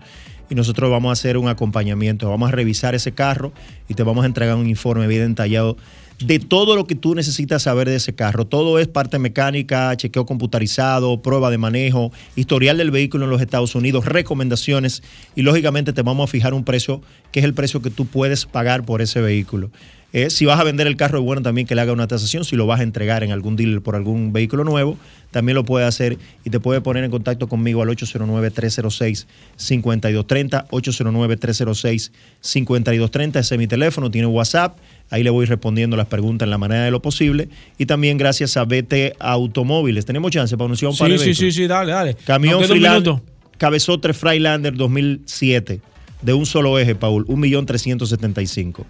[0.48, 2.28] y nosotros vamos a hacer un acompañamiento.
[2.30, 3.52] Vamos a revisar ese carro
[3.88, 5.76] y te vamos a entregar un informe bien detallado
[6.18, 8.46] de todo lo que tú necesitas saber de ese carro.
[8.46, 13.74] Todo es parte mecánica, chequeo computarizado, prueba de manejo, historial del vehículo en los Estados
[13.74, 15.02] Unidos, recomendaciones
[15.36, 18.46] y lógicamente te vamos a fijar un precio que es el precio que tú puedes
[18.46, 19.70] pagar por ese vehículo.
[20.14, 22.44] Eh, si vas a vender el carro, es bueno también que le haga una tasación.
[22.44, 24.96] Si lo vas a entregar en algún dealer por algún vehículo nuevo,
[25.30, 30.66] también lo puede hacer y te puede poner en contacto conmigo al 809-306-5230.
[30.70, 33.38] 809-306-5230.
[33.38, 34.78] Ese es mi teléfono, tiene WhatsApp.
[35.10, 37.50] Ahí le voy respondiendo las preguntas en la manera de lo posible.
[37.76, 40.06] Y también gracias a BT Automóviles.
[40.06, 42.16] Tenemos chance para anunciar un par Sí, de sí, sí, sí, dale, dale.
[42.24, 43.16] Camión Freelander.
[43.58, 45.80] Cabezotre Freilander 2007,
[46.22, 48.86] de un solo eje, Paul, 1.375.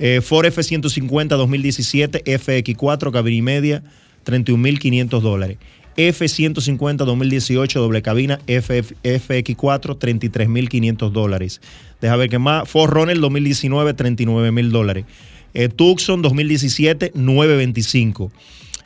[0.00, 3.82] Eh, Ford F-150 2017, FX4, cabina y media,
[4.24, 5.58] 31.500 dólares.
[5.96, 11.60] F-150 2018, doble cabina, FF FX4, 33.500 dólares.
[12.00, 12.68] Deja ver qué más.
[12.68, 15.04] Ford Runner 2019, 39.000 dólares.
[15.52, 18.32] Eh, Tucson 2017, 925.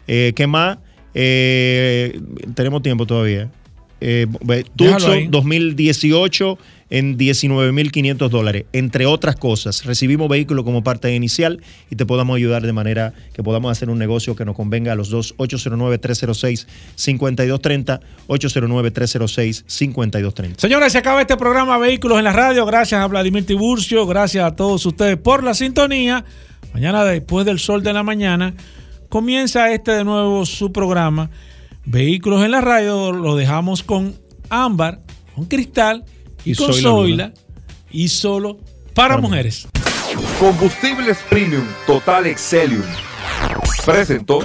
[0.09, 0.79] Eh, ¿Qué más?
[1.15, 2.19] Eh,
[2.55, 3.51] tenemos tiempo todavía.
[4.01, 4.27] eh.
[4.75, 6.59] Tucson 2018
[6.91, 9.85] en 19.500 dólares, entre otras cosas.
[9.85, 13.99] Recibimos vehículos como parte inicial y te podamos ayudar de manera que podamos hacer un
[13.99, 15.35] negocio que nos convenga a los dos.
[15.39, 20.59] 809-306-5230, 809-306-5230.
[20.59, 22.65] Señores, se acaba este programa Vehículos en la Radio.
[22.67, 26.25] Gracias a Vladimir Tiburcio, gracias a todos ustedes por la sintonía.
[26.73, 28.55] Mañana, después del sol de la mañana,
[29.09, 31.31] comienza este de nuevo su programa
[31.85, 33.13] Vehículos en la Radio.
[33.13, 34.15] Lo dejamos con
[34.49, 35.01] Ámbar,
[35.35, 36.05] con Cristal
[36.45, 37.33] y, con Zoila Zoila
[37.91, 38.59] y solo
[38.95, 39.67] para mujeres.
[40.39, 42.83] Combustibles Premium Total Excelium.
[43.85, 44.41] Presentó.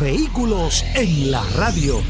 [0.00, 2.02] Vehículos en la radio.